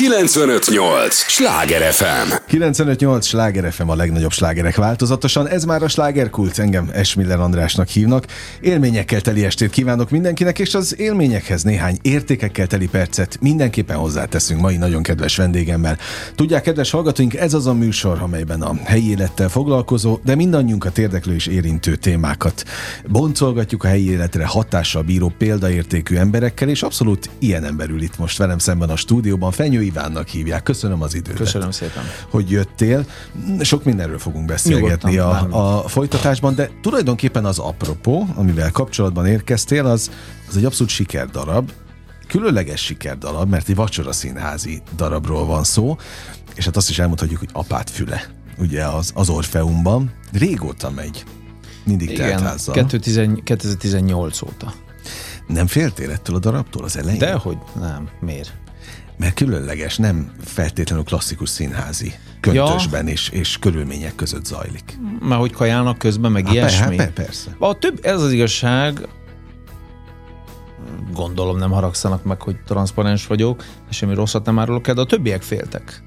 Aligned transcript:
958! 0.00 1.14
Sláger 1.14 1.92
FM! 1.92 2.32
958! 2.46 3.26
Sláger 3.26 3.72
FM 3.72 3.88
a 3.88 3.94
legnagyobb 3.94 4.32
slágerek 4.32 4.76
változatosan. 4.76 5.48
Ez 5.48 5.64
már 5.64 5.82
a 5.82 5.88
slágerkult, 5.88 6.58
engem 6.58 6.90
Esmiller 6.92 7.40
Andrásnak 7.40 7.88
hívnak. 7.88 8.26
Élményekkel 8.60 9.20
teli 9.20 9.44
estét 9.44 9.70
kívánok 9.70 10.10
mindenkinek, 10.10 10.58
és 10.58 10.74
az 10.74 10.98
élményekhez 10.98 11.62
néhány 11.62 11.98
értékekkel 12.02 12.66
teli 12.66 12.88
percet 12.88 13.38
mindenképpen 13.40 13.96
hozzáteszünk 13.96 14.60
mai 14.60 14.76
nagyon 14.76 15.02
kedves 15.02 15.36
vendégemmel. 15.36 15.98
Tudják, 16.34 16.62
kedves 16.62 16.90
hallgatóink, 16.90 17.34
ez 17.34 17.54
az 17.54 17.66
a 17.66 17.74
műsor, 17.74 18.18
amelyben 18.22 18.62
a 18.62 18.74
helyi 18.84 19.10
élettel 19.10 19.48
foglalkozó, 19.48 20.18
de 20.24 20.34
mindannyiunkat 20.34 20.98
érdeklő 20.98 21.34
és 21.34 21.46
érintő 21.46 21.96
témákat 21.96 22.64
boncolgatjuk 23.08 23.84
a 23.84 23.88
helyi 23.88 24.10
életre 24.10 24.46
hatással 24.46 25.02
bíró 25.02 25.32
példaértékű 25.38 26.16
emberekkel, 26.16 26.68
és 26.68 26.82
abszolút 26.82 27.30
ilyen 27.38 27.64
ember 27.64 27.88
itt 27.98 28.18
most 28.18 28.38
velem 28.38 28.58
szemben 28.58 28.90
a 28.90 28.96
stúdióban. 28.96 29.50
Fenyő 29.50 29.88
Ivánnak 29.90 30.28
hívják. 30.28 30.62
Köszönöm 30.62 31.02
az 31.02 31.14
időt. 31.14 31.36
Köszönöm 31.36 31.70
szépen. 31.70 32.04
Hogy 32.30 32.50
jöttél. 32.50 33.06
Sok 33.60 33.84
mindenről 33.84 34.18
fogunk 34.18 34.46
beszélgetni 34.46 35.18
a, 35.18 35.78
a 35.82 35.88
folytatásban, 35.88 36.54
de 36.54 36.70
tulajdonképpen 36.82 37.44
az 37.44 37.58
apropó, 37.58 38.26
amivel 38.34 38.70
kapcsolatban 38.70 39.26
érkeztél, 39.26 39.86
az, 39.86 40.10
az 40.48 40.56
egy 40.56 40.64
abszolút 40.64 40.92
sikerdarab, 40.92 41.70
különleges 42.28 42.84
sikerdarab, 42.84 43.48
mert 43.48 43.68
egy 43.68 43.74
vacsora 43.74 44.12
színházi 44.12 44.82
darabról 44.96 45.46
van 45.46 45.64
szó, 45.64 45.96
és 46.54 46.64
hát 46.64 46.76
azt 46.76 46.90
is 46.90 46.98
elmondhatjuk, 46.98 47.38
hogy 47.38 47.48
apát 47.52 47.90
füle, 47.90 48.26
ugye 48.58 48.84
az, 48.84 49.10
az 49.14 49.28
Orfeumban. 49.28 50.12
Régóta 50.32 50.90
megy. 50.90 51.24
Mindig 51.84 52.10
Igen, 52.10 52.56
2018 53.44 54.42
óta. 54.42 54.72
Nem 55.46 55.66
féltél 55.66 56.10
ettől 56.10 56.36
a 56.36 56.38
darabtól 56.38 56.84
az 56.84 56.96
elején? 56.96 57.18
Dehogy 57.18 57.58
nem. 57.80 58.08
Miért? 58.20 58.52
Mert 59.20 59.34
különleges, 59.34 59.96
nem 59.96 60.30
feltétlenül 60.44 61.04
klasszikus 61.04 61.48
színházi 61.48 62.12
köntösben 62.40 63.06
ja. 63.06 63.12
és, 63.12 63.28
és 63.28 63.58
körülmények 63.58 64.14
között 64.14 64.44
zajlik. 64.44 64.98
Már 65.20 65.38
hogy 65.38 65.52
kajálnak 65.52 65.98
közben, 65.98 66.32
meg 66.32 66.46
Há, 66.46 66.52
ilyesmi. 66.52 66.96
Hát 66.96 67.10
persze. 67.10 67.56
A 67.58 67.78
több, 67.78 67.98
ez 68.02 68.22
az 68.22 68.32
igazság, 68.32 69.08
gondolom 71.12 71.58
nem 71.58 71.70
haragszanak 71.70 72.24
meg, 72.24 72.42
hogy 72.42 72.56
transzparens 72.66 73.26
vagyok, 73.26 73.64
és 73.90 73.96
semmi 73.96 74.14
rosszat 74.14 74.44
nem 74.44 74.58
árulok 74.58 74.88
el, 74.88 74.94
de 74.94 75.00
a 75.00 75.06
többiek 75.06 75.42
féltek 75.42 76.02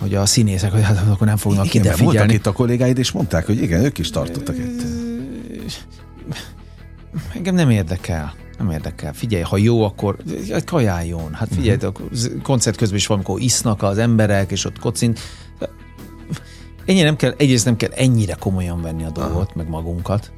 hogy 0.00 0.14
a 0.14 0.26
színészek, 0.26 0.72
hogy 0.72 0.82
hát 0.82 1.08
akkor 1.08 1.26
nem 1.26 1.36
fognak 1.36 1.66
igen, 1.66 1.82
ide 1.82 1.92
figyelni. 1.92 2.16
Voltak 2.16 2.34
itt 2.36 2.46
a 2.46 2.52
kollégáid, 2.52 2.98
és 2.98 3.10
mondták, 3.10 3.46
hogy 3.46 3.62
igen, 3.62 3.84
ők 3.84 3.98
is 3.98 4.10
tartottak 4.10 4.58
itt. 4.58 4.82
Engem 7.34 7.54
nem 7.54 7.70
érdekel. 7.70 8.34
Nem 8.62 8.70
érdekel. 8.70 9.12
Figyelj, 9.12 9.42
ha 9.42 9.56
jó, 9.56 9.84
akkor 9.84 10.16
kajáljon. 10.64 11.34
Hát 11.34 11.48
figyelj, 11.54 11.76
uh-huh. 11.76 11.94
a 12.38 12.42
koncert 12.42 12.76
közben 12.76 12.98
is 12.98 13.06
valamikor 13.06 13.40
isznak 13.40 13.82
az 13.82 13.98
emberek, 13.98 14.50
és 14.50 14.64
ott 14.64 14.78
kocint. 14.78 15.18
Ennyi 16.84 17.02
nem 17.02 17.16
kell, 17.16 17.34
egyrészt 17.36 17.64
nem 17.64 17.76
kell 17.76 17.90
ennyire 17.90 18.34
komolyan 18.34 18.82
venni 18.82 19.04
a 19.04 19.10
dolgot, 19.10 19.34
Aha. 19.34 19.52
meg 19.54 19.68
magunkat. 19.68 20.32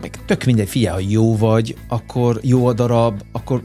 Meg 0.00 0.24
tök 0.26 0.44
mindegy, 0.44 0.68
figyelj, 0.68 1.04
ha 1.04 1.10
jó 1.10 1.36
vagy, 1.36 1.76
akkor 1.88 2.40
jó 2.42 2.66
a 2.66 2.72
darab, 2.72 3.22
akkor 3.32 3.62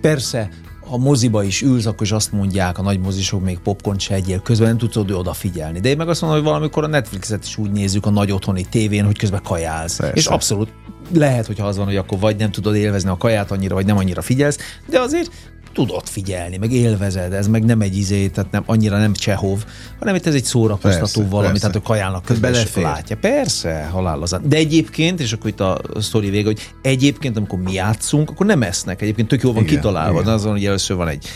persze 0.00 0.50
ha 0.88 0.96
moziba 0.96 1.42
is 1.42 1.62
ülsz, 1.62 1.86
akkor 1.86 2.02
is 2.02 2.12
azt 2.12 2.32
mondják 2.32 2.78
a 2.78 2.82
nagy 2.82 3.00
mozisok, 3.00 3.44
még 3.44 3.58
popcorn 3.58 3.98
se 3.98 4.14
egyél, 4.14 4.40
közben 4.40 4.68
nem 4.68 4.78
tudsz 4.78 4.96
odafigyelni. 4.96 5.80
De 5.80 5.88
én 5.88 5.96
meg 5.96 6.08
azt 6.08 6.20
mondom, 6.20 6.40
hogy 6.40 6.48
valamikor 6.48 6.84
a 6.84 6.86
Netflixet 6.86 7.44
is 7.44 7.56
úgy 7.56 7.70
nézzük 7.70 8.06
a 8.06 8.10
nagy 8.10 8.30
otthoni 8.30 8.64
tévén, 8.70 9.04
hogy 9.04 9.18
közben 9.18 9.42
kajálsz. 9.42 9.96
Persze. 9.96 10.16
És 10.16 10.26
abszolút 10.26 10.72
lehet, 11.12 11.46
hogy 11.46 11.60
az 11.60 11.76
van, 11.76 11.86
hogy 11.86 11.96
akkor 11.96 12.18
vagy 12.18 12.36
nem 12.36 12.50
tudod 12.50 12.74
élvezni 12.74 13.10
a 13.10 13.16
kaját 13.16 13.50
annyira, 13.50 13.74
vagy 13.74 13.86
nem 13.86 13.96
annyira 13.96 14.22
figyelsz, 14.22 14.58
de 14.86 15.00
azért 15.00 15.30
tudod 15.72 16.06
figyelni, 16.06 16.56
meg 16.56 16.72
élvezed, 16.72 17.32
ez 17.32 17.46
meg 17.46 17.64
nem 17.64 17.80
egy 17.80 17.96
izé, 17.96 18.28
tehát 18.28 18.50
nem, 18.50 18.62
annyira 18.66 18.98
nem 18.98 19.12
Csehov, 19.12 19.64
hanem 19.98 20.14
itt 20.14 20.26
ez 20.26 20.34
egy 20.34 20.44
szórakoztató 20.44 21.20
persze, 21.20 21.30
valami, 21.30 21.46
persze. 21.48 21.60
tehát 21.60 21.76
a 21.76 21.88
kajálnak 21.88 22.24
közben 22.24 22.54
látja. 22.74 23.16
Persze, 23.16 23.88
halálazan. 23.92 24.42
De 24.44 24.56
egyébként, 24.56 25.20
és 25.20 25.32
akkor 25.32 25.50
itt 25.50 25.60
a 25.60 25.80
sztori 26.00 26.30
vége, 26.30 26.46
hogy 26.46 26.72
egyébként, 26.82 27.36
amikor 27.36 27.58
mi 27.58 27.72
játszunk, 27.72 28.30
akkor 28.30 28.46
nem 28.46 28.62
esznek. 28.62 29.02
Egyébként 29.02 29.28
tök 29.28 29.42
jó 29.42 29.52
van 29.52 29.62
igen, 29.62 29.74
kitalálva, 29.74 30.20
igen. 30.20 30.32
azon, 30.32 30.52
hogy 30.52 30.64
először 30.64 30.96
van 30.96 31.08
egy 31.08 31.26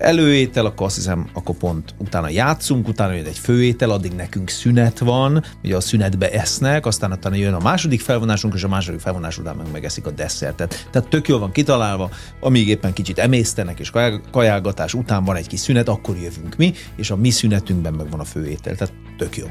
előétel, 0.00 0.66
akkor 0.66 0.86
azt 0.86 0.96
hiszem, 0.96 1.28
akkor 1.32 1.56
pont 1.56 1.94
utána 1.98 2.28
játszunk, 2.28 2.88
utána 2.88 3.12
jön 3.12 3.24
egy 3.24 3.38
főétel, 3.38 3.90
addig 3.90 4.12
nekünk 4.12 4.48
szünet 4.48 4.98
van, 4.98 5.44
ugye 5.64 5.76
a 5.76 5.80
szünetbe 5.80 6.30
esznek, 6.30 6.86
aztán 6.86 7.12
utána 7.12 7.34
jön 7.34 7.54
a 7.54 7.58
második 7.58 8.00
felvonásunk, 8.00 8.54
és 8.54 8.62
a 8.62 8.68
második 8.68 9.00
felvonás 9.00 9.38
után 9.38 9.56
meg 9.56 9.66
megeszik 9.72 10.06
a 10.06 10.10
desszertet. 10.10 10.88
Tehát 10.90 11.08
tök 11.08 11.28
jól 11.28 11.38
van 11.38 11.52
kitalálva, 11.52 12.10
amíg 12.40 12.68
éppen 12.68 12.92
kicsit 12.92 13.18
emésztenek, 13.18 13.78
és 13.78 13.92
kajálgatás 14.30 14.94
után 14.94 15.24
van 15.24 15.36
egy 15.36 15.46
kis 15.46 15.60
szünet, 15.60 15.88
akkor 15.88 16.16
jövünk 16.16 16.56
mi, 16.56 16.72
és 16.96 17.10
a 17.10 17.16
mi 17.16 17.30
szünetünkben 17.30 17.92
meg 17.92 18.10
van 18.10 18.20
a 18.20 18.24
főétel. 18.24 18.74
Tehát 18.74 18.94
tök 19.18 19.36
jó. 19.36 19.46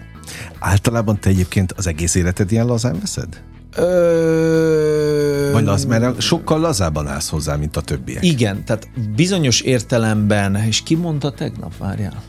Általában 0.59 1.19
te 1.19 1.29
egyébként 1.29 1.71
az 1.71 1.87
egész 1.87 2.15
életed 2.15 2.51
ilyen 2.51 2.65
lazán 2.65 2.99
veszed? 2.99 3.48
Ö... 3.75 5.49
Vagy 5.51 5.67
az, 5.67 5.85
mert 5.85 6.21
sokkal 6.21 6.59
lazábban 6.59 7.07
állsz 7.07 7.29
hozzá, 7.29 7.55
mint 7.55 7.77
a 7.77 7.81
többiek. 7.81 8.23
Igen, 8.23 8.65
tehát 8.65 8.89
bizonyos 9.15 9.61
értelemben, 9.61 10.55
és 10.55 10.83
ki 10.83 10.95
mondta 10.95 11.31
tegnap, 11.31 11.77
várjál? 11.77 12.23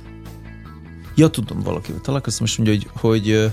Ja, 1.14 1.28
tudom, 1.28 1.60
valakivel 1.60 2.00
találkoztam, 2.00 2.46
és 2.46 2.56
mondja, 2.56 2.74
hogy, 2.74 3.00
hogy 3.00 3.52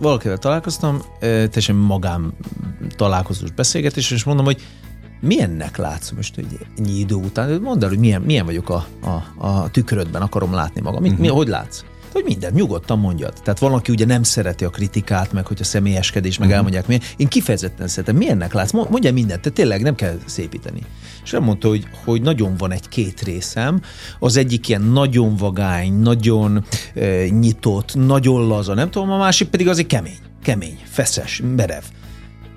valakivel 0.00 0.38
találkoztam, 0.38 1.02
teljesen 1.20 1.76
magám 1.76 2.32
találkozós 2.96 3.50
beszélgetés, 3.50 4.10
és 4.10 4.24
mondom, 4.24 4.44
hogy 4.44 4.62
milyennek 5.20 5.76
látsz 5.76 6.10
most 6.10 6.34
hogy 6.34 6.58
ennyi 6.78 6.98
idő 6.98 7.14
után? 7.14 7.60
Mondd 7.60 7.82
el, 7.82 7.88
hogy 7.88 7.98
milyen, 7.98 8.22
milyen 8.22 8.44
vagyok 8.44 8.70
a, 8.70 8.86
a, 9.02 9.46
a 9.46 9.70
tükrödben, 9.70 10.22
akarom 10.22 10.52
látni 10.52 10.80
magam. 10.80 11.02
uh-huh. 11.02 11.18
mi, 11.18 11.28
hogy 11.28 11.48
látsz? 11.48 11.82
Hogy 12.20 12.32
minden, 12.32 12.52
nyugodtan 12.54 12.98
mondjad. 12.98 13.32
Tehát 13.42 13.58
valaki 13.58 13.92
ugye 13.92 14.04
nem 14.04 14.22
szereti 14.22 14.64
a 14.64 14.70
kritikát, 14.70 15.32
meg 15.32 15.46
hogy 15.46 15.56
a 15.60 15.64
személyeskedés, 15.64 16.38
meg 16.38 16.48
uh-huh. 16.48 16.56
elmondják 16.56 16.86
mi. 16.86 16.98
Én 17.16 17.28
kifejezetten 17.28 17.88
szeretem. 17.88 18.16
Milyennek 18.16 18.52
látsz? 18.52 18.72
Mondja 18.72 19.12
mindent, 19.12 19.40
te 19.40 19.50
tényleg 19.50 19.82
nem 19.82 19.94
kell 19.94 20.18
szépíteni. 20.26 20.80
És 21.24 21.30
nem 21.30 21.42
mondta, 21.42 21.68
hogy, 21.68 21.86
hogy 22.04 22.22
nagyon 22.22 22.56
van 22.56 22.72
egy 22.72 22.88
két 22.88 23.20
részem. 23.20 23.80
Az 24.18 24.36
egyik 24.36 24.68
ilyen 24.68 24.82
nagyon 24.82 25.36
vagány, 25.36 25.92
nagyon 25.92 26.64
e, 26.94 27.28
nyitott, 27.28 27.94
nagyon 27.94 28.46
laza, 28.46 28.74
nem 28.74 28.90
tudom, 28.90 29.10
a 29.10 29.18
másik 29.18 29.48
pedig 29.48 29.68
az 29.68 29.78
egy 29.78 29.86
kemény, 29.86 30.18
kemény, 30.42 30.78
feszes, 30.84 31.42
merev. 31.56 31.82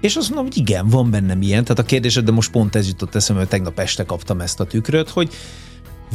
És 0.02 0.16
azt 0.16 0.28
mondom, 0.28 0.46
hogy 0.46 0.58
igen, 0.58 0.88
van 0.88 1.12
bennem 1.12 1.42
ilyen. 1.42 1.64
Tehát 1.64 1.80
a 1.80 1.84
kérdésed, 1.84 2.26
de 2.26 2.32
most 2.32 2.52
pont 2.52 2.76
ez 2.76 2.88
jutott 2.88 3.16
eszembe, 3.16 3.42
hogy 3.42 3.52
tegnap 3.52 3.80
este 3.80 4.04
kaptam 4.04 4.42
ezt 4.42 4.60
a 4.60 4.66
tükröt, 4.66 5.10
hogy 5.10 5.34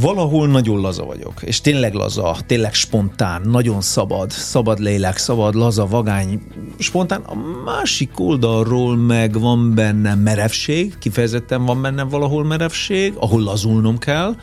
valahol 0.01 0.49
nagyon 0.49 0.81
laza 0.81 1.05
vagyok, 1.05 1.43
és 1.43 1.61
tényleg 1.61 1.95
laza, 1.95 2.37
tényleg 2.47 2.75
spontán, 2.75 3.43
nagyon 3.43 3.81
szabad, 3.81 4.31
szabad 4.31 4.79
lélek, 4.79 5.17
szabad, 5.17 5.55
laza, 5.55 5.87
vagány, 5.87 6.41
spontán. 6.79 7.21
A 7.21 7.35
másik 7.65 8.21
oldalról 8.21 8.97
meg 8.97 9.41
van 9.41 9.75
benne 9.75 10.15
merevség, 10.15 10.99
kifejezetten 10.99 11.65
van 11.65 11.83
benne 11.83 12.03
valahol 12.03 12.45
merevség, 12.45 13.15
ahol 13.17 13.43
lazulnom 13.43 13.99
kell, 13.99 14.35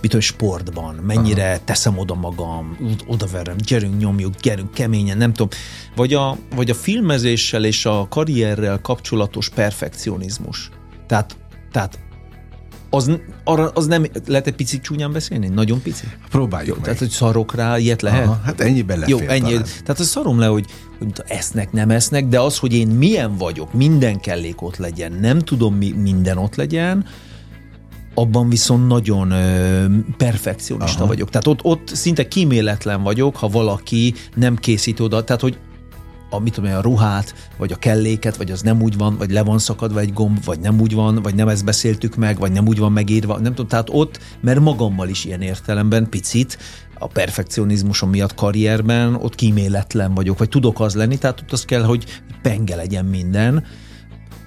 mit 0.00 0.12
hogy 0.12 0.22
sportban, 0.22 0.94
mennyire 0.94 1.48
Aha. 1.48 1.60
teszem 1.64 1.98
oda 1.98 2.14
magam, 2.14 2.76
odaverem, 3.06 3.56
gyerünk, 3.56 3.98
nyomjuk, 3.98 4.34
gyerünk, 4.34 4.70
keményen, 4.70 5.16
nem 5.16 5.32
tudom. 5.32 5.48
Vagy 5.96 6.14
a, 6.14 6.36
vagy 6.54 6.70
a 6.70 6.74
filmezéssel 6.74 7.64
és 7.64 7.86
a 7.86 8.06
karrierrel 8.08 8.80
kapcsolatos 8.80 9.48
perfekcionizmus. 9.48 10.70
Tehát, 11.06 11.36
tehát 11.72 11.98
az, 12.90 13.10
arra, 13.44 13.70
az 13.74 13.86
nem, 13.86 14.06
lehet 14.26 14.46
egy 14.46 14.54
picit 14.54 14.82
csúnyán 14.82 15.12
beszélni? 15.12 15.48
Nagyon 15.48 15.82
pici? 15.82 16.04
Próbáljuk 16.30 16.68
Jó, 16.68 16.74
meg. 16.74 16.84
Tehát, 16.84 16.98
hogy 16.98 17.08
szarok 17.08 17.54
rá, 17.54 17.78
ilyet 17.78 18.02
lehet? 18.02 18.26
Aha, 18.26 18.40
hát 18.44 18.60
ennyiben 18.60 18.98
lefér 18.98 19.20
Jó, 19.20 19.26
ennyi. 19.26 19.40
Talán. 19.40 19.62
Tehát 19.62 20.00
az 20.00 20.06
szarom 20.06 20.38
le, 20.38 20.46
hogy, 20.46 20.64
hogy 20.98 21.08
esznek, 21.26 21.72
nem 21.72 21.90
esznek, 21.90 22.26
de 22.26 22.40
az, 22.40 22.58
hogy 22.58 22.74
én 22.74 22.88
milyen 22.88 23.36
vagyok, 23.36 23.72
minden 23.72 24.20
kellék 24.20 24.62
ott 24.62 24.76
legyen, 24.76 25.12
nem 25.12 25.38
tudom, 25.38 25.74
mi, 25.74 25.92
minden 25.92 26.38
ott 26.38 26.54
legyen, 26.54 27.04
abban 28.14 28.48
viszont 28.48 28.86
nagyon 28.86 29.30
ö, 29.30 29.84
perfekcionista 30.16 30.98
Aha. 30.98 31.06
vagyok. 31.06 31.30
Tehát 31.30 31.46
ott, 31.46 31.60
ott 31.62 31.88
szinte 31.94 32.28
kíméletlen 32.28 33.02
vagyok, 33.02 33.36
ha 33.36 33.48
valaki 33.48 34.14
nem 34.34 34.56
készít 34.56 35.00
oda, 35.00 35.24
tehát 35.24 35.42
hogy 35.42 35.58
a, 36.30 36.38
mit 36.38 36.52
tudom, 36.52 36.74
a 36.74 36.80
ruhát, 36.80 37.34
vagy 37.56 37.72
a 37.72 37.76
kelléket, 37.76 38.36
vagy 38.36 38.50
az 38.50 38.62
nem 38.62 38.82
úgy 38.82 38.96
van, 38.96 39.16
vagy 39.16 39.30
le 39.30 39.42
van 39.42 39.58
szakadva 39.58 40.00
egy 40.00 40.12
gomb, 40.12 40.44
vagy 40.44 40.60
nem 40.60 40.80
úgy 40.80 40.94
van, 40.94 41.22
vagy 41.22 41.34
nem 41.34 41.48
ezt 41.48 41.64
beszéltük 41.64 42.16
meg, 42.16 42.38
vagy 42.38 42.52
nem 42.52 42.66
úgy 42.66 42.78
van 42.78 42.92
megírva, 42.92 43.38
nem 43.38 43.54
tudom, 43.54 43.66
tehát 43.66 43.88
ott, 43.90 44.18
mert 44.40 44.60
magammal 44.60 45.08
is 45.08 45.24
ilyen 45.24 45.42
értelemben 45.42 46.08
picit, 46.08 46.58
a 46.98 47.06
perfekcionizmusom 47.06 48.10
miatt 48.10 48.34
karrierben, 48.34 49.14
ott 49.14 49.34
kíméletlen 49.34 50.14
vagyok, 50.14 50.38
vagy 50.38 50.48
tudok 50.48 50.80
az 50.80 50.94
lenni, 50.94 51.18
tehát 51.18 51.40
ott 51.40 51.52
az 51.52 51.64
kell, 51.64 51.82
hogy 51.82 52.04
penge 52.42 52.76
legyen 52.76 53.04
minden, 53.04 53.64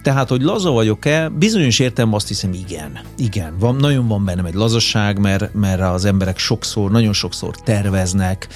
Tehát, 0.01 0.29
hogy 0.29 0.41
laza 0.41 0.71
vagyok-e, 0.71 1.29
bizonyos 1.29 1.79
értem 1.79 2.13
azt 2.13 2.27
hiszem, 2.27 2.53
igen. 2.53 2.99
Igen, 3.17 3.57
van, 3.59 3.75
nagyon 3.75 4.07
van 4.07 4.25
bennem 4.25 4.45
egy 4.45 4.53
lazaság, 4.53 5.19
mert, 5.19 5.53
mert 5.53 5.81
az 5.81 6.05
emberek 6.05 6.37
sokszor, 6.37 6.91
nagyon 6.91 7.13
sokszor 7.13 7.55
terveznek, 7.55 8.47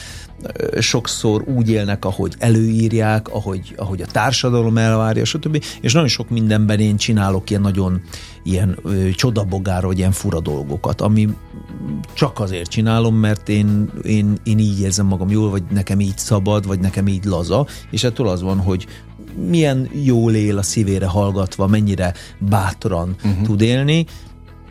sokszor 0.80 1.44
úgy 1.48 1.70
élnek, 1.70 2.06
ahogy 2.06 2.34
előírják, 2.38 3.28
ahogy, 3.28 3.74
ahogy 3.78 4.02
a 4.02 4.06
társadalom 4.06 4.78
elvárja, 4.78 5.26
stb. 5.26 5.64
És 5.82 5.94
nagyon 5.94 6.08
sok 6.08 6.30
mindenben 6.30 6.80
én 6.80 6.98
csinálok 6.98 7.50
ilyen 7.50 7.62
nagyon 7.62 8.02
ilyen 8.44 8.78
ö, 8.84 9.10
csodabogára, 9.10 9.88
vagy 9.88 9.98
ilyen 9.98 10.12
fura 10.12 10.40
dolgokat, 10.40 11.02
ami 11.02 11.30
csak 12.14 12.40
azért 12.40 12.70
csinálom, 12.70 13.16
mert 13.16 13.50
én, 13.50 13.90
én, 14.04 14.38
én 14.44 14.60
így 14.60 14.80
érzem 14.80 15.06
magam 15.06 15.30
jól, 15.30 15.50
vagy 15.50 15.64
nekem 15.72 16.00
így 16.00 16.18
szabad, 16.18 16.68
vagy 16.68 16.80
nekem 16.80 17.08
így 17.08 17.24
laza, 17.24 17.68
és 17.92 18.04
ettől 18.04 18.28
az 18.28 18.42
van, 18.42 18.60
hogy 18.60 18.88
milyen 19.50 19.90
jól 20.04 20.34
él 20.34 20.58
a 20.58 20.62
szívére 20.62 21.06
hallgatva, 21.06 21.68
mennyire 21.68 22.14
bátran 22.40 23.16
uh-huh. 23.24 23.44
tud 23.44 23.62
élni, 23.62 24.06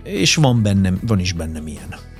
és 0.02 0.34
van 0.34 0.62
bennem, 0.62 1.00
van 1.06 1.18
is 1.18 1.32
bennem 1.32 1.66
ilyen. 1.66 2.13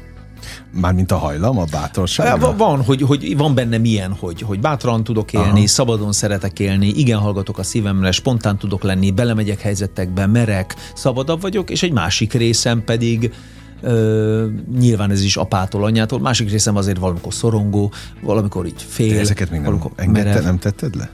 Mármint 0.80 1.12
a 1.12 1.16
hajlam, 1.16 1.58
a 1.58 1.64
bátorság? 1.70 2.40
Van, 2.56 2.82
hogy, 2.82 3.02
hogy 3.02 3.36
van 3.36 3.54
bennem 3.54 3.84
ilyen, 3.84 4.12
hogy, 4.12 4.40
hogy 4.40 4.60
bátran 4.60 5.04
tudok 5.04 5.32
élni, 5.32 5.48
Aha. 5.48 5.66
szabadon 5.66 6.12
szeretek 6.12 6.58
élni, 6.58 6.86
igen 6.86 7.18
hallgatok 7.18 7.58
a 7.58 7.62
szívemre, 7.62 8.10
spontán 8.10 8.58
tudok 8.58 8.82
lenni, 8.82 9.10
belemegyek 9.10 9.60
helyzetekbe, 9.60 10.26
merek, 10.26 10.74
szabadabb 10.94 11.40
vagyok, 11.40 11.70
és 11.70 11.82
egy 11.82 11.92
másik 11.92 12.32
részem 12.32 12.84
pedig 12.84 13.32
Ö, 13.80 14.46
nyilván 14.78 15.10
ez 15.10 15.22
is 15.22 15.36
apától, 15.36 15.84
anyától, 15.84 16.20
másik 16.20 16.50
részem 16.50 16.76
azért 16.76 16.98
valamikor 16.98 17.34
szorongó, 17.34 17.92
valamikor 18.22 18.66
így 18.66 18.82
fél. 18.88 19.14
De 19.14 19.20
ezeket 19.20 19.50
még 19.50 19.60
nem 19.60 19.80
engedte, 19.96 20.40
nem 20.40 20.58
tetted 20.58 20.94
le? 20.94 21.10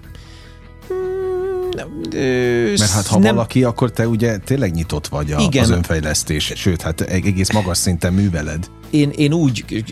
Mert 2.78 2.90
hát 2.90 3.06
ha 3.06 3.18
nem, 3.18 3.34
valaki, 3.34 3.64
akkor 3.64 3.90
te 3.90 4.08
ugye 4.08 4.38
tényleg 4.38 4.72
nyitott 4.72 5.06
vagy 5.06 5.32
a, 5.32 5.40
igen, 5.40 5.62
az 5.62 5.70
önfejlesztés, 5.70 6.52
sőt, 6.56 6.82
hát 6.82 7.00
egész 7.00 7.52
magas 7.52 7.78
szinten 7.78 8.12
műveled. 8.12 8.70
Én, 8.90 9.10
én 9.10 9.32
úgy 9.32 9.84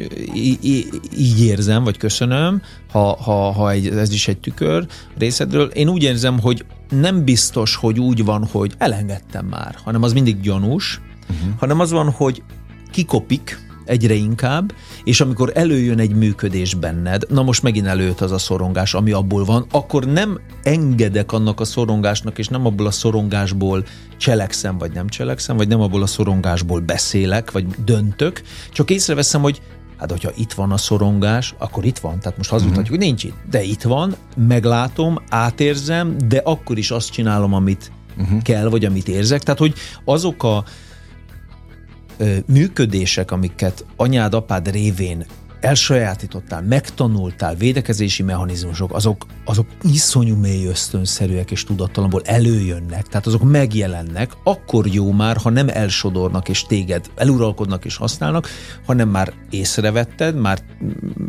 így 1.18 1.40
érzem, 1.40 1.84
vagy 1.84 1.96
köszönöm, 1.96 2.62
ha, 2.90 3.16
ha, 3.22 3.52
ha 3.52 3.70
egy, 3.70 3.86
ez 3.86 4.12
is 4.12 4.28
egy 4.28 4.38
tükör 4.38 4.86
részedről, 5.18 5.66
én 5.66 5.88
úgy 5.88 6.02
érzem, 6.02 6.40
hogy 6.40 6.64
nem 6.90 7.24
biztos, 7.24 7.76
hogy 7.76 8.00
úgy 8.00 8.24
van, 8.24 8.44
hogy 8.52 8.74
elengedtem 8.78 9.46
már, 9.46 9.74
hanem 9.84 10.02
az 10.02 10.12
mindig 10.12 10.40
gyanús, 10.40 11.00
uh-huh. 11.22 11.58
hanem 11.58 11.80
az 11.80 11.90
van, 11.90 12.10
hogy 12.10 12.42
kikopik, 12.90 13.67
egyre 13.88 14.14
inkább, 14.14 14.72
és 15.04 15.20
amikor 15.20 15.52
előjön 15.54 15.98
egy 15.98 16.14
működés 16.14 16.74
benned, 16.74 17.22
na 17.28 17.42
most 17.42 17.62
megint 17.62 17.86
előtt 17.86 18.20
az 18.20 18.32
a 18.32 18.38
szorongás, 18.38 18.94
ami 18.94 19.12
abból 19.12 19.44
van, 19.44 19.66
akkor 19.70 20.04
nem 20.04 20.40
engedek 20.62 21.32
annak 21.32 21.60
a 21.60 21.64
szorongásnak, 21.64 22.38
és 22.38 22.48
nem 22.48 22.66
abból 22.66 22.86
a 22.86 22.90
szorongásból 22.90 23.84
cselekszem, 24.16 24.78
vagy 24.78 24.92
nem 24.92 25.08
cselekszem, 25.08 25.56
vagy 25.56 25.68
nem 25.68 25.80
abból 25.80 26.02
a 26.02 26.06
szorongásból 26.06 26.80
beszélek, 26.80 27.50
vagy 27.50 27.66
döntök, 27.84 28.42
csak 28.72 28.90
észreveszem, 28.90 29.40
hogy 29.40 29.60
hát 29.98 30.10
hogyha 30.10 30.30
itt 30.36 30.52
van 30.52 30.72
a 30.72 30.76
szorongás, 30.76 31.54
akkor 31.58 31.84
itt 31.84 31.98
van. 31.98 32.20
Tehát 32.20 32.36
most 32.36 32.50
hazudhatjuk, 32.50 32.84
uh-huh. 32.84 32.98
hogy 32.98 33.06
nincs 33.06 33.24
itt. 33.24 33.50
De 33.50 33.62
itt 33.62 33.82
van, 33.82 34.14
meglátom, 34.36 35.18
átérzem, 35.28 36.16
de 36.28 36.40
akkor 36.44 36.78
is 36.78 36.90
azt 36.90 37.10
csinálom, 37.10 37.54
amit 37.54 37.92
uh-huh. 38.18 38.42
kell, 38.42 38.68
vagy 38.68 38.84
amit 38.84 39.08
érzek. 39.08 39.42
Tehát, 39.42 39.60
hogy 39.60 39.74
azok 40.04 40.42
a 40.42 40.64
működések, 42.46 43.30
amiket 43.30 43.84
anyád, 43.96 44.34
apád 44.34 44.70
révén 44.70 45.26
elsajátítottál, 45.60 46.62
megtanultál, 46.62 47.54
védekezési 47.54 48.22
mechanizmusok, 48.22 48.94
azok, 48.94 49.26
azok 49.44 49.66
iszonyú 49.82 50.36
mély 50.36 50.66
ösztönszerűek 50.66 51.50
és 51.50 51.64
tudattalamból 51.64 52.22
előjönnek, 52.24 53.06
tehát 53.06 53.26
azok 53.26 53.42
megjelennek, 53.42 54.32
akkor 54.44 54.86
jó 54.86 55.12
már, 55.12 55.36
ha 55.36 55.50
nem 55.50 55.68
elsodornak 55.68 56.48
és 56.48 56.62
téged 56.62 57.10
eluralkodnak 57.16 57.84
és 57.84 57.96
használnak, 57.96 58.48
hanem 58.86 59.08
már 59.08 59.32
észrevetted, 59.50 60.34
már 60.34 60.58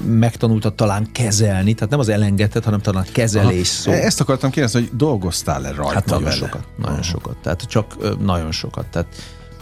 megtanultad 0.06 0.76
talán 0.76 1.12
kezelni, 1.12 1.74
tehát 1.74 1.90
nem 1.90 2.00
az 2.00 2.10
elengedted, 2.10 2.64
hanem 2.64 2.80
talán 2.80 3.06
kezelés 3.14 3.68
szó. 3.68 3.92
Ezt 3.92 4.22
akartam 4.22 4.50
kérdezni, 4.50 4.80
hogy 4.80 4.98
dolgoztál-e 4.98 5.72
rajta 5.72 5.94
Hát 5.94 6.06
nagyon 6.06 6.24
vele? 6.24 6.36
sokat, 6.36 6.68
nagyon 6.78 6.94
Aha. 6.94 7.04
sokat, 7.04 7.38
tehát 7.38 7.62
csak 7.62 8.20
nagyon 8.20 8.52
sokat, 8.52 8.86
tehát 8.86 9.08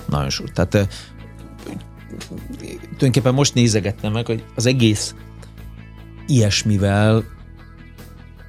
nagyon 0.09 0.29
sok. 0.29 0.51
Tehát 0.51 0.87
tulajdonképpen 2.79 3.33
most 3.33 3.53
nézegettem 3.53 4.11
meg, 4.11 4.25
hogy 4.25 4.43
az 4.55 4.65
egész 4.65 5.15
ilyesmivel, 6.27 7.23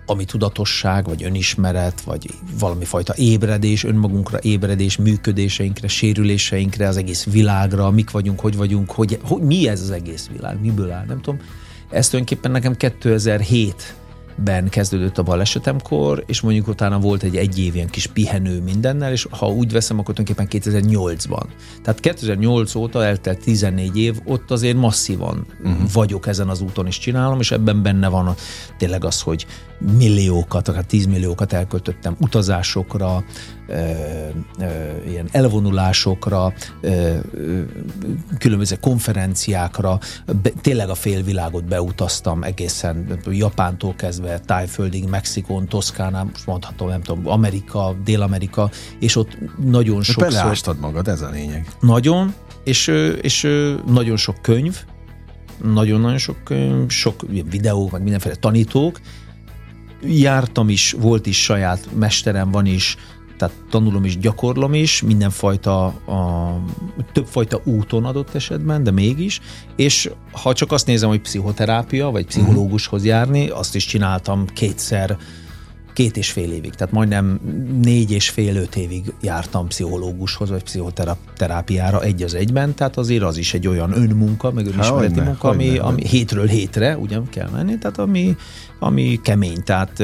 ami 0.07 0.25
tudatosság, 0.25 1.05
vagy 1.05 1.25
önismeret, 1.25 2.01
vagy 2.01 2.31
valami 2.59 2.85
fajta 2.85 3.15
ébredés, 3.17 3.85
önmagunkra 3.85 4.39
ébredés, 4.43 4.97
működéseinkre, 4.97 5.89
sérüléseinkre, 5.89 6.89
az 6.89 6.97
egész 6.97 7.25
világra, 7.25 7.91
mik 7.91 8.11
vagyunk, 8.11 8.41
hogy 8.41 8.57
vagyunk, 8.57 8.91
hogy, 8.91 9.19
hogy 9.23 9.43
mi 9.43 9.69
ez 9.69 9.81
az 9.81 9.91
egész 9.91 10.29
világ, 10.33 10.61
miből 10.61 10.91
áll, 10.91 11.05
nem 11.07 11.21
tudom. 11.21 11.41
Ez 11.91 12.09
tulajdonképpen 12.09 12.51
nekem 12.51 12.77
2007 12.77 13.95
ben 14.45 14.69
kezdődött 14.69 15.19
a 15.19 15.23
balesetemkor, 15.23 16.25
és 16.27 16.41
mondjuk 16.41 16.69
utána 16.69 16.99
volt 16.99 17.23
egy 17.23 17.37
egy 17.37 17.59
év 17.59 17.75
ilyen 17.75 17.89
kis 17.89 18.07
pihenő 18.07 18.61
mindennel, 18.61 19.13
és 19.13 19.27
ha 19.31 19.49
úgy 19.49 19.73
veszem, 19.73 19.99
akkor 19.99 20.15
tulajdonképpen 20.15 20.73
2008-ban. 20.73 21.45
Tehát 21.83 22.01
2008 22.01 22.75
óta 22.75 23.05
eltelt 23.05 23.41
14 23.41 23.97
év, 23.99 24.21
ott 24.25 24.51
azért 24.51 24.77
masszívan 24.77 25.47
uh-huh. 25.63 25.93
vagyok 25.93 26.27
ezen 26.27 26.49
az 26.49 26.61
úton, 26.61 26.87
és 26.87 26.99
csinálom, 26.99 27.41
és 27.41 27.51
ebben 27.51 27.83
benne 27.83 28.09
van 28.09 28.27
a, 28.27 28.35
tényleg 28.79 29.05
az, 29.05 29.21
hogy 29.21 29.47
milliókat, 29.79 30.69
akár 30.69 30.85
10 30.85 31.07
milliókat 31.07 31.53
elköltöttem 31.53 32.17
utazásokra, 32.21 33.25
ilyen 35.09 35.29
elvonulásokra, 35.31 36.53
különböző 38.39 38.77
konferenciákra, 38.81 39.99
tényleg 40.61 40.89
a 40.89 40.95
félvilágot 40.95 41.65
beutaztam 41.65 42.43
egészen 42.43 43.19
Japántól 43.31 43.95
kezdve, 43.95 44.39
Tájföldig, 44.39 45.09
Mexikón, 45.09 45.67
Toszkánán, 45.67 46.27
most 46.33 46.47
mondhatom, 46.47 46.89
nem 46.89 47.03
tudom, 47.03 47.29
Amerika, 47.29 47.97
Dél-Amerika, 48.05 48.71
és 49.01 49.17
ott 49.17 49.39
nagyon 49.65 50.03
sok. 50.03 50.23
Beleástad 50.23 50.79
magad, 50.79 51.09
ez 51.09 51.21
a 51.21 51.31
lényeg. 51.31 51.71
Nagyon, 51.81 52.35
és, 52.65 52.87
és 53.21 53.49
nagyon 53.87 54.17
sok 54.17 54.43
könyv, 54.43 54.85
nagyon-nagyon 55.63 56.19
sok 56.19 56.45
könyv, 56.45 56.91
sok 56.91 57.23
videó, 57.51 57.89
meg 57.93 58.03
mindenféle 58.03 58.35
tanítók, 58.35 59.01
jártam 60.03 60.69
is, 60.69 60.93
volt 60.99 61.27
is 61.27 61.43
saját 61.43 61.89
mesterem, 61.95 62.51
van 62.51 62.67
is, 62.67 62.97
tehát 63.37 63.55
tanulom 63.71 64.05
is, 64.05 64.19
gyakorlom 64.19 64.75
is, 64.75 65.03
mindenfajta, 65.03 65.85
a, 65.87 66.57
többfajta 67.13 67.61
úton 67.65 68.05
adott 68.05 68.35
esetben, 68.35 68.83
de 68.83 68.91
mégis, 68.91 69.41
és 69.77 70.11
ha 70.33 70.53
csak 70.53 70.73
azt 70.73 70.87
nézem, 70.87 71.09
hogy 71.09 71.21
pszichoterápia, 71.21 72.11
vagy 72.11 72.27
pszichológushoz 72.27 73.05
járni, 73.05 73.49
azt 73.49 73.75
is 73.75 73.85
csináltam 73.85 74.47
kétszer, 74.47 75.17
két 75.99 76.17
és 76.17 76.31
fél 76.31 76.53
évig, 76.53 76.75
tehát 76.75 76.93
majdnem 76.93 77.41
négy 77.83 78.11
és 78.11 78.31
fél, 78.31 78.57
öt 78.57 78.77
évig 78.77 79.13
jártam 79.21 79.67
pszichológushoz, 79.67 80.51
vagy 80.51 80.63
pszichoterápiára 80.63 82.03
egy 82.03 82.23
az 82.23 82.35
egyben, 82.35 82.75
tehát 82.75 82.97
azért 82.97 83.23
az 83.23 83.37
is 83.37 83.55
egy 83.55 83.67
olyan 83.67 83.93
önmunka, 83.93 84.51
meg 84.51 84.67
önismereti 84.67 85.21
munka, 85.21 85.49
ami, 85.49 85.79
ami 85.79 86.07
hétről 86.07 86.47
hétre 86.47 86.97
ugyan 86.97 87.29
kell 87.29 87.49
menni, 87.51 87.79
tehát 87.79 87.99
ami, 87.99 88.37
ami 88.79 89.21
kemény, 89.23 89.63
tehát 89.65 90.03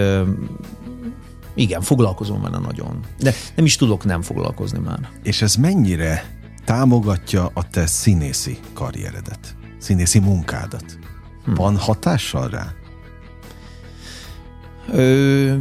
igen, 1.55 1.81
foglalkozom 1.81 2.43
vele 2.43 2.59
nagyon. 2.59 3.01
De 3.19 3.35
nem 3.55 3.65
is 3.65 3.77
tudok 3.77 4.05
nem 4.05 4.23
foglalkozni 4.23 4.79
már. 4.79 5.09
És 5.23 5.43
ez 5.43 5.55
mennyire 5.55 6.25
támogatja 6.65 7.51
a 7.55 7.69
te 7.71 7.87
színészi 7.87 8.59
karrieredet, 8.73 9.57
színészi 9.79 10.19
munkádat? 10.19 10.99
Hm. 11.45 11.55
Van 11.55 11.77
hatással 11.77 12.49
rá? 12.49 12.73
Ö, 14.93 15.55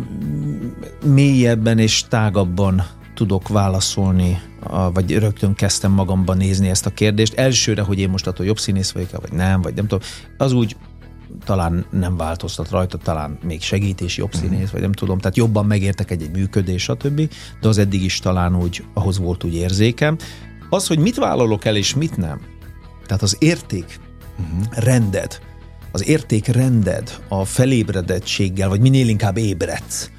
mélyebben 1.05 1.79
és 1.79 2.03
tágabban 2.09 2.83
tudok 3.13 3.47
válaszolni, 3.47 4.41
vagy 4.93 5.17
rögtön 5.17 5.53
kezdtem 5.53 5.91
magamban 5.91 6.37
nézni 6.37 6.69
ezt 6.69 6.85
a 6.85 6.89
kérdést. 6.89 7.33
Elsőre, 7.33 7.81
hogy 7.81 7.99
én 7.99 8.09
most 8.09 8.27
attól 8.27 8.45
jobb 8.45 8.59
színész 8.59 8.91
vagyok, 8.91 9.21
vagy 9.21 9.31
nem, 9.33 9.61
vagy 9.61 9.73
nem 9.73 9.87
tudom, 9.87 10.07
az 10.37 10.53
úgy 10.53 10.75
talán 11.45 11.85
nem 11.91 12.17
változtat 12.17 12.69
rajta, 12.69 12.97
talán 12.97 13.37
még 13.43 13.61
segít 13.61 14.01
és 14.01 14.17
jobb 14.17 14.33
színész, 14.33 14.53
uh-huh. 14.53 14.71
vagy 14.71 14.81
nem 14.81 14.91
tudom, 14.91 15.17
tehát 15.17 15.37
jobban 15.37 15.65
megértek 15.65 16.11
egy-egy 16.11 16.31
működés, 16.31 16.83
stb. 16.83 17.29
De 17.61 17.67
az 17.67 17.77
eddig 17.77 18.03
is 18.03 18.19
talán 18.19 18.57
úgy, 18.57 18.83
ahhoz 18.93 19.17
volt 19.17 19.43
úgy 19.43 19.55
érzékem. 19.55 20.17
Az, 20.69 20.87
hogy 20.87 20.99
mit 20.99 21.15
vállalok 21.15 21.65
el 21.65 21.75
és 21.75 21.95
mit 21.95 22.17
nem, 22.17 22.41
tehát 23.05 23.23
az 23.23 23.35
érték 23.39 23.99
uh-huh. 24.39 24.83
rended, 24.83 25.39
az 25.93 26.07
értékrended 26.07 27.19
a 27.27 27.45
felébredettséggel, 27.45 28.69
vagy 28.69 28.79
minél 28.79 29.07
inkább 29.07 29.37
ébredsz, 29.37 30.09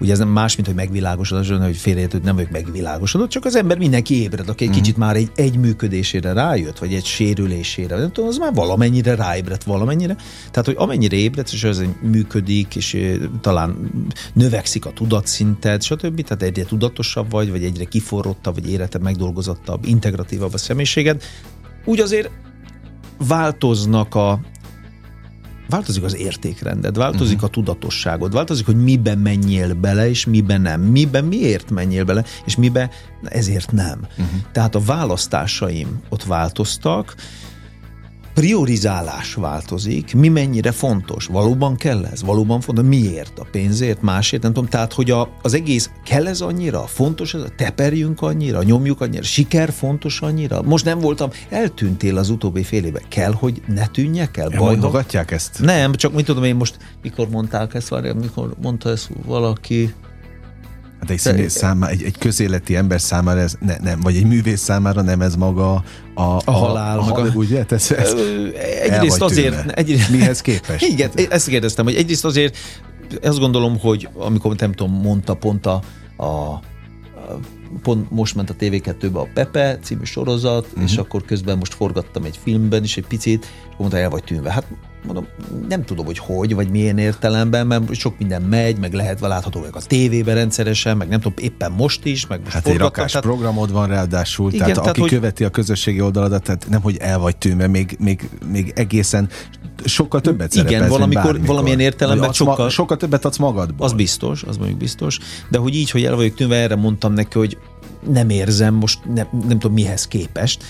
Ugye 0.00 0.12
ez 0.12 0.18
nem 0.18 0.28
más, 0.28 0.56
mint 0.56 0.66
hogy 0.66 0.76
megvilágosodott, 0.76 1.62
hogy 1.62 1.76
félreértőd 1.76 2.22
nem 2.22 2.34
vagyok 2.34 2.50
megvilágosodott, 2.50 3.28
csak 3.28 3.44
az 3.44 3.56
ember 3.56 3.78
mindenki 3.78 4.22
ébred, 4.22 4.48
aki 4.48 4.64
egy 4.64 4.68
uh-huh. 4.68 4.84
kicsit 4.84 4.98
már 4.98 5.16
egy, 5.16 5.30
egy 5.34 5.58
működésére 5.58 6.32
rájött, 6.32 6.78
vagy 6.78 6.94
egy 6.94 7.04
sérülésére, 7.04 7.96
nem 7.96 8.12
tudom, 8.12 8.28
az 8.28 8.36
már 8.36 8.54
valamennyire 8.54 9.14
ráébredt 9.14 9.64
valamennyire. 9.64 10.16
Tehát, 10.50 10.64
hogy 10.64 10.74
amennyire 10.78 11.16
ébredt, 11.16 11.52
és 11.52 11.64
az 11.64 11.84
működik, 12.00 12.76
és 12.76 13.18
talán 13.40 13.90
növekszik 14.32 14.86
a 14.86 14.92
tudatszinted, 14.92 15.82
stb. 15.82 16.20
Tehát 16.22 16.42
egyre 16.42 16.64
tudatosabb 16.64 17.30
vagy, 17.30 17.50
vagy 17.50 17.64
egyre 17.64 17.84
kiforrottabb, 17.84 18.54
vagy 18.54 18.70
életed 18.70 19.02
megdolgozottabb, 19.02 19.84
integratívabb 19.84 20.54
a 20.54 20.58
személyiséged, 20.58 21.22
úgy 21.84 22.00
azért 22.00 22.30
változnak 23.18 24.14
a, 24.14 24.40
változik 25.68 26.02
az 26.02 26.16
értékrended, 26.16 26.96
változik 26.96 27.34
uh-huh. 27.34 27.48
a 27.48 27.52
tudatosságod, 27.52 28.32
változik, 28.32 28.66
hogy 28.66 28.82
miben 28.82 29.18
menjél 29.18 29.74
bele, 29.74 30.08
és 30.08 30.26
miben 30.26 30.60
nem. 30.60 30.80
Miben 30.80 31.24
miért 31.24 31.70
menjél 31.70 32.04
bele, 32.04 32.24
és 32.44 32.56
miben 32.56 32.90
ezért 33.24 33.72
nem. 33.72 33.98
Uh-huh. 34.10 34.40
Tehát 34.52 34.74
a 34.74 34.80
választásaim 34.80 36.02
ott 36.08 36.24
változtak, 36.24 37.14
priorizálás 38.36 39.34
változik, 39.34 40.14
mi 40.14 40.28
mennyire 40.28 40.72
fontos, 40.72 41.26
valóban 41.26 41.76
kell 41.76 42.04
ez, 42.04 42.22
valóban 42.22 42.60
fontos, 42.60 42.84
miért, 42.84 43.38
a 43.38 43.46
pénzért, 43.50 44.02
másért, 44.02 44.42
nem 44.42 44.52
tudom, 44.52 44.68
tehát 44.68 44.92
hogy 44.92 45.10
a, 45.10 45.28
az 45.42 45.54
egész 45.54 45.90
kell 46.04 46.26
ez 46.26 46.40
annyira, 46.40 46.80
fontos 46.80 47.34
ez, 47.34 47.40
teperjünk 47.56 48.22
annyira, 48.22 48.62
nyomjuk 48.62 49.00
annyira, 49.00 49.22
siker 49.22 49.72
fontos 49.72 50.20
annyira, 50.20 50.62
most 50.62 50.84
nem 50.84 50.98
voltam, 50.98 51.30
eltűntél 51.48 52.16
az 52.16 52.30
utóbbi 52.30 52.62
fél 52.62 52.84
éve, 52.84 53.00
kell, 53.08 53.32
hogy 53.32 53.62
ne 53.66 53.86
tűnjek 53.86 54.36
el, 54.36 54.48
Mondogatják 54.58 55.30
ezt? 55.30 55.60
Nem, 55.60 55.94
csak 55.94 56.12
mit 56.12 56.24
tudom 56.24 56.44
én 56.44 56.56
most, 56.56 56.76
mikor 57.02 57.28
mondták 57.28 57.74
ezt, 57.74 57.88
várjál, 57.88 58.14
mikor 58.14 58.54
mondta 58.62 58.90
ezt 58.90 59.08
valaki, 59.24 59.94
Hát 61.00 61.10
egy, 61.10 61.18
színész 61.18 61.56
számára, 61.56 61.92
egy, 61.92 62.02
egy 62.02 62.18
közéleti 62.18 62.76
ember 62.76 63.00
számára 63.00 63.40
ez 63.40 63.56
ne, 63.60 63.76
nem, 63.76 64.00
vagy 64.00 64.16
egy 64.16 64.26
művész 64.26 64.60
számára 64.60 65.02
nem 65.02 65.20
ez 65.20 65.36
maga 65.36 65.74
a, 65.74 65.82
a, 66.22 66.40
a 66.44 66.50
halál. 66.50 66.98
A, 66.98 67.20
a, 67.20 67.30
ugye? 67.34 67.64
Ez, 67.68 67.90
ez 67.90 68.14
egyrészt 68.82 69.22
azért... 69.22 69.70
Egyrészt, 69.70 70.10
Mihez 70.10 70.40
képest? 70.40 70.86
Igen, 70.92 71.10
ezt 71.28 71.48
kérdeztem, 71.48 71.84
hogy 71.84 71.94
egyrészt 71.94 72.24
azért 72.24 72.56
azt 73.22 73.38
gondolom, 73.38 73.78
hogy 73.78 74.08
amikor 74.14 74.54
nem 74.56 74.72
tudom, 74.72 74.92
mondta 74.92 75.34
pont 75.34 75.66
a, 75.66 75.80
a 76.16 76.60
pont 77.82 78.10
most 78.10 78.34
ment 78.34 78.50
a 78.50 78.54
TV2-be 78.54 79.18
a 79.18 79.28
Pepe 79.34 79.78
című 79.82 80.04
sorozat, 80.04 80.66
uh-huh. 80.66 80.82
és 80.82 80.92
mhm. 80.92 81.00
akkor 81.00 81.24
közben 81.24 81.58
most 81.58 81.74
forgattam 81.74 82.24
egy 82.24 82.38
filmben 82.42 82.82
is 82.82 82.96
egy 82.96 83.06
picit, 83.06 83.44
és 83.44 83.74
mondta, 83.78 83.98
el 83.98 84.10
vagy 84.10 84.24
tűnve. 84.24 84.52
Hát 84.52 84.66
mondom, 85.04 85.26
nem 85.68 85.84
tudom, 85.84 86.06
hogy 86.06 86.18
hogy, 86.18 86.54
vagy 86.54 86.70
milyen 86.70 86.98
értelemben, 86.98 87.66
mert 87.66 87.94
sok 87.94 88.18
minden 88.18 88.42
megy, 88.42 88.78
meg 88.78 88.92
lehet 88.92 89.20
látható 89.20 89.60
meg 89.60 89.76
a 89.76 89.80
tévében 89.80 90.34
rendszeresen, 90.34 90.96
meg 90.96 91.08
nem 91.08 91.20
tudom, 91.20 91.38
éppen 91.44 91.72
most 91.72 92.04
is, 92.04 92.26
meg 92.26 92.40
most 92.40 92.52
Hát 92.52 92.66
egy 92.66 92.76
rakás 92.76 93.12
tehát... 93.12 93.26
programod 93.26 93.72
van 93.72 93.88
ráadásul, 93.88 94.48
igen, 94.48 94.58
tehát, 94.58 94.74
tehát 94.74 94.88
aki 94.88 95.00
hogy... 95.00 95.10
követi 95.10 95.44
a 95.44 95.50
közösségi 95.50 96.00
oldaladat, 96.00 96.42
tehát 96.42 96.66
nem, 96.68 96.80
hogy 96.80 96.96
el 96.96 97.18
vagy 97.18 97.36
tűnve, 97.36 97.66
még, 97.66 97.96
még, 98.00 98.28
még 98.52 98.72
egészen 98.74 99.28
sokkal 99.84 100.20
többet 100.20 100.54
Igen, 100.54 100.88
valamikor, 100.88 101.22
bármikor. 101.22 101.46
valamilyen 101.46 101.80
értelemben 101.80 102.32
sokkal, 102.32 102.64
ma, 102.64 102.68
sokkal 102.68 102.96
többet 102.96 103.24
adsz 103.24 103.36
magadból. 103.36 103.86
Az 103.86 103.92
biztos, 103.92 104.42
az 104.42 104.56
mondjuk 104.56 104.78
biztos, 104.78 105.18
de 105.50 105.58
hogy 105.58 105.74
így, 105.74 105.90
hogy 105.90 106.04
el 106.04 106.16
vagyok 106.16 106.34
tűnve, 106.34 106.56
erre 106.56 106.76
mondtam 106.76 107.12
neki, 107.12 107.38
hogy 107.38 107.58
nem 108.10 108.30
érzem 108.30 108.74
most, 108.74 108.98
nem, 109.14 109.26
nem 109.48 109.58
tudom 109.58 109.72
mihez 109.72 110.06
képest, 110.06 110.64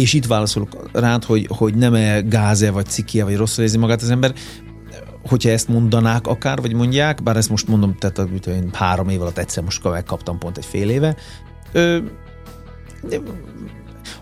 és 0.00 0.12
itt 0.12 0.26
válaszolok 0.26 0.88
rád, 0.92 1.24
hogy, 1.24 1.46
hogy 1.50 1.74
nem-e 1.74 2.20
gáze, 2.20 2.70
vagy 2.70 2.86
cikia, 2.86 3.24
vagy 3.24 3.36
rosszul 3.36 3.64
érzi 3.64 3.78
magát 3.78 4.02
az 4.02 4.10
ember, 4.10 4.32
hogyha 5.28 5.50
ezt 5.50 5.68
mondanák 5.68 6.26
akár, 6.26 6.60
vagy 6.60 6.72
mondják, 6.72 7.22
bár 7.22 7.36
ezt 7.36 7.50
most 7.50 7.68
mondom, 7.68 7.96
tehát 7.98 8.46
én 8.46 8.70
három 8.72 9.08
év 9.08 9.20
alatt 9.20 9.38
egyszer 9.38 9.62
most 9.62 9.84
megkaptam 9.84 10.38
pont 10.38 10.56
egy 10.56 10.64
fél 10.64 10.90
éve, 10.90 11.16
ö, 11.72 11.98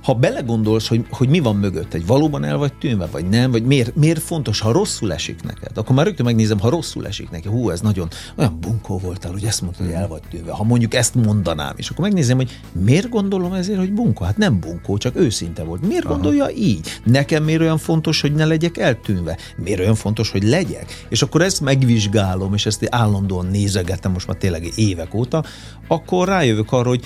ha 0.02 0.14
belegondolsz, 0.14 0.88
hogy, 0.88 1.07
hogy 1.11 1.28
mi 1.28 1.40
van 1.40 1.57
mögött, 1.57 1.95
egy 1.95 2.07
valóban 2.07 2.45
el 2.45 2.57
vagy 2.57 2.73
tűnve, 2.73 3.07
vagy 3.07 3.28
nem, 3.28 3.50
vagy 3.50 3.64
miért, 3.64 3.97
miért 3.97 4.23
fontos, 4.23 4.61
ha 4.61 4.73
rosszul 4.73 5.12
esik 5.12 5.42
neked, 5.42 5.78
akkor 5.78 5.95
már 5.95 6.04
rögtön 6.04 6.25
megnézem, 6.25 6.59
ha 6.59 6.68
rosszul 6.68 7.07
esik 7.07 7.30
neki, 7.30 7.49
hú, 7.49 7.71
ez 7.71 7.80
nagyon 7.80 8.09
olyan 8.37 8.59
bunkó 8.61 8.99
voltál, 8.99 9.33
hogy 9.33 9.45
ezt 9.45 9.62
mondtad, 9.62 9.87
hogy 9.87 9.95
el 9.95 10.09
vagy 10.09 10.23
tűnve. 10.30 10.52
Ha 10.52 10.64
mondjuk 10.64 10.95
ezt 10.95 11.14
mondanám, 11.14 11.73
és 11.76 11.90
akkor 11.90 12.04
megnézem, 12.04 12.37
hogy 12.37 12.61
miért 12.73 13.09
gondolom 13.09 13.52
ezért, 13.52 13.78
hogy 13.78 13.92
bunkó? 13.92 14.25
Hát 14.25 14.37
nem 14.37 14.61
bunkó, 14.61 14.97
csak 14.97 15.16
őszinte 15.16 15.62
volt. 15.62 15.87
Miért 15.87 16.04
Aha. 16.04 16.14
gondolja 16.14 16.50
így? 16.50 17.00
Nekem 17.04 17.45
miért 17.45 17.61
olyan 17.61 17.78
fontos, 17.78 18.21
hogy 18.21 18.33
ne 18.33 18.45
legyek 18.45 18.78
eltűnve? 18.78 19.37
Miért 19.57 19.80
olyan 19.80 19.95
fontos, 19.95 20.30
hogy 20.30 20.42
legyek? 20.42 21.07
És 21.09 21.23
akkor 21.23 21.42
ezt 21.42 21.61
megvizsgálom, 21.61 22.54
és 22.54 22.66
ezt 22.66 22.87
állandóan 22.90 23.47
nézegetem 23.47 24.12
most 24.12 24.26
már 24.26 24.37
tényleg 24.37 24.73
évek 24.75 25.14
óta, 25.14 25.45
akkor 25.88 26.28
rájövök 26.28 26.73
arra, 26.73 26.88
hogy 26.88 27.04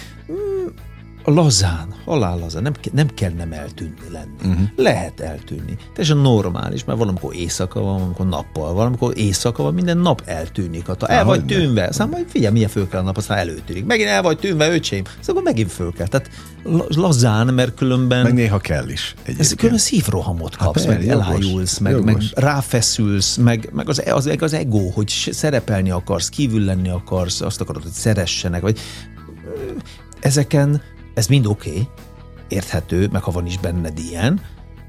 lazán, 1.25 1.95
halál 2.05 2.38
lazán, 2.38 2.62
nem, 2.62 2.73
nem 2.93 3.09
kell 3.14 3.31
nem 3.31 3.52
eltűnni 3.52 4.09
lenni. 4.12 4.52
Uh-huh. 4.52 4.69
Lehet 4.76 5.21
eltűnni. 5.21 5.76
Teljesen 5.93 6.17
normális, 6.17 6.85
mert 6.85 6.99
valamikor 6.99 7.35
éjszaka 7.35 7.81
van, 7.81 7.95
valamikor 7.95 8.26
nappal, 8.26 8.73
valamikor 8.73 9.19
éjszaka 9.19 9.62
van, 9.62 9.75
minden 9.75 9.99
nap 9.99 10.23
eltűnik. 10.25 10.87
Hát, 10.87 11.02
el 11.02 11.25
vagy 11.25 11.45
tűnve, 11.45 11.85
aztán 11.85 12.09
majd 12.09 12.26
figyelj, 12.29 12.52
milyen 12.52 12.69
föl 12.69 12.88
kell 12.88 13.00
a 13.00 13.05
nap, 13.05 13.17
aztán 13.17 13.38
előtűnik. 13.38 13.85
Megint 13.85 14.09
el 14.09 14.23
vagy 14.23 14.38
tűnve, 14.38 14.73
öcsém, 14.73 15.02
aztán 15.05 15.37
akkor 15.37 15.43
megint 15.43 15.73
föl 15.73 15.93
kell. 15.93 16.07
Tehát 16.07 16.31
lazán, 16.88 17.55
mert 17.55 17.75
különben... 17.75 18.23
Meg 18.23 18.35
néha 18.35 18.59
kell 18.59 18.88
is. 18.88 19.14
Ez 19.38 19.55
különben 19.55 19.81
szívrohamot 19.81 20.57
kapsz, 20.57 20.85
hát, 20.85 20.99
meg 20.99 21.09
elájulsz, 21.09 21.79
meg, 21.79 22.05
meg 22.05 22.23
ráfeszülsz, 22.35 23.37
meg, 23.37 23.69
meg 23.73 23.88
az, 23.88 24.02
az, 24.07 24.31
az 24.38 24.52
ego, 24.52 24.88
hogy 24.91 25.09
szerepelni 25.31 25.91
akarsz, 25.91 26.29
kívül 26.29 26.64
lenni 26.64 26.88
akarsz, 26.88 27.41
azt 27.41 27.61
akarod, 27.61 27.83
hogy 27.83 27.93
szeressenek, 27.93 28.61
vagy 28.61 28.79
ezeken 30.21 30.83
ez 31.14 31.26
mind 31.26 31.47
oké, 31.47 31.71
okay, 31.71 31.88
érthető, 32.49 33.09
meg 33.12 33.23
ha 33.23 33.31
van 33.31 33.47
is 33.47 33.59
benned 33.59 33.99
ilyen, 33.99 34.40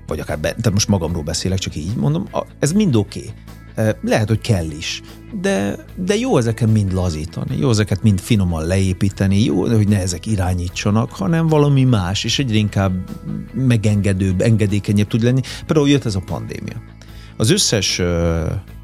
vagy 0.08 0.20
akár, 0.20 0.40
be, 0.40 0.50
tehát 0.50 0.72
most 0.72 0.88
magamról 0.88 1.24
beszélek, 1.24 1.60
csak 1.60 1.76
így 1.76 1.96
mondom, 1.96 2.28
ez 2.60 2.72
mind 2.72 2.96
oké. 2.96 3.20
Okay. 3.20 3.92
Lehet, 4.02 4.28
hogy 4.28 4.42
kell 4.42 4.70
is, 4.70 5.02
de, 5.42 5.86
de 5.96 6.16
jó 6.16 6.38
ezeket 6.38 6.72
mind 6.72 6.94
lazítani, 6.94 7.58
jó 7.58 7.70
ezeket 7.70 8.04
mind 8.04 8.20
finoman 8.20 8.66
leépíteni, 8.66 9.44
jó, 9.44 9.68
hogy 9.68 9.88
ne 9.88 10.00
ezek 10.02 10.26
irányítsanak, 10.26 11.12
hanem 11.12 11.48
valami 11.48 11.84
más, 11.84 12.24
és 12.24 12.40
egyre 12.40 12.56
inkább 12.56 13.10
megengedőbb, 13.54 14.42
engedékenyebb 14.42 15.08
tud 15.08 15.24
lenni. 15.24 15.42
Például 15.66 15.90
jött 15.90 16.06
ez 16.06 16.16
a 16.16 16.24
pandémia. 16.26 16.82
Az 17.38 17.50
összes, 17.50 18.02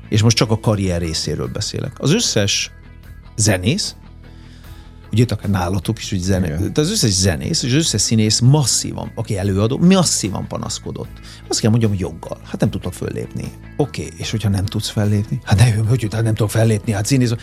és 0.09 0.21
most 0.21 0.37
csak 0.37 0.51
a 0.51 0.59
karrier 0.59 1.01
részéről 1.01 1.47
beszélek, 1.47 1.91
az 1.99 2.13
összes 2.13 2.71
zenész, 3.35 3.95
ugye 5.11 5.21
itt 5.21 5.31
akár 5.31 5.49
nálatok 5.49 5.99
is, 5.99 6.09
hogy 6.09 6.19
zene, 6.19 6.55
de 6.55 6.81
az 6.81 6.91
összes 6.91 7.11
zenész 7.11 7.63
és 7.63 7.71
az 7.71 7.77
összes 7.77 8.01
színész 8.01 8.39
masszívan, 8.39 9.11
aki 9.15 9.37
előadó, 9.37 9.77
masszívan 9.77 10.47
panaszkodott. 10.47 11.19
Azt 11.47 11.59
kell 11.59 11.69
mondjam, 11.69 11.91
hogy 11.91 11.99
joggal. 11.99 12.37
Hát 12.43 12.59
nem 12.59 12.69
tudtak 12.69 12.93
föllépni. 12.93 13.51
Oké, 13.77 14.03
okay, 14.03 14.13
és 14.17 14.31
hogyha 14.31 14.49
nem 14.49 14.65
tudsz 14.65 14.89
fellépni? 14.89 15.39
Hát 15.43 15.57
ne, 15.57 15.73
hogy 15.73 16.07
hát 16.11 16.23
nem 16.23 16.33
tudok 16.33 16.51
fellépni, 16.51 16.91
hát 16.91 17.05
színész. 17.05 17.33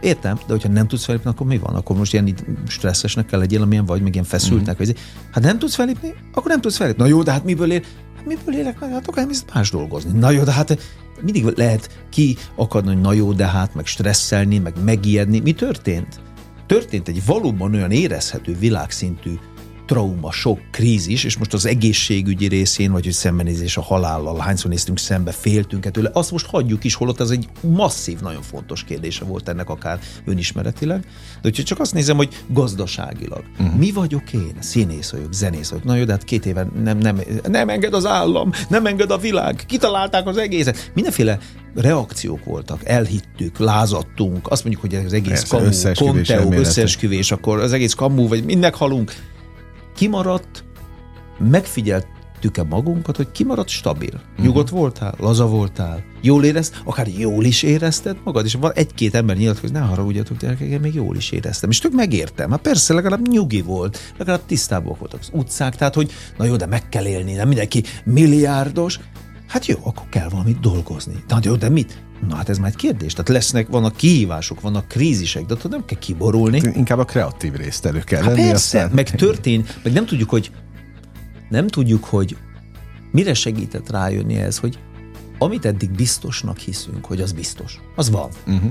Értem, 0.00 0.36
de 0.36 0.52
hogyha 0.52 0.68
nem 0.68 0.86
tudsz 0.86 1.04
fellépni, 1.04 1.30
akkor 1.30 1.46
mi 1.46 1.58
van? 1.58 1.74
Akkor 1.74 1.96
most 1.96 2.12
ilyen 2.12 2.34
stresszesnek 2.68 3.26
kell 3.26 3.38
legyél, 3.38 3.62
amilyen 3.62 3.84
vagy, 3.84 4.02
meg 4.02 4.12
ilyen 4.12 4.26
feszültnek. 4.26 4.82
Mm. 4.82 4.90
Hát 5.30 5.44
nem 5.44 5.58
tudsz 5.58 5.74
fellépni, 5.74 6.14
akkor 6.32 6.50
nem 6.50 6.60
tudsz 6.60 6.76
fellépni. 6.76 7.02
Na 7.02 7.08
jó, 7.08 7.22
de 7.22 7.32
hát 7.32 7.44
miből 7.44 7.72
él? 7.72 7.82
Hát 8.16 8.26
miből 8.26 8.54
élek? 8.54 8.78
Hát 8.80 9.08
akkor 9.08 9.18
elmész 9.18 9.44
más 9.54 9.70
dolgozni. 9.70 10.18
Na 10.18 10.30
jó, 10.30 10.42
de 10.42 10.52
hát 10.52 10.78
mindig 11.20 11.44
lehet 11.56 12.06
ki 12.10 12.36
akadni, 12.56 12.92
hogy 12.92 13.00
na 13.00 13.12
jó, 13.12 13.32
de 13.32 13.46
hát 13.46 13.74
meg 13.74 13.86
stresszelni, 13.86 14.58
meg 14.58 14.74
megijedni. 14.84 15.40
Mi 15.40 15.52
történt? 15.52 16.20
Történt 16.72 17.08
egy 17.08 17.24
valóban 17.26 17.74
olyan 17.74 17.90
érezhető 17.90 18.56
világszintű 18.58 19.34
trauma, 19.92 20.30
sok 20.30 20.60
krízis, 20.70 21.24
és 21.24 21.36
most 21.36 21.52
az 21.52 21.66
egészségügyi 21.66 22.46
részén, 22.46 22.92
vagy 22.92 23.04
hogy 23.04 23.12
szembenézés 23.12 23.76
a 23.76 23.82
halállal, 23.82 24.38
hányszor 24.38 24.70
néztünk 24.70 24.98
szembe, 24.98 25.32
féltünk 25.32 25.86
ettől, 25.86 26.04
azt 26.04 26.30
most 26.30 26.46
hagyjuk 26.46 26.84
is, 26.84 26.94
holott 26.94 27.20
ez 27.20 27.30
egy 27.30 27.48
masszív, 27.60 28.20
nagyon 28.20 28.42
fontos 28.42 28.84
kérdése 28.84 29.24
volt 29.24 29.48
ennek 29.48 29.70
akár 29.70 29.98
önismeretileg. 30.24 31.00
De 31.00 31.40
hogyha 31.42 31.62
csak 31.62 31.80
azt 31.80 31.94
nézem, 31.94 32.16
hogy 32.16 32.42
gazdaságilag, 32.48 33.44
uh-huh. 33.58 33.76
mi 33.76 33.90
vagyok 33.90 34.32
én? 34.32 34.54
Színész 34.58 35.10
vagyok, 35.10 35.32
zenész 35.32 35.68
vagyok. 35.68 35.84
Na 35.84 35.94
jó, 35.94 36.04
de 36.04 36.12
hát 36.12 36.24
két 36.24 36.46
éve 36.46 36.66
nem, 36.82 36.98
nem, 36.98 37.20
nem 37.48 37.68
enged 37.68 37.94
az 37.94 38.06
állam, 38.06 38.50
nem 38.68 38.86
enged 38.86 39.10
a 39.10 39.18
világ, 39.18 39.62
kitalálták 39.66 40.26
az 40.26 40.36
egészet. 40.36 40.90
Mindenféle 40.94 41.38
reakciók 41.74 42.44
voltak, 42.44 42.84
elhittük, 42.84 43.58
lázadtunk, 43.58 44.50
azt 44.50 44.64
mondjuk, 44.64 44.84
hogy 44.84 45.04
az 45.06 45.12
egész 45.12 45.42
Persze, 45.48 45.92
kamu, 45.92 46.12
konteó, 46.12 46.52
összeesküvés, 46.52 47.30
akkor 47.30 47.58
az 47.60 47.72
egész 47.72 47.94
kamu, 47.94 48.28
vagy 48.28 48.44
mindnek 48.44 48.74
halunk 48.74 49.12
kimaradt, 49.94 50.64
megfigyeltük-e 51.38 52.62
magunkat, 52.62 53.16
hogy 53.16 53.30
kimaradt 53.32 53.68
stabil. 53.68 54.14
Uh-huh. 54.14 54.44
Nyugodt 54.44 54.68
voltál, 54.68 55.14
laza 55.18 55.46
voltál, 55.46 56.04
jól 56.20 56.44
érezt, 56.44 56.80
akár 56.84 57.08
jól 57.08 57.44
is 57.44 57.62
érezted 57.62 58.16
magad, 58.24 58.44
és 58.44 58.54
van 58.54 58.72
egy-két 58.74 59.14
ember 59.14 59.36
nyilatkozik, 59.36 59.74
ne 59.74 59.80
haragudjatok, 59.80 60.36
gyerekek, 60.36 60.68
én 60.68 60.80
még 60.80 60.94
jól 60.94 61.16
is 61.16 61.30
éreztem. 61.30 61.70
És 61.70 61.78
tök 61.78 61.92
megértem. 61.92 62.50
Hát 62.50 62.60
persze, 62.60 62.94
legalább 62.94 63.28
nyugi 63.28 63.62
volt, 63.62 63.98
legalább 64.16 64.46
tisztábbak 64.46 64.98
voltak 64.98 65.20
az 65.20 65.30
utcák, 65.32 65.76
tehát 65.76 65.94
hogy 65.94 66.12
na 66.36 66.44
jó, 66.44 66.56
de 66.56 66.66
meg 66.66 66.88
kell 66.88 67.06
élni, 67.06 67.32
nem 67.32 67.48
mindenki 67.48 67.82
milliárdos. 68.04 68.98
Hát 69.46 69.66
jó, 69.66 69.76
akkor 69.82 70.08
kell 70.08 70.28
valamit 70.28 70.60
dolgozni. 70.60 71.24
Na 71.28 71.38
jó, 71.42 71.54
de 71.54 71.68
mit? 71.68 72.02
Na 72.28 72.36
hát 72.36 72.48
ez 72.48 72.58
már 72.58 72.68
egy 72.68 72.76
kérdés. 72.76 73.12
Tehát 73.12 73.28
lesznek, 73.28 73.68
vannak 73.68 73.96
kihívások, 73.96 74.60
vannak 74.60 74.88
krízisek, 74.88 75.44
de 75.46 75.54
nem 75.68 75.84
kell 75.84 75.98
kiborulni. 75.98 76.60
Inkább 76.74 76.98
a 76.98 77.04
kreatív 77.04 77.54
részt 77.54 77.86
elő 77.86 78.00
kell 78.00 78.22
hát. 78.22 78.34
Persze, 78.34 78.78
aztán... 78.78 78.90
meg 78.94 79.10
történ, 79.10 79.66
meg 79.82 79.92
nem 79.92 80.06
tudjuk, 80.06 80.30
hogy 80.30 80.50
nem 81.48 81.66
tudjuk, 81.66 82.04
hogy 82.04 82.36
mire 83.10 83.34
segített 83.34 83.90
rájönni 83.90 84.36
ez, 84.36 84.58
hogy 84.58 84.78
amit 85.38 85.64
eddig 85.64 85.90
biztosnak 85.90 86.58
hiszünk, 86.58 87.04
hogy 87.04 87.20
az 87.20 87.32
biztos, 87.32 87.80
az 87.96 88.10
van. 88.10 88.28
Uh-huh. 88.46 88.70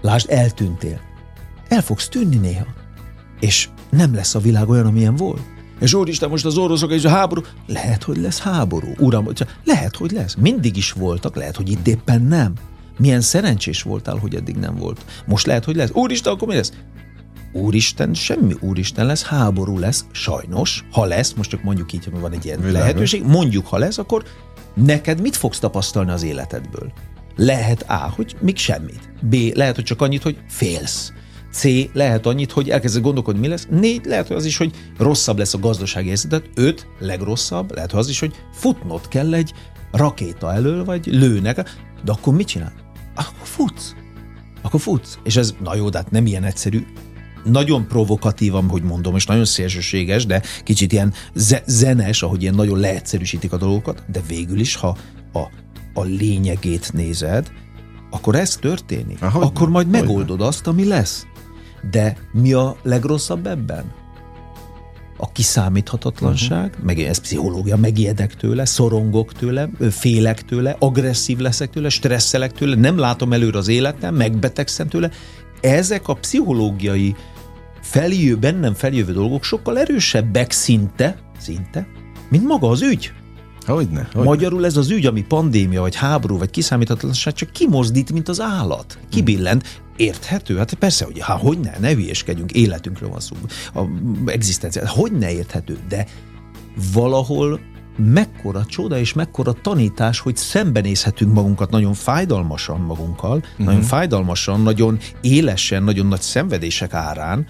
Lásd, 0.00 0.30
eltűntél. 0.30 1.00
El 1.68 1.82
fogsz 1.82 2.08
tűnni 2.08 2.36
néha. 2.36 2.66
És 3.40 3.68
nem 3.90 4.14
lesz 4.14 4.34
a 4.34 4.38
világ 4.38 4.68
olyan, 4.68 4.86
amilyen 4.86 5.16
volt. 5.16 5.42
És 5.80 5.94
úristen, 5.94 6.28
most 6.28 6.44
az 6.44 6.56
oroszok 6.56 6.92
és 6.92 7.04
a 7.04 7.08
háború. 7.08 7.42
Lehet, 7.66 8.02
hogy 8.02 8.16
lesz 8.16 8.40
háború. 8.40 8.88
Uram, 8.98 9.28
lehet, 9.64 9.96
hogy 9.96 10.10
lesz. 10.10 10.34
Mindig 10.34 10.76
is 10.76 10.92
voltak, 10.92 11.36
lehet, 11.36 11.56
hogy 11.56 11.70
itt 11.70 11.86
éppen 11.86 12.22
nem. 12.22 12.52
Milyen 12.98 13.20
szerencsés 13.20 13.82
voltál, 13.82 14.16
hogy 14.16 14.34
eddig 14.34 14.56
nem 14.56 14.76
volt. 14.76 15.04
Most 15.26 15.46
lehet, 15.46 15.64
hogy 15.64 15.76
lesz. 15.76 15.90
Úristen, 15.92 16.32
akkor 16.32 16.48
mi 16.48 16.54
lesz? 16.54 16.72
Úristen, 17.52 18.14
semmi 18.14 18.54
úristen 18.60 19.06
lesz, 19.06 19.22
háború 19.22 19.78
lesz, 19.78 20.04
sajnos, 20.12 20.84
ha 20.92 21.04
lesz, 21.04 21.32
most 21.32 21.50
csak 21.50 21.62
mondjuk 21.62 21.92
így, 21.92 22.04
hogy 22.04 22.20
van 22.20 22.32
egy 22.32 22.44
ilyen 22.44 22.58
Világos. 22.58 22.80
lehetőség, 22.80 23.24
mondjuk, 23.24 23.66
ha 23.66 23.78
lesz, 23.78 23.98
akkor 23.98 24.24
neked 24.74 25.20
mit 25.20 25.36
fogsz 25.36 25.58
tapasztalni 25.58 26.10
az 26.10 26.22
életedből? 26.22 26.92
Lehet 27.36 27.82
A, 27.82 28.12
hogy 28.16 28.36
még 28.40 28.56
semmit. 28.56 29.12
B, 29.20 29.34
lehet, 29.52 29.74
hogy 29.74 29.84
csak 29.84 30.00
annyit, 30.02 30.22
hogy 30.22 30.38
félsz. 30.48 31.12
C, 31.52 31.64
lehet 31.92 32.26
annyit, 32.26 32.52
hogy 32.52 32.70
elkezded 32.70 33.02
gondolkodni, 33.02 33.40
mi 33.40 33.48
lesz. 33.48 33.66
Négy, 33.70 34.04
lehet, 34.04 34.26
hogy 34.26 34.36
az 34.36 34.44
is, 34.44 34.56
hogy 34.56 34.74
rosszabb 34.98 35.38
lesz 35.38 35.54
a 35.54 35.58
gazdasági 35.58 36.06
helyzetet. 36.06 36.50
Öt, 36.54 36.86
legrosszabb, 36.98 37.74
lehet, 37.74 37.90
hogy 37.90 38.00
az 38.00 38.08
is, 38.08 38.18
hogy 38.18 38.34
futnod 38.52 39.08
kell 39.08 39.34
egy 39.34 39.52
rakéta 39.92 40.52
elől, 40.52 40.84
vagy 40.84 41.06
lőnek. 41.06 41.76
De 42.04 42.12
akkor 42.12 42.34
mit 42.34 42.46
csinál? 42.46 42.83
Akkor 43.14 43.46
futsz. 43.46 43.94
Akkor 44.62 44.80
futsz. 44.80 45.18
És 45.22 45.36
ez, 45.36 45.54
na 45.62 45.74
jó, 45.74 45.88
de 45.88 45.98
hát 45.98 46.10
nem 46.10 46.26
ilyen 46.26 46.44
egyszerű 46.44 46.86
nagyon 47.44 47.86
provokatívan, 47.86 48.68
hogy 48.68 48.82
mondom, 48.82 49.16
és 49.16 49.26
nagyon 49.26 49.44
szélsőséges, 49.44 50.26
de 50.26 50.42
kicsit 50.62 50.92
ilyen 50.92 51.12
zenes, 51.66 52.22
ahogy 52.22 52.42
ilyen 52.42 52.54
nagyon 52.54 52.78
leegyszerűsítik 52.78 53.52
a 53.52 53.56
dolgokat, 53.56 54.02
de 54.10 54.20
végül 54.28 54.60
is, 54.60 54.74
ha 54.74 54.96
a, 55.32 55.40
a 55.94 56.02
lényegét 56.02 56.92
nézed, 56.92 57.52
akkor 58.10 58.34
ez 58.34 58.56
történik. 58.56 59.22
Aha, 59.22 59.40
akkor 59.40 59.68
majd 59.68 59.88
megoldod 59.88 60.40
azt, 60.40 60.66
ami 60.66 60.84
lesz. 60.84 61.26
De 61.90 62.16
mi 62.32 62.52
a 62.52 62.76
legrosszabb 62.82 63.46
ebben? 63.46 63.92
A 65.16 65.32
kiszámíthatatlanság, 65.32 66.70
uh-huh. 66.70 66.84
meg 66.84 66.98
ez 67.00 67.18
pszichológia, 67.18 67.76
megijedek 67.76 68.34
tőle, 68.34 68.64
szorongok 68.64 69.32
tőle, 69.32 69.68
félek 69.90 70.42
tőle, 70.42 70.76
agresszív 70.78 71.38
leszek 71.38 71.70
tőle, 71.70 71.88
stresszelek 71.88 72.52
tőle, 72.52 72.74
nem 72.74 72.98
látom 72.98 73.32
előre 73.32 73.58
az 73.58 73.68
életem, 73.68 74.14
megbetegszem 74.14 74.88
tőle. 74.88 75.10
Ezek 75.60 76.08
a 76.08 76.14
pszichológiai 76.14 77.14
feljő, 77.80 78.36
bennem 78.36 78.74
feljövő 78.74 79.12
dolgok 79.12 79.44
sokkal 79.44 79.78
erősebbek 79.78 80.50
szinte, 80.50 81.18
szinte, 81.38 81.86
mint 82.28 82.44
maga 82.44 82.68
az 82.68 82.82
ügy. 82.82 83.12
Hogyne, 83.66 84.08
hogyne. 84.12 84.28
Magyarul 84.28 84.64
ez 84.64 84.76
az 84.76 84.90
ügy, 84.90 85.06
ami 85.06 85.22
pandémia, 85.22 85.80
vagy 85.80 85.94
háború, 85.94 86.38
vagy 86.38 86.50
kiszámíthatatlanság, 86.50 87.32
csak 87.32 87.50
kimozdít, 87.50 88.12
mint 88.12 88.28
az 88.28 88.40
állat. 88.40 88.98
Kibillent. 89.08 89.82
Érthető? 89.96 90.56
Hát 90.56 90.74
persze, 90.74 91.04
hogy 91.04 91.20
hát 91.20 91.40
hogy 91.40 91.58
ne, 91.58 91.78
ne 91.78 91.94
hülyeskedjünk, 91.94 92.52
életünkről 92.52 93.08
van 93.08 93.20
szó, 93.20 93.36
a 93.74 93.80
egzisztencia, 94.26 94.88
hogy 94.88 95.12
ne 95.12 95.32
érthető, 95.32 95.78
de 95.88 96.06
valahol 96.92 97.60
mekkora 97.96 98.64
csoda 98.64 98.98
és 98.98 99.12
mekkora 99.12 99.52
tanítás, 99.52 100.20
hogy 100.20 100.36
szembenézhetünk 100.36 101.32
magunkat 101.32 101.70
nagyon 101.70 101.94
fájdalmasan 101.94 102.80
magunkkal, 102.80 103.36
uh-huh. 103.36 103.66
nagyon 103.66 103.82
fájdalmasan, 103.82 104.60
nagyon 104.60 104.98
élesen, 105.20 105.82
nagyon 105.82 106.06
nagy 106.06 106.20
szenvedések 106.20 106.94
árán, 106.94 107.46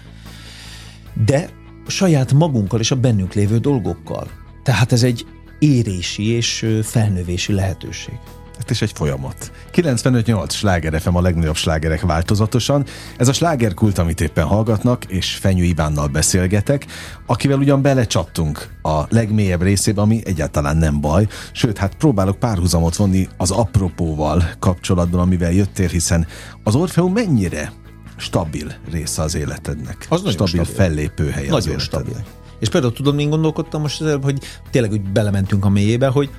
de 1.25 1.49
saját 1.87 2.33
magunkkal 2.33 2.79
és 2.79 2.91
a 2.91 2.95
bennünk 2.95 3.33
lévő 3.33 3.57
dolgokkal. 3.57 4.27
Tehát 4.63 4.91
ez 4.91 5.03
egy 5.03 5.25
érési 5.59 6.29
és 6.29 6.65
felnövési 6.83 7.53
lehetőség. 7.53 8.13
Hát 8.57 8.69
is 8.69 8.81
egy 8.81 8.91
folyamat. 8.93 9.51
95-8 9.73 10.49
sláger 10.49 11.01
FM 11.01 11.15
a 11.15 11.21
legnagyobb 11.21 11.55
slágerek 11.55 12.01
változatosan. 12.01 12.85
Ez 13.17 13.27
a 13.27 13.33
slágerkult, 13.33 13.97
amit 13.97 14.21
éppen 14.21 14.45
hallgatnak, 14.45 15.05
és 15.05 15.35
Fenyő 15.35 15.63
Ivánnal 15.63 16.07
beszélgetek, 16.07 16.85
akivel 17.25 17.57
ugyan 17.57 17.81
belecsaptunk 17.81 18.69
a 18.81 19.03
legmélyebb 19.09 19.61
részébe, 19.61 20.01
ami 20.01 20.21
egyáltalán 20.25 20.77
nem 20.77 21.01
baj. 21.01 21.27
Sőt, 21.51 21.77
hát 21.77 21.95
próbálok 21.95 22.39
párhuzamot 22.39 22.95
vonni 22.95 23.27
az 23.37 23.51
apropóval 23.51 24.43
kapcsolatban, 24.59 25.19
amivel 25.19 25.51
jöttél, 25.51 25.87
hiszen 25.87 26.27
az 26.63 26.75
Orfeum 26.75 27.13
mennyire 27.13 27.71
stabil 28.17 28.73
része 28.91 29.21
az 29.21 29.35
életednek. 29.35 30.05
Az 30.09 30.19
stabil, 30.19 30.31
stabil 30.31 30.63
fellépő 30.65 31.29
hely 31.29 31.41
nagyon 31.43 31.57
az 31.57 31.67
életednek. 31.67 31.85
stabil. 31.85 32.25
És 32.65 32.71
például 32.71 32.93
tudom, 32.93 33.19
én 33.19 33.29
gondolkodtam 33.29 33.81
most, 33.81 34.03
hogy 34.21 34.39
tényleg 34.71 34.91
úgy 34.91 35.01
belementünk 35.01 35.65
a 35.65 35.69
mélyébe, 35.69 36.07
hogy 36.07 36.29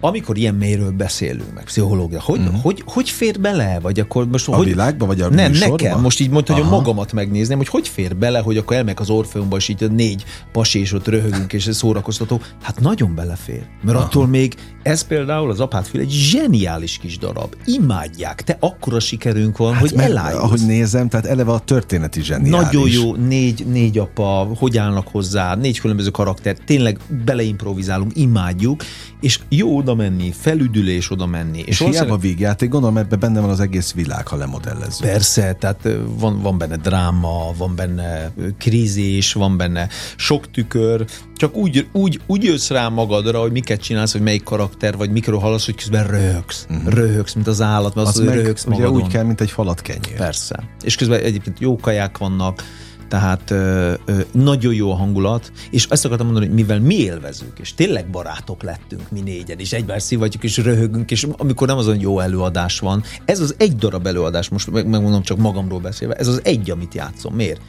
amikor 0.00 0.36
ilyen 0.36 0.54
mélyről 0.54 0.90
beszélünk, 0.90 1.54
meg 1.54 1.64
pszichológia, 1.64 2.20
hogy, 2.20 2.40
mm. 2.40 2.54
hogy, 2.62 2.82
hogy 2.86 3.10
fér 3.10 3.40
bele? 3.40 3.78
Vagy 3.80 4.00
akkor 4.00 4.28
most, 4.28 4.48
a 4.48 4.56
hogy, 4.56 4.66
világba, 4.66 5.06
vagy 5.06 5.20
a 5.20 5.28
Nem, 5.28 5.50
műsorba? 5.50 5.76
nekem. 5.76 6.00
Most 6.00 6.20
így 6.20 6.30
mondta, 6.30 6.52
hogy 6.52 6.62
a 6.62 6.68
magamat 6.68 7.12
megnézném, 7.12 7.56
hogy 7.56 7.68
hogy 7.68 7.88
fér 7.88 8.16
bele, 8.16 8.38
hogy 8.38 8.56
akkor 8.56 8.76
elmek 8.76 9.00
az 9.00 9.10
Orfeumba, 9.10 9.56
és 9.56 9.68
így 9.68 9.90
négy 9.90 10.24
pasi, 10.52 10.80
és 10.80 10.92
ott 10.92 11.08
röhögünk, 11.08 11.52
és 11.52 11.66
ez 11.66 11.76
szórakoztató. 11.76 12.40
Hát 12.62 12.80
nagyon 12.80 13.14
belefér. 13.14 13.62
Mert 13.82 13.96
Aha. 13.96 14.06
attól 14.06 14.26
még 14.26 14.54
ez 14.82 15.02
például 15.02 15.50
az 15.50 15.60
apát 15.60 15.88
fül 15.88 16.00
egy 16.00 16.10
zseniális 16.10 16.98
kis 16.98 17.18
darab. 17.18 17.54
Imádják. 17.64 18.42
Te 18.42 18.56
akkora 18.60 19.00
sikerünk 19.00 19.56
van, 19.56 19.72
hát 19.72 19.80
hogy 19.80 19.92
elállsz. 19.96 20.34
Ahogy 20.34 20.66
nézem, 20.66 21.08
tehát 21.08 21.26
eleve 21.26 21.52
a 21.52 21.58
történeti 21.58 22.22
zseniális. 22.22 22.50
Nagyon 22.50 22.88
jó, 22.88 23.14
négy, 23.14 23.66
négy 23.66 23.98
apa, 23.98 24.48
hogy 24.58 24.78
állnak 24.78 25.08
hozzá, 25.08 25.54
négy 25.54 25.80
különböző 25.80 26.10
karakter, 26.10 26.56
tényleg 26.66 26.98
beleimprovizálunk, 27.24 28.12
imádjuk, 28.14 28.82
és 29.20 29.40
jó 29.48 29.76
oda 29.76 29.94
menni, 29.94 30.32
felüdülés 30.32 31.10
oda 31.10 31.26
menni. 31.26 31.58
És, 31.58 31.80
és 31.80 31.88
hiába 31.88 32.16
végjáték, 32.16 32.68
gondolom 32.68 32.96
ebben 32.96 33.18
benne 33.18 33.40
van 33.40 33.50
az 33.50 33.60
egész 33.60 33.92
világ, 33.92 34.26
ha 34.26 34.36
lemodellezzük. 34.36 35.06
Persze, 35.06 35.52
tehát 35.52 35.88
van, 36.18 36.42
van 36.42 36.58
benne 36.58 36.76
dráma, 36.76 37.52
van 37.56 37.74
benne 37.76 38.32
krízis, 38.58 39.32
van 39.32 39.56
benne 39.56 39.88
sok 40.16 40.50
tükör, 40.50 41.04
csak 41.34 41.56
úgy, 41.56 41.86
úgy, 41.92 42.20
úgy 42.26 42.44
jössz 42.44 42.70
rá 42.70 42.88
magadra, 42.88 43.40
hogy 43.40 43.52
miket 43.52 43.80
csinálsz, 43.80 44.12
hogy 44.12 44.20
melyik 44.20 44.42
karakter, 44.42 44.68
vagy 44.96 45.10
mikről 45.10 45.38
hallasz, 45.38 45.64
hogy 45.64 45.74
közben 45.74 46.06
röhögsz. 46.06 46.66
Uh-huh. 46.70 46.92
Röhögsz, 46.92 47.34
mint 47.34 47.46
az 47.46 47.60
állat, 47.60 47.94
mert 47.94 48.08
az, 48.08 48.18
az 48.18 48.24
meg, 48.24 48.34
röhögsz 48.34 48.64
magadon. 48.64 48.92
Ugye 48.92 49.04
úgy 49.04 49.10
kell, 49.10 49.24
mint 49.24 49.40
egy 49.40 49.50
falat 49.50 49.82
kenyér. 49.82 50.16
Persze. 50.16 50.62
És 50.82 50.96
közben 50.96 51.20
egyébként 51.20 51.58
jó 51.58 51.76
kaják 51.76 52.18
vannak, 52.18 52.62
tehát 53.08 53.50
ö, 53.50 53.92
ö, 54.04 54.20
nagyon 54.32 54.74
jó 54.74 54.92
a 54.92 54.94
hangulat, 54.94 55.52
és 55.70 55.86
ezt 55.88 56.04
akartam 56.04 56.26
mondani, 56.26 56.46
hogy 56.46 56.54
mivel 56.54 56.80
mi 56.80 56.94
élvezünk, 56.94 57.58
és 57.58 57.74
tényleg 57.74 58.10
barátok 58.10 58.62
lettünk 58.62 59.10
mi 59.10 59.20
négyen, 59.20 59.58
és 59.58 59.72
egyben 59.72 59.98
szivatjuk, 59.98 60.42
és 60.42 60.56
röhögünk, 60.56 61.10
és 61.10 61.26
amikor 61.36 61.66
nem 61.66 61.76
azon 61.76 62.00
jó 62.00 62.20
előadás 62.20 62.78
van, 62.78 63.02
ez 63.24 63.40
az 63.40 63.54
egy 63.58 63.76
darab 63.76 64.06
előadás, 64.06 64.48
most 64.48 64.70
megmondom 64.70 65.22
csak 65.22 65.38
magamról 65.38 65.80
beszélve, 65.80 66.14
ez 66.14 66.26
az 66.26 66.40
egy, 66.44 66.70
amit 66.70 66.94
játszom. 66.94 67.34
Miért? 67.34 67.60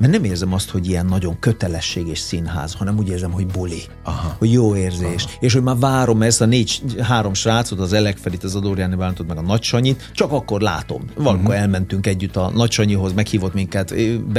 Mert 0.00 0.12
nem 0.12 0.24
érzem 0.24 0.52
azt, 0.52 0.70
hogy 0.70 0.88
ilyen 0.88 1.06
nagyon 1.06 1.38
kötelesség 1.38 2.06
és 2.06 2.18
színház, 2.18 2.74
hanem 2.74 2.98
úgy 2.98 3.08
érzem, 3.08 3.30
hogy 3.30 3.46
buli, 3.46 3.82
Aha. 4.02 4.34
hogy 4.38 4.52
jó 4.52 4.76
érzés, 4.76 5.24
Aha. 5.24 5.34
és 5.40 5.52
hogy 5.52 5.62
már 5.62 5.78
várom 5.78 6.22
ezt 6.22 6.40
a 6.40 6.44
négy, 6.44 6.82
három 7.00 7.34
srácot, 7.34 7.78
az 7.80 7.92
Elekfelit, 7.92 8.44
az 8.44 8.54
Adorjáni 8.54 8.94
Bántot, 8.96 9.26
meg 9.26 9.36
a 9.36 9.42
Nagy 9.42 9.62
Sanyit, 9.62 10.10
csak 10.14 10.32
akkor 10.32 10.60
látom. 10.60 11.04
Valamikor 11.14 11.50
uh-huh. 11.50 11.62
elmentünk 11.62 12.06
együtt 12.06 12.36
a 12.36 12.50
Nagy 12.50 12.70
Sanyihoz, 12.70 13.12
meghívott 13.12 13.54
minket, 13.54 13.90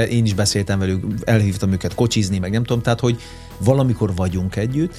én 0.09 0.25
is 0.25 0.33
beszéltem 0.33 0.79
velük, 0.79 1.03
elhívtam 1.23 1.71
őket 1.71 1.95
kocsizni, 1.95 2.39
meg 2.39 2.51
nem 2.51 2.63
tudom, 2.63 2.81
tehát, 2.81 2.99
hogy 2.99 3.21
valamikor 3.57 4.15
vagyunk 4.15 4.55
együtt, 4.55 4.93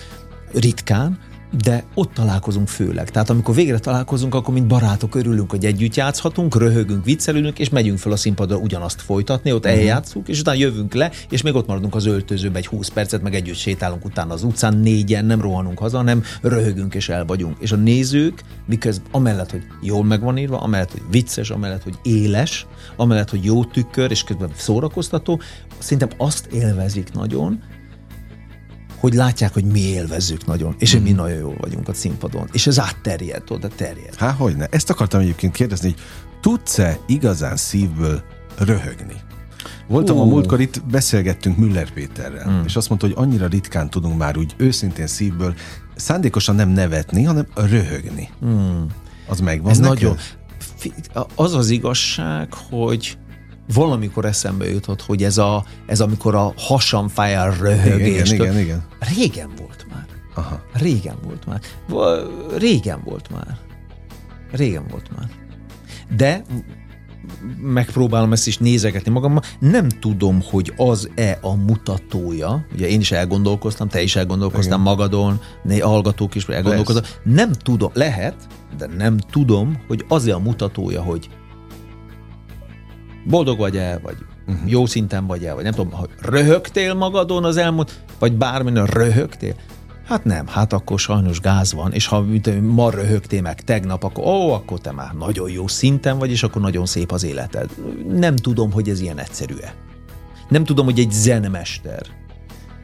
ritkán, 0.53 1.18
de 1.65 1.85
ott 1.95 2.12
találkozunk 2.12 2.69
főleg. 2.69 3.11
Tehát 3.11 3.31
amikor 3.31 3.55
végre 3.55 3.79
találkozunk, 3.79 4.35
akkor 4.35 4.55
mint 4.55 4.67
barátok 4.67 5.15
örülünk, 5.15 5.51
hogy 5.51 5.65
együtt 5.65 5.95
játszhatunk, 5.95 6.57
röhögünk, 6.57 7.05
viccelünk, 7.05 7.59
és 7.59 7.69
megyünk 7.69 7.99
fel 7.99 8.12
a 8.12 8.17
színpadra 8.17 8.57
ugyanazt 8.57 9.01
folytatni, 9.01 9.53
ott 9.53 9.65
uh-huh. 9.65 9.81
eljátszunk, 9.81 10.29
és 10.29 10.41
utána 10.41 10.59
jövünk 10.59 10.95
le, 10.95 11.11
és 11.31 11.43
még 11.43 11.55
ott 11.55 11.67
maradunk 11.67 11.95
az 11.95 12.07
öltözőbe 12.07 12.59
egy 12.59 12.67
20 12.67 12.88
percet, 12.88 13.23
meg 13.23 13.35
együtt 13.35 13.57
sétálunk 13.57 14.05
utána 14.05 14.33
az 14.33 14.43
utcán, 14.43 14.77
négyen, 14.77 15.25
nem 15.25 15.41
rohanunk 15.41 15.79
haza, 15.79 15.97
hanem 15.97 16.23
röhögünk 16.43 16.95
és 16.95 17.09
el 17.09 17.25
vagyunk. 17.25 17.57
És 17.59 17.73
a 17.73 17.77
nézők, 17.77 18.43
miközben 18.67 19.07
amellett, 19.11 19.51
hogy 19.51 19.62
jól 19.83 20.05
meg 20.05 20.21
van 20.21 20.38
írva, 20.38 20.61
amellett, 20.61 20.91
hogy 20.91 21.03
vicces, 21.11 21.51
amellett, 21.51 21.83
hogy 21.83 21.99
éles, 22.03 22.67
amellett, 22.97 23.31
hogy 23.31 23.45
jó 23.45 23.65
tükör, 23.65 24.11
és 24.11 24.23
közben 24.23 24.51
szórakoztató, 24.57 25.41
szerintem 25.79 26.09
azt 26.17 26.47
élvezik 26.47 27.12
nagyon, 27.12 27.61
hogy 29.03 29.15
látják, 29.15 29.53
hogy 29.53 29.65
mi 29.65 29.81
élvezzük 29.81 30.47
nagyon, 30.47 30.75
és 30.79 30.97
mm. 30.97 31.03
mi 31.03 31.12
nagyon 31.12 31.38
jól 31.38 31.57
vagyunk 31.61 31.88
a 31.88 31.95
színpadon. 31.95 32.49
És 32.53 32.67
ez 32.67 32.79
átterjed, 32.79 33.43
oda 33.49 33.69
terjed. 33.69 34.15
Há, 34.15 34.31
hogy 34.31 34.57
ne. 34.57 34.67
Ezt 34.67 34.91
akartam 34.91 35.21
egyébként 35.21 35.53
kérdezni, 35.53 35.88
hogy 35.88 36.01
tudsz-e 36.41 36.99
igazán 37.07 37.57
szívből 37.57 38.23
röhögni? 38.59 39.15
Voltam 39.87 40.17
uh. 40.17 40.23
a 40.23 40.25
múltkor 40.25 40.61
itt, 40.61 40.83
beszélgettünk 40.85 41.57
Müller 41.57 41.91
Péterrel, 41.91 42.51
mm. 42.51 42.65
és 42.65 42.77
azt 42.77 42.88
mondta, 42.88 43.07
hogy 43.07 43.17
annyira 43.19 43.47
ritkán 43.47 43.91
tudunk 43.91 44.19
már 44.19 44.37
úgy 44.37 44.55
őszintén 44.57 45.07
szívből 45.07 45.55
szándékosan 45.95 46.55
nem 46.55 46.69
nevetni, 46.69 47.23
hanem 47.23 47.47
röhögni. 47.55 48.29
Mm. 48.45 48.83
Az 49.29 49.41
megvan 49.41 49.71
Ez 49.71 49.79
neked? 49.79 50.03
nagyon. 50.03 50.17
az 51.35 51.55
az 51.55 51.71
igazság, 51.71 52.55
hogy 52.55 53.19
valamikor 53.75 54.25
eszembe 54.25 54.70
jutott, 54.70 55.03
hogy 55.03 55.25
ez, 55.25 55.38
a, 55.38 55.64
ez 55.87 56.01
amikor 56.01 56.35
a 56.35 56.53
hasam 56.57 57.09
fáj 57.09 57.37
a 57.37 57.53
röhögés. 57.61 58.31
Igen, 58.31 58.46
igen, 58.46 58.59
igen. 58.59 58.83
Régen 59.16 59.51
volt 59.59 59.87
már. 59.92 60.07
Aha. 60.35 60.62
Régen 60.72 61.16
volt 61.25 61.46
már. 61.46 61.61
Régen 62.57 63.01
volt 63.05 63.31
már. 63.31 63.59
Régen 64.51 64.87
volt 64.90 65.11
már. 65.16 65.29
De 66.16 66.44
megpróbálom 67.61 68.33
ezt 68.33 68.46
is 68.46 68.59
nézegetni 68.59 69.11
magammal, 69.11 69.42
nem 69.59 69.88
tudom, 69.88 70.42
hogy 70.51 70.72
az-e 70.77 71.38
a 71.40 71.55
mutatója, 71.55 72.66
ugye 72.75 72.88
én 72.88 73.01
is 73.01 73.12
elgondolkoztam, 73.12 73.88
te 73.88 74.03
is 74.03 74.16
elgondolkoztam 74.16 74.81
Igen. 74.81 74.92
magadon, 74.92 75.40
né, 75.62 75.79
hallgatók 75.79 76.35
is 76.35 76.44
elgondolkoztam, 76.44 77.05
nem 77.25 77.53
tudom, 77.53 77.90
lehet, 77.94 78.35
de 78.77 78.87
nem 78.87 79.16
tudom, 79.16 79.83
hogy 79.87 80.05
az-e 80.09 80.35
a 80.35 80.38
mutatója, 80.38 81.03
hogy 81.03 81.29
boldog 83.25 83.59
vagy-e, 83.59 83.99
vagy 84.03 84.17
uh-huh. 84.47 84.71
jó 84.71 84.87
szinten 84.87 85.27
vagy-e, 85.27 85.55
vagy 85.55 85.65
nem 85.65 85.73
tudom, 85.73 85.93
hogy 85.93 86.09
röhögtél 86.21 86.95
magadon 86.95 87.45
az 87.45 87.57
elmúlt, 87.57 88.03
vagy 88.19 88.33
bármilyen 88.33 88.87
röhögtél. 88.87 89.55
Hát 90.07 90.25
nem, 90.25 90.47
hát 90.47 90.73
akkor 90.73 90.99
sajnos 90.99 91.41
gáz 91.41 91.73
van, 91.73 91.93
és 91.93 92.07
ha 92.07 92.25
ma 92.63 92.91
röhögtél 92.91 93.43
meg 93.43 93.61
tegnap, 93.61 94.03
akkor 94.03 94.25
ó, 94.25 94.53
akkor 94.53 94.81
te 94.81 94.93
már 94.93 95.13
nagyon 95.13 95.51
jó 95.51 95.67
szinten 95.67 96.19
vagy, 96.19 96.31
és 96.31 96.43
akkor 96.43 96.63
nagyon 96.63 96.87
szép 96.87 97.13
az 97.13 97.25
életed. 97.25 97.71
Nem 98.09 98.37
tudom, 98.37 98.73
hogy 98.73 98.89
ez 98.89 99.01
ilyen 99.01 99.19
egyszerű-e. 99.19 99.75
Nem 100.49 100.65
tudom, 100.65 100.85
hogy 100.85 100.99
egy 100.99 101.11
zenmester, 101.11 102.03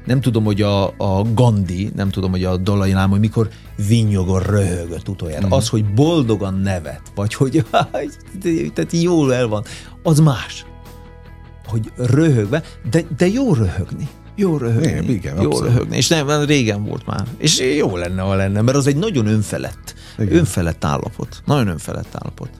nem 0.08 0.20
tudom, 0.20 0.44
hogy 0.44 0.62
a, 0.62 0.86
a 0.86 1.22
Gandhi, 1.34 1.90
nem 1.96 2.10
tudom, 2.10 2.30
hogy 2.30 2.44
a 2.44 2.56
Dalai 2.56 2.92
Lama, 2.92 3.08
hogy 3.08 3.20
mikor 3.20 3.48
vinnyogor 3.88 4.46
röhögött 4.46 5.08
utoljára. 5.08 5.46
Mm. 5.46 5.50
Az, 5.50 5.68
hogy 5.68 5.94
boldogan 5.94 6.54
nevet, 6.54 7.02
vagy 7.14 7.34
hogy 7.34 7.64
tehát 8.74 8.92
jól 8.92 9.34
el 9.34 9.46
van, 9.46 9.64
az 10.02 10.20
más. 10.20 10.66
Hogy 11.66 11.92
röhögve, 11.96 12.62
de, 12.90 13.04
de 13.16 13.26
jó 13.26 13.54
röhögni. 13.54 14.08
Jó 14.36 14.56
röhögni. 14.56 14.88
Igen, 14.88 15.04
igen, 15.04 15.42
jó 15.42 15.58
röhögni. 15.60 15.96
És 15.96 16.08
nem, 16.08 16.44
régen 16.44 16.84
volt 16.84 17.06
már. 17.06 17.26
És 17.38 17.58
jó 17.58 17.96
lenne, 17.96 18.22
ha 18.22 18.34
lenne, 18.34 18.60
mert 18.60 18.76
az 18.76 18.86
egy 18.86 18.96
nagyon 18.96 19.26
önfelett. 19.26 19.94
Igen. 20.18 20.36
Önfelett 20.36 20.84
állapot. 20.84 21.42
Nagyon 21.44 21.68
önfelett 21.68 22.14
állapot. 22.14 22.50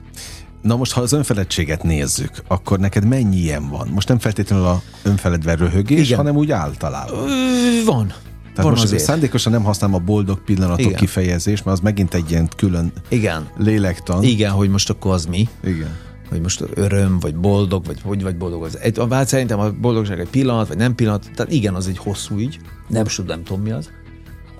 Na 0.61 0.75
most, 0.75 0.91
ha 0.91 1.01
az 1.01 1.11
önfeledtséget 1.11 1.83
nézzük, 1.83 2.31
akkor 2.47 2.79
neked 2.79 3.05
mennyi 3.05 3.37
ilyen 3.37 3.69
van? 3.69 3.87
Most 3.87 4.07
nem 4.07 4.19
feltétlenül 4.19 4.65
a 4.65 4.81
önfeledve 5.03 5.55
röhögés, 5.55 6.05
Igen. 6.05 6.17
hanem 6.17 6.35
úgy 6.35 6.51
általában. 6.51 7.29
Ö, 7.29 7.83
van. 7.85 8.07
Tehát 8.07 8.63
van 8.63 8.69
most 8.69 8.83
azért. 8.83 9.03
szándékosan 9.03 9.51
nem 9.51 9.63
használom 9.63 9.95
a 9.95 9.99
boldog 9.99 10.43
pillanatok 10.43 10.85
Igen. 10.85 10.99
kifejezést, 10.99 11.65
mert 11.65 11.77
az 11.77 11.83
megint 11.83 12.13
egy 12.13 12.31
ilyen 12.31 12.49
külön 12.55 12.91
Igen. 13.09 13.49
lélektan. 13.57 14.23
Igen, 14.23 14.51
hogy 14.51 14.69
most 14.69 14.89
akkor 14.89 15.13
az 15.13 15.25
mi. 15.25 15.49
Igen 15.63 16.07
hogy 16.29 16.41
most 16.41 16.63
öröm, 16.73 17.19
vagy 17.19 17.35
boldog, 17.35 17.85
vagy 17.85 18.01
hogy 18.01 18.23
vagy 18.23 18.37
boldog. 18.37 18.63
Az 18.63 18.77
egy, 18.77 19.01
hát 19.09 19.27
szerintem 19.27 19.59
a 19.59 19.71
boldogság 19.71 20.19
egy 20.19 20.29
pillanat, 20.29 20.67
vagy 20.67 20.77
nem 20.77 20.95
pillanat, 20.95 21.29
tehát 21.35 21.51
igen, 21.51 21.75
az 21.75 21.87
egy 21.87 21.97
hosszú 21.97 22.37
ügy, 22.37 22.59
nem, 22.87 23.05
nem 23.25 23.43
tudom 23.43 23.61
mi 23.61 23.71
az, 23.71 23.89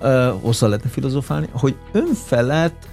uh, 0.00 0.42
hosszan 0.42 0.68
lehetne 0.68 0.90
filozofálni, 0.90 1.48
hogy 1.52 1.76
önfelett 1.92 2.88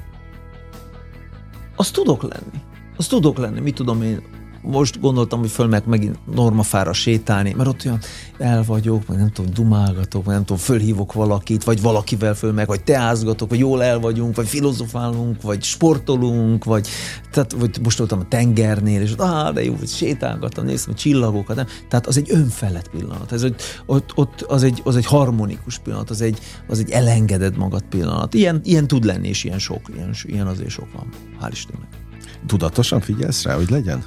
az 1.76 1.92
tudok 1.92 2.22
lenni. 2.22 2.62
Az 2.98 3.08
tudok 3.08 3.38
lenni, 3.38 3.60
mit 3.60 3.76
tudom 3.76 4.02
én, 4.02 4.22
most 4.62 5.00
gondoltam, 5.00 5.40
hogy 5.40 5.50
föl 5.50 5.68
meg 5.68 5.84
megint 5.86 6.20
normafára 6.34 6.94
sétálni, 6.94 7.54
mert 7.58 7.70
ott 7.70 7.86
olyan 7.86 8.00
el 8.38 8.64
vagyok, 8.64 9.06
vagy 9.08 9.18
nem 9.18 9.32
tudom, 9.32 9.54
dumálgatok, 9.54 10.26
vagy 10.26 10.34
nem 10.34 10.46
tudom, 10.46 10.62
fölhívok 10.62 11.14
valakit, 11.14 11.64
vagy 11.64 11.82
valakivel 11.82 12.36
föl 12.36 12.52
meg, 12.52 12.68
vagy 12.68 12.84
teázgatok, 12.84 13.50
vagy 13.50 13.60
jól 13.60 13.84
el 13.84 14.00
vagyunk, 14.00 14.36
vagy 14.36 14.48
filozofálunk, 14.48 15.42
vagy 15.42 15.64
sportolunk, 15.64 16.64
vagy, 16.64 16.88
tehát, 17.32 17.52
vagy 17.52 17.80
most 17.84 17.98
voltam 17.98 18.20
a 18.20 18.28
tengernél, 18.28 19.02
és 19.02 19.14
ah, 19.18 19.54
de 19.54 19.64
jó, 19.64 19.76
hogy 19.80 19.88
sétálgattam, 19.88 20.66
néztem 20.66 20.94
a 20.94 20.98
csillagokat, 20.98 21.56
nem? 21.56 21.68
Tehát 21.90 22.08
az 22.08 22.18
egy 22.18 22.28
önfelett 22.32 22.90
pillanat, 22.90 23.32
ez, 23.32 23.44
ott, 23.44 23.62
ott, 23.86 24.12
ott 24.16 24.42
az, 24.42 24.64
egy, 24.64 24.82
az 24.84 24.96
egy 24.96 25.06
harmonikus 25.06 25.78
pillanat, 25.78 26.10
az 26.10 26.22
egy, 26.22 26.40
az 26.68 26.80
egy 26.80 26.90
elengedett 26.90 27.58
magad 27.58 27.84
pillanat. 27.90 28.34
Ilyen, 28.34 28.62
ilyen 28.64 28.88
tud 28.88 29.04
lenni, 29.04 29.28
és 29.28 29.44
ilyen 29.44 29.60
sok, 29.60 29.82
ilyen, 29.96 30.14
ilyen 30.24 30.48
azért 30.48 30.70
sok 30.70 30.88
van. 30.94 31.10
Hál' 31.42 31.50
Istennek. 31.52 32.07
Tudatosan 32.46 33.02
figyelsz 33.02 33.44
rá, 33.44 33.56
hogy 33.56 33.70
legyen? 33.70 34.04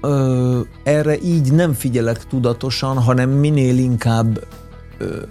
Ö, 0.00 0.60
erre 0.84 1.20
így 1.20 1.52
nem 1.52 1.72
figyelek 1.72 2.26
tudatosan, 2.26 3.02
hanem 3.02 3.30
minél 3.30 3.78
inkább 3.78 4.46
ö, 4.98 5.22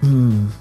hmm, 0.00 0.52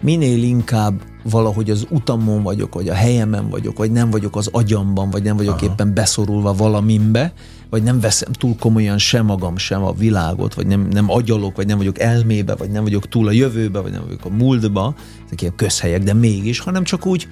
minél 0.00 0.42
inkább 0.42 1.02
valahogy 1.22 1.70
az 1.70 1.86
utamon 1.90 2.42
vagyok, 2.42 2.74
vagy 2.74 2.88
a 2.88 2.94
helyemen 2.94 3.48
vagyok, 3.48 3.78
vagy 3.78 3.90
nem 3.92 4.10
vagyok 4.10 4.36
az 4.36 4.48
agyamban, 4.52 5.10
vagy 5.10 5.22
nem 5.22 5.36
vagyok 5.36 5.54
Aha. 5.54 5.64
éppen 5.64 5.94
beszorulva 5.94 6.54
valaminbe, 6.54 7.32
vagy 7.70 7.82
nem 7.82 8.00
veszem 8.00 8.32
túl 8.32 8.56
komolyan 8.58 8.98
sem 8.98 9.24
magam, 9.24 9.56
sem 9.56 9.84
a 9.84 9.92
világot, 9.92 10.54
vagy 10.54 10.66
nem, 10.66 10.88
nem 10.90 11.10
agyalok, 11.10 11.56
vagy 11.56 11.66
nem 11.66 11.76
vagyok 11.76 11.98
elmébe, 11.98 12.54
vagy 12.54 12.70
nem 12.70 12.82
vagyok 12.82 13.08
túl 13.08 13.28
a 13.28 13.30
jövőbe, 13.30 13.80
vagy 13.80 13.92
nem 13.92 14.02
vagyok 14.04 14.24
a 14.24 14.28
múltba, 14.28 14.94
ezek 15.26 15.40
ilyen 15.40 15.54
közhelyek, 15.56 16.02
de 16.02 16.14
mégis, 16.14 16.58
hanem 16.58 16.84
csak 16.84 17.06
úgy, 17.06 17.28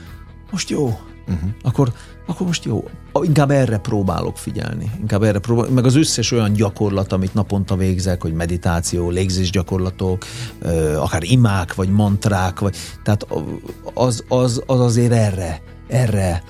most 0.50 0.70
jó, 0.70 0.84
uh-huh. 1.28 1.50
akkor, 1.62 1.92
akkor 2.26 2.46
most 2.46 2.64
jó. 2.64 2.84
Inkább 3.22 3.50
erre 3.50 3.78
próbálok 3.78 4.36
figyelni. 4.36 4.90
Inkább 5.00 5.22
erre 5.22 5.38
próbálok, 5.38 5.74
meg 5.74 5.84
az 5.84 5.94
összes 5.94 6.32
olyan 6.32 6.52
gyakorlat, 6.52 7.12
amit 7.12 7.34
naponta 7.34 7.76
végzek, 7.76 8.22
hogy 8.22 8.32
meditáció, 8.32 9.10
légzés 9.10 9.50
gyakorlatok, 9.50 10.24
akár 10.96 11.22
imák, 11.22 11.74
vagy 11.74 11.88
mantrák, 11.88 12.60
vagy, 12.60 12.76
tehát 13.02 13.26
az, 13.94 14.24
az, 14.28 14.62
az 14.66 14.80
azért 14.80 15.12
erre, 15.12 15.62
erre 15.88 16.42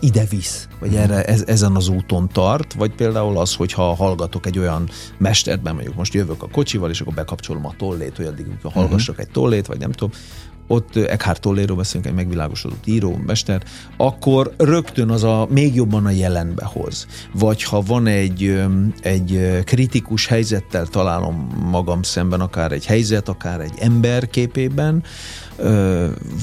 ide 0.00 0.24
visz, 0.24 0.68
vagy 0.80 0.88
uh-huh. 0.88 1.04
erre, 1.04 1.24
ez, 1.24 1.44
ezen 1.46 1.76
az 1.76 1.88
úton 1.88 2.28
tart, 2.28 2.72
vagy 2.72 2.94
például 2.94 3.38
az, 3.38 3.54
hogyha 3.54 3.94
hallgatok 3.94 4.46
egy 4.46 4.58
olyan 4.58 4.88
mesterben, 5.18 5.74
mondjuk 5.74 5.94
most 5.94 6.14
jövök 6.14 6.42
a 6.42 6.48
kocsival, 6.48 6.90
és 6.90 7.00
akkor 7.00 7.14
bekapcsolom 7.14 7.66
a 7.66 7.74
tollét, 7.78 8.16
hogy 8.16 8.26
addig 8.26 8.46
hallgassak 8.62 9.14
uh-huh. 9.14 9.26
egy 9.26 9.32
tollét, 9.32 9.66
vagy 9.66 9.78
nem 9.78 9.92
tudom, 9.92 10.18
ott 10.66 10.96
Eckhart 10.96 11.40
Tolléről 11.40 11.76
beszélünk, 11.76 12.06
egy 12.06 12.14
megvilágosodott 12.14 12.86
író, 12.86 13.20
mester, 13.26 13.62
akkor 13.96 14.54
rögtön 14.56 15.10
az 15.10 15.24
a 15.24 15.46
még 15.50 15.74
jobban 15.74 16.06
a 16.06 16.10
jelenbe 16.10 16.64
hoz. 16.64 17.06
Vagy 17.32 17.62
ha 17.62 17.80
van 17.80 18.06
egy, 18.06 18.62
egy 19.00 19.60
kritikus 19.64 20.26
helyzettel 20.26 20.86
találom 20.86 21.34
magam 21.70 22.02
szemben, 22.02 22.40
akár 22.40 22.72
egy 22.72 22.86
helyzet, 22.86 23.28
akár 23.28 23.60
egy 23.60 23.74
ember 23.78 24.30
képében, 24.30 25.02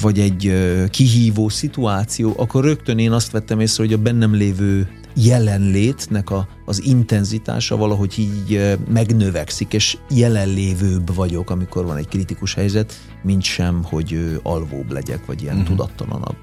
vagy 0.00 0.18
egy 0.18 0.54
kihívó 0.90 1.48
szituáció, 1.48 2.34
akkor 2.36 2.64
rögtön 2.64 2.98
én 2.98 3.12
azt 3.12 3.30
vettem 3.30 3.60
észre, 3.60 3.82
hogy 3.82 3.92
a 3.92 3.98
bennem 3.98 4.34
lévő 4.34 4.88
jelenlétnek 5.14 6.30
a, 6.30 6.48
az 6.64 6.84
intenzitása 6.84 7.76
valahogy 7.76 8.18
így 8.18 8.78
megnövekszik, 8.88 9.72
és 9.72 9.96
jelenlévőbb 10.10 11.14
vagyok, 11.14 11.50
amikor 11.50 11.84
van 11.84 11.96
egy 11.96 12.08
kritikus 12.08 12.54
helyzet, 12.54 12.92
mint 13.22 13.42
sem, 13.42 13.82
hogy 13.82 14.40
alvóbb 14.42 14.90
legyek, 14.90 15.26
vagy 15.26 15.42
ilyen 15.42 15.54
uh-huh. 15.54 15.68
tudattalanabb 15.70 16.36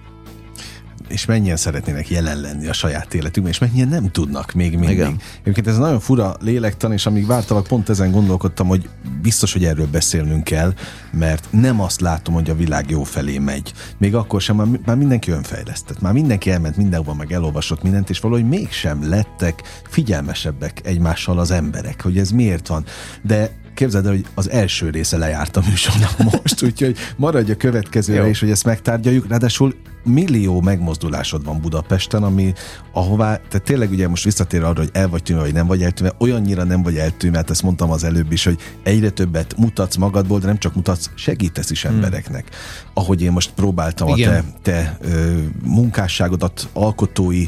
és 1.12 1.26
mennyien 1.26 1.58
szeretnének 1.58 2.10
jelen 2.10 2.42
lenni 2.42 2.68
a 2.68 2.74
saját 2.74 3.14
életükben, 3.14 3.52
és 3.52 3.58
mennyien 3.60 3.88
nem 3.88 4.12
tudnak 4.12 4.52
még 4.54 4.78
mindig. 4.78 4.98
Igen. 4.98 5.20
Egyébként 5.42 5.68
ez 5.68 5.78
nagyon 5.78 6.00
fura 6.00 6.36
lélektan, 6.40 6.92
és 6.92 7.06
amíg 7.06 7.26
vártalak, 7.26 7.68
pont 7.68 7.90
ezen 7.90 8.12
gondolkodtam, 8.12 8.68
hogy 8.68 8.90
biztos, 9.22 9.54
hogy 9.54 9.66
erről 9.66 9.88
beszélnünk 9.88 10.44
kell, 10.44 10.74
mert 11.12 11.48
nem 11.50 11.82
azt 11.82 12.02
látom, 12.02 12.34
hogy 12.34 12.50
a 12.50 12.56
világ 12.56 12.90
jó 12.90 13.04
felé 13.04 13.38
megy. 13.38 13.74
Még 13.98 14.16
akkor 14.16 14.42
sem, 14.42 14.56
már, 14.56 14.68
már 14.86 14.96
mindenki 14.96 15.32
önfejlesztett, 15.32 16.02
már 16.02 16.14
mindenki 16.14 16.52
elment 16.52 16.78
mindenhova, 16.78 17.14
meg 17.14 17.32
elolvasott 17.32 17.84
mindent, 17.84 18.10
és 18.10 18.20
valahogy 18.20 18.48
mégsem 18.48 19.10
lettek 19.10 19.62
figyelmesebbek 19.90 20.82
egymással 20.84 21.40
az 21.40 21.52
emberek, 21.52 22.02
hogy 22.02 22.18
ez 22.18 22.32
miért 22.32 22.68
van. 22.68 22.86
De 23.22 23.52
képzeld 23.74 24.06
el, 24.06 24.12
hogy 24.12 24.26
az 24.34 24.50
első 24.50 24.90
része 24.90 25.18
lejárt 25.18 25.58
a 25.58 25.62
műsornak 25.70 26.18
most, 26.32 26.64
úgyhogy 26.64 26.98
maradj 27.16 27.52
a 27.52 27.56
következőre 27.56 28.30
is, 28.30 28.40
hogy 28.40 28.50
ezt 28.50 28.66
megtárgyaljuk. 28.66 29.28
Ráadásul 29.28 29.76
millió 30.04 30.62
megmozdulásod 30.62 31.46
van 31.46 31.62
Budapesten, 31.62 32.24
ami 32.24 32.54
ahová, 32.94 33.36
tehát 33.36 33.64
tényleg 33.64 33.92
ugye 33.92 34.08
most 34.08 34.24
visszatér 34.24 34.64
arra, 34.64 34.80
hogy 34.80 34.90
el 34.94 35.08
vagy 35.10 35.24
tűnve, 35.24 35.44
vagy 35.44 35.54
nem 35.54 35.68
vagy 35.68 35.84
eltűnve, 35.84 36.16
olyannyira 36.20 36.64
nem 36.64 36.84
vagy 36.84 36.98
eltűnve, 36.98 37.38
hát 37.38 37.50
ezt 37.50 37.64
mondtam 37.64 37.92
az 37.92 38.04
előbb 38.04 38.32
is, 38.32 38.44
hogy 38.44 38.60
egyre 38.84 39.10
többet 39.10 39.58
mutatsz 39.58 39.96
magadból, 39.96 40.40
de 40.40 40.46
nem 40.46 40.58
csak 40.58 40.76
mutatsz, 40.76 41.10
segítesz 41.16 41.70
is 41.70 41.84
hmm. 41.84 41.96
embereknek. 41.96 42.50
Ahogy 42.94 43.22
én 43.22 43.32
most 43.32 43.52
próbáltam 43.52 44.08
Igen. 44.08 44.34
a 44.34 44.44
te, 44.62 44.72
te 44.72 44.98
ö, 45.02 45.40
munkásságodat, 45.64 46.70
alkotói 46.74 47.46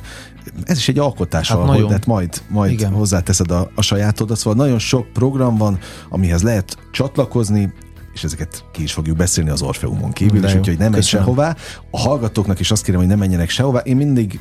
ez 0.63 0.77
is 0.77 0.87
egy 0.87 0.99
alkotás, 0.99 1.47
hát 1.47 1.57
ahol 1.57 1.69
nagyon. 1.69 1.99
majd, 2.05 2.41
majd 2.47 2.71
Igen. 2.71 2.91
hozzáteszed 2.91 3.51
a, 3.51 3.71
a 3.75 3.81
sajátodat, 3.81 4.37
szóval 4.37 4.65
nagyon 4.65 4.79
sok 4.79 5.07
program 5.13 5.57
van, 5.57 5.79
amihez 6.09 6.41
lehet 6.41 6.77
csatlakozni, 6.91 7.73
és 8.13 8.23
ezeket 8.23 8.63
ki 8.71 8.83
is 8.83 8.93
fogjuk 8.93 9.17
beszélni 9.17 9.49
az 9.49 9.61
Orfeumon 9.61 10.11
kívül, 10.11 10.45
és 10.45 10.55
úgyhogy 10.55 10.77
nem 10.77 10.91
menj 10.91 11.03
sehová. 11.03 11.55
A 11.91 11.99
hallgatóknak 11.99 12.59
is 12.59 12.71
azt 12.71 12.83
kérem, 12.83 12.99
hogy 12.99 13.09
ne 13.09 13.15
menjenek 13.15 13.49
sehová. 13.49 13.79
Én 13.79 13.95
mindig 13.95 14.39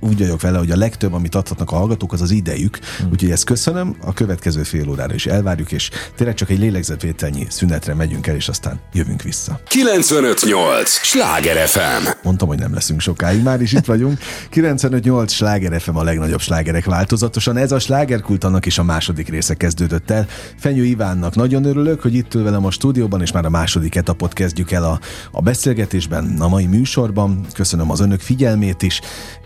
úgy 0.00 0.18
vagyok 0.18 0.40
vele, 0.40 0.58
hogy 0.58 0.70
a 0.70 0.76
legtöbb, 0.76 1.12
amit 1.12 1.34
adhatnak 1.34 1.70
a 1.70 1.76
hallgatók, 1.76 2.12
az 2.12 2.20
az 2.20 2.30
idejük. 2.30 2.78
Hmm. 2.98 3.10
Úgyhogy 3.10 3.30
ezt 3.30 3.44
köszönöm, 3.44 3.96
a 4.04 4.12
következő 4.12 4.62
fél 4.62 4.88
órára 4.88 5.14
is 5.14 5.26
elvárjuk, 5.26 5.72
és 5.72 5.90
tényleg 6.16 6.36
csak 6.36 6.50
egy 6.50 6.58
lélegzetvételnyi 6.58 7.46
szünetre 7.48 7.94
megyünk 7.94 8.26
el, 8.26 8.34
és 8.34 8.48
aztán 8.48 8.80
jövünk 8.92 9.22
vissza. 9.22 9.60
958! 9.68 10.90
Sláger 10.90 11.68
FM! 11.68 12.08
Mondtam, 12.22 12.48
hogy 12.48 12.58
nem 12.58 12.74
leszünk 12.74 13.00
sokáig, 13.00 13.42
már 13.42 13.60
is 13.60 13.72
itt 13.72 13.84
vagyunk. 13.84 14.18
958 14.50 15.32
Sláger 15.32 15.80
FM 15.80 15.96
a 15.96 16.02
legnagyobb 16.02 16.40
slágerek 16.40 16.84
változatosan. 16.84 17.56
Ez 17.56 17.72
a 17.72 17.78
slágerkult 17.78 18.44
annak 18.44 18.66
is 18.66 18.78
a 18.78 18.82
második 18.82 19.28
része 19.28 19.54
kezdődött 19.54 20.10
el. 20.10 20.26
Fenyő 20.58 20.84
Ivánnak 20.84 21.34
nagyon 21.34 21.64
örülök, 21.64 22.02
hogy 22.02 22.14
itt 22.14 22.34
ül 22.34 22.42
velem 22.42 22.64
a 22.64 22.70
stúdióban, 22.70 23.20
és 23.20 23.32
már 23.32 23.44
a 23.44 23.50
második 23.50 23.94
etapot 23.94 24.32
kezdjük 24.32 24.70
el 24.70 24.84
a, 24.84 25.00
a 25.30 25.40
beszélgetésben, 25.40 26.36
a 26.38 26.48
mai 26.48 26.66
műsorban. 26.66 27.46
Köszönöm 27.52 27.90
az 27.90 28.00
önök 28.00 28.20
figyelmét 28.20 28.82
is. 28.82 29.00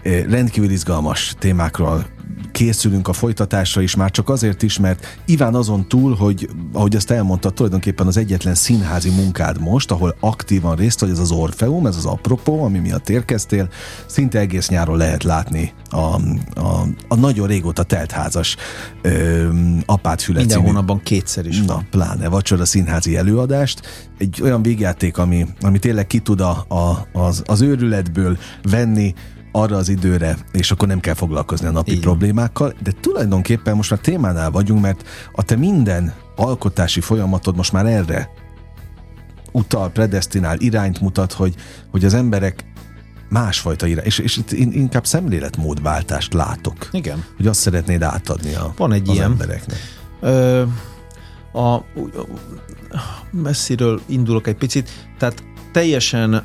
Rendkívül 0.05 0.71
izgalmas 0.71 1.35
témákról 1.39 2.07
készülünk 2.53 3.09
a 3.09 3.13
folytatásra 3.13 3.83
is, 3.83 3.95
már 3.95 4.11
csak 4.11 4.29
azért 4.29 4.63
is, 4.63 4.79
mert 4.79 5.19
Iván 5.25 5.55
azon 5.55 5.89
túl, 5.89 6.15
hogy 6.15 6.49
ahogy 6.73 6.97
azt 6.97 7.11
elmondta, 7.11 7.51
tulajdonképpen 7.51 8.07
az 8.07 8.17
egyetlen 8.17 8.55
színházi 8.55 9.11
munkád 9.11 9.61
most, 9.61 9.91
ahol 9.91 10.17
aktívan 10.21 10.77
részt 10.77 11.01
vagy, 11.01 11.11
ez 11.11 11.19
az 11.19 11.31
Orfeum, 11.31 11.87
ez 11.87 11.97
az 11.97 12.05
apropó, 12.05 12.65
ami 12.65 12.79
miatt 12.79 13.09
érkeztél, 13.09 13.69
szinte 14.07 14.39
egész 14.39 14.69
nyáron 14.69 14.97
lehet 14.97 15.23
látni 15.23 15.73
a, 15.91 15.97
a, 15.97 16.87
a 17.09 17.15
nagyon 17.15 17.47
régóta 17.47 17.83
teltházas 17.83 18.57
ö, 19.03 19.49
apát 19.87 20.27
Minden 20.27 20.49
című, 20.49 20.67
hónapban 20.67 21.01
kétszer 21.03 21.47
is 21.47 21.63
Na, 21.63 21.83
pláne, 21.91 22.29
vacsora 22.29 22.65
színházi 22.65 23.17
előadást. 23.17 23.81
Egy 24.19 24.41
olyan 24.43 24.63
végjáték, 24.63 25.19
ami, 25.19 25.47
ami 25.61 25.79
tényleg 25.79 26.07
ki 26.07 26.19
tud 26.19 26.41
a, 26.41 26.65
a, 26.69 27.07
az, 27.13 27.43
az 27.47 27.61
őrületből 27.61 28.39
venni, 28.63 29.15
arra 29.57 29.77
az 29.77 29.89
időre, 29.89 30.37
és 30.53 30.71
akkor 30.71 30.89
nem 30.89 31.01
kell 31.01 31.15
foglalkozni 31.15 31.67
a 31.67 31.71
napi 31.71 31.91
Igen. 31.91 32.03
problémákkal, 32.03 32.75
de 32.83 32.91
tulajdonképpen 33.01 33.77
most 33.77 33.91
már 33.91 34.01
témánál 34.01 34.51
vagyunk, 34.51 34.81
mert 34.81 35.09
a 35.33 35.43
te 35.43 35.57
minden 35.57 36.15
alkotási 36.37 37.01
folyamatod 37.01 37.57
most 37.57 37.73
már 37.73 37.87
erre 37.87 38.31
utal, 39.53 39.91
predestinál, 39.91 40.59
irányt 40.59 41.01
mutat, 41.01 41.33
hogy, 41.33 41.55
hogy 41.91 42.05
az 42.05 42.15
emberek 42.15 42.65
másfajta 43.29 43.87
irány, 43.87 44.05
és, 44.05 44.19
és 44.19 44.37
itt 44.37 44.53
inkább 44.53 45.07
szemléletmódváltást 45.07 46.33
látok. 46.33 46.89
Igen. 46.93 47.25
Hogy 47.37 47.47
azt 47.47 47.61
szeretnéd 47.61 48.03
átadni 48.03 48.55
a, 48.55 48.73
Van 48.77 48.93
egy 48.93 49.09
az 49.09 49.15
ilyen. 49.15 49.31
embereknek. 49.31 49.79
Ö, 50.21 50.63
a, 51.53 51.85
messziről 53.31 54.01
indulok 54.07 54.47
egy 54.47 54.57
picit, 54.57 54.91
tehát 55.19 55.43
teljesen 55.73 56.45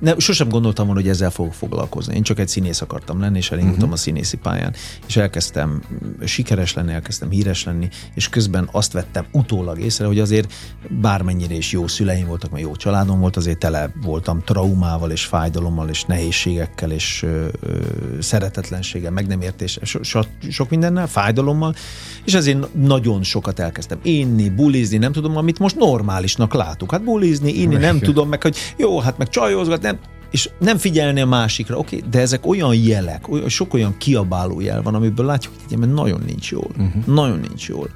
nem, 0.00 0.18
sosem 0.18 0.48
gondoltam 0.48 0.86
volna, 0.86 1.00
hogy 1.00 1.10
ezzel 1.10 1.30
fogok 1.30 1.54
foglalkozni. 1.54 2.14
Én 2.14 2.22
csak 2.22 2.38
egy 2.38 2.48
színész 2.48 2.80
akartam 2.80 3.20
lenni, 3.20 3.38
és 3.38 3.50
elindultam 3.50 3.82
uh-huh. 3.82 3.98
a 3.98 4.02
színészi 4.02 4.36
pályán, 4.36 4.74
és 5.06 5.16
elkezdtem 5.16 5.82
sikeres 6.24 6.74
lenni, 6.74 6.92
elkezdtem 6.92 7.30
híres 7.30 7.64
lenni, 7.64 7.88
és 8.14 8.28
közben 8.28 8.68
azt 8.72 8.92
vettem 8.92 9.26
utólag 9.32 9.80
észre, 9.80 10.06
hogy 10.06 10.18
azért 10.18 10.52
bármennyire 11.00 11.54
is 11.54 11.72
jó 11.72 11.86
szüleim 11.86 12.26
voltak, 12.26 12.50
mert 12.50 12.62
jó 12.62 12.76
családom 12.76 13.20
volt, 13.20 13.36
azért 13.36 13.58
tele 13.58 13.92
voltam 14.02 14.42
traumával, 14.44 15.10
és 15.10 15.24
fájdalommal, 15.24 15.88
és 15.88 16.04
nehézségekkel, 16.04 16.90
és 16.90 17.22
ö, 17.22 17.46
ö, 17.60 17.78
szeretetlenséggel, 18.20 19.10
meg 19.10 19.26
nem 19.26 19.40
értés, 19.40 19.78
so, 19.82 20.02
so, 20.02 20.20
sok 20.50 20.70
mindennel, 20.70 21.06
fájdalommal, 21.06 21.74
és 22.24 22.34
ezért 22.34 22.74
nagyon 22.74 23.22
sokat 23.22 23.58
elkezdtem 23.58 23.98
inni, 24.02 24.48
bulizni, 24.48 24.96
nem 24.96 25.12
tudom, 25.12 25.36
amit 25.36 25.58
most 25.58 25.76
normálisnak 25.76 26.54
látunk. 26.54 26.90
Hát 26.90 27.04
bulizni, 27.04 27.52
inni, 27.52 27.76
nem 27.76 27.98
tudom, 27.98 28.28
meg 28.28 28.42
hogy 28.42 28.56
jó, 28.76 29.00
hát 29.00 29.18
meg 29.18 29.28
csajozgat, 29.28 29.82
és 30.30 30.50
nem 30.58 30.78
figyelni 30.78 31.20
a 31.20 31.26
másikra, 31.26 31.78
oké, 31.78 31.96
okay, 31.96 32.08
de 32.10 32.20
ezek 32.20 32.46
olyan 32.46 32.74
jelek, 32.74 33.28
olyan, 33.28 33.48
sok 33.48 33.74
olyan 33.74 33.94
kiabáló 33.98 34.60
jel 34.60 34.82
van, 34.82 34.94
amiből 34.94 35.26
látjuk, 35.26 35.54
hogy 35.68 35.78
mert 35.78 35.92
nagyon 35.92 36.22
nincs 36.26 36.50
jól. 36.50 36.70
Uh-huh. 36.78 37.04
Nagyon 37.04 37.40
nincs 37.48 37.68
jól. 37.68 37.90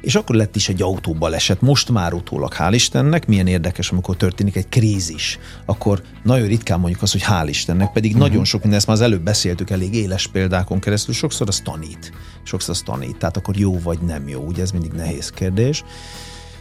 És 0.00 0.14
akkor 0.14 0.36
lett 0.36 0.56
is 0.56 0.68
egy 0.68 0.82
autóbaleset, 0.82 1.60
most 1.60 1.90
már 1.90 2.12
utólag, 2.12 2.52
hál' 2.54 2.70
Istennek, 2.72 3.26
milyen 3.26 3.46
érdekes, 3.46 3.90
amikor 3.90 4.16
történik 4.16 4.56
egy 4.56 4.68
krízis, 4.68 5.38
akkor 5.64 6.02
nagyon 6.22 6.46
ritkán 6.46 6.80
mondjuk 6.80 7.02
azt, 7.02 7.12
hogy 7.12 7.24
hál' 7.24 7.46
Istennek, 7.48 7.92
pedig 7.92 8.10
uh-huh. 8.10 8.28
nagyon 8.28 8.44
sok 8.44 8.60
minden, 8.60 8.78
ezt 8.78 8.86
már 8.86 8.96
az 8.96 9.02
előbb 9.02 9.22
beszéltük 9.22 9.70
elég 9.70 9.94
éles 9.94 10.26
példákon 10.26 10.78
keresztül, 10.78 11.14
sokszor 11.14 11.48
az 11.48 11.60
tanít, 11.60 12.12
sokszor 12.42 12.74
az 12.74 12.82
tanít, 12.82 13.16
tehát 13.16 13.36
akkor 13.36 13.56
jó 13.56 13.78
vagy 13.78 13.98
nem 13.98 14.28
jó, 14.28 14.40
ugye 14.40 14.62
ez 14.62 14.70
mindig 14.70 14.92
nehéz 14.92 15.30
kérdés 15.30 15.84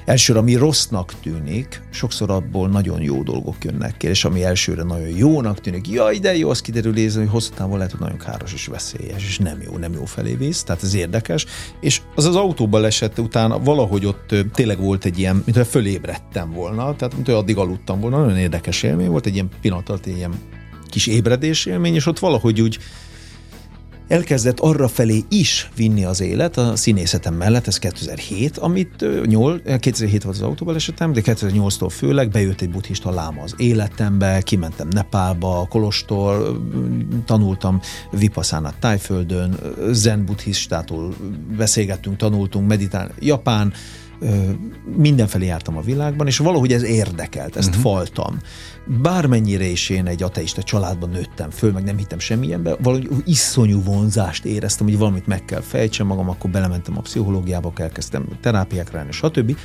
elsőre, 0.06 0.40
ami 0.40 0.56
rossznak 0.56 1.14
tűnik, 1.24 1.82
sokszor 1.90 2.30
abból 2.30 2.70
nagyon 2.70 3.02
jó 3.02 3.24
dolgok 3.24 3.64
jönnek 3.64 3.98
ki, 3.98 4.08
és 4.08 4.26
ami 4.26 4.44
elsőre 4.44 4.84
nagyon 4.84 5.08
jónak 5.08 5.62
tűnik, 5.62 5.90
jaj, 5.90 6.18
de 6.18 6.38
jó, 6.38 6.50
az 6.50 6.62
kiderül 6.62 6.98
ézni, 6.98 7.20
hogy 7.20 7.30
hosszú 7.32 7.54
távon 7.54 7.78
lehet, 7.78 7.92
hogy 7.92 8.00
nagyon 8.00 8.18
káros 8.18 8.54
és 8.54 8.66
veszélyes, 8.66 9.26
és 9.26 9.38
nem 9.38 9.62
jó, 9.62 9.78
nem 9.78 9.94
jó 9.94 10.06
felé 10.06 10.34
visz, 10.34 10.64
tehát 10.64 10.84
ez 10.84 10.94
érdekes, 10.94 11.46
és 11.80 12.02
az 12.16 12.26
az 12.26 12.36
autóban 12.36 12.86
esett 12.86 13.20
utána 13.20 13.60
valahogy 13.60 14.06
ott 14.06 14.36
tényleg 14.54 14.80
volt 14.80 15.06
egy 15.06 15.20
ilyen, 15.20 15.42
mintha 15.46 15.66
fölébredtem 15.66 16.52
volna, 16.52 16.96
tehát 16.96 17.16
mintha 17.16 17.34
addig 17.34 17.58
aludtam 17.58 18.00
volna, 18.00 18.20
nagyon 18.20 18.38
érdekes 18.38 18.84
élmény 18.84 19.10
volt, 19.10 19.26
egy 19.26 19.34
ilyen 19.34 19.50
pillanat 19.62 20.06
egy 20.06 20.18
ilyen 20.18 20.34
kis 20.90 21.08
ébredés 21.08 21.66
élmény, 21.66 21.96
és 21.96 22.06
ott 22.06 22.20
valahogy 22.20 22.62
úgy 22.62 22.80
elkezdett 24.12 24.60
arra 24.60 24.88
felé 24.88 25.24
is 25.30 25.70
vinni 25.76 26.04
az 26.04 26.22
élet 26.22 26.58
a 26.58 26.76
színészetem 26.76 27.34
mellett, 27.34 27.68
ez 27.68 27.80
2007, 27.80 28.58
amit 28.58 29.06
8, 29.26 29.80
2007 29.80 30.24
volt 30.24 30.36
az 30.36 30.42
autóbalesetem, 30.42 31.12
de 31.12 31.22
2008-tól 31.24 31.90
főleg 31.90 32.30
bejött 32.30 32.62
egy 32.62 32.70
buddhista 32.70 33.12
láma 33.12 33.42
az 33.42 33.56
életembe, 33.58 34.42
kimentem 34.42 34.88
Nepálba, 34.88 35.68
Kolostor, 35.70 36.60
tanultam 37.26 37.80
Vipassánát 38.12 38.76
Tájföldön, 38.80 39.60
zen 39.92 40.26
buddhistától 40.26 41.14
beszélgettünk, 41.58 42.18
tanultunk, 42.18 42.68
meditálni, 42.68 43.12
Japán, 43.20 43.74
mindenfelé 44.98 45.46
jártam 45.46 45.78
a 45.78 45.82
világban, 45.82 46.28
és 46.28 46.38
valahogy 46.38 46.74
ez 46.74 46.84
érdekelt, 46.84 47.56
ezt 47.56 47.68
uh-huh. 47.68 47.84
faltam. 47.84 48.38
Bármennyire 49.02 49.66
is 49.66 49.90
én 49.90 50.06
egy 50.08 50.24
ateista 50.24 50.64
családban 50.64 51.10
nőttem 51.10 51.50
föl, 51.50 51.72
meg 51.72 51.84
nem 51.84 51.98
hittem 51.98 52.20
semmilyenbe, 52.20 52.76
valahogy 52.82 53.10
iszonyú 53.26 53.84
vonzást 53.84 54.46
éreztem, 54.46 54.88
hogy 54.88 54.98
valamit 54.98 55.28
meg 55.28 55.46
kell 55.46 55.62
fejtsem 55.62 56.08
magam, 56.08 56.30
akkor 56.30 56.50
belementem 56.50 56.98
a 56.98 57.02
pszichológiába, 57.02 57.72
elkezdtem 57.76 58.26
terápiákra, 58.42 59.06
stb 59.12 59.58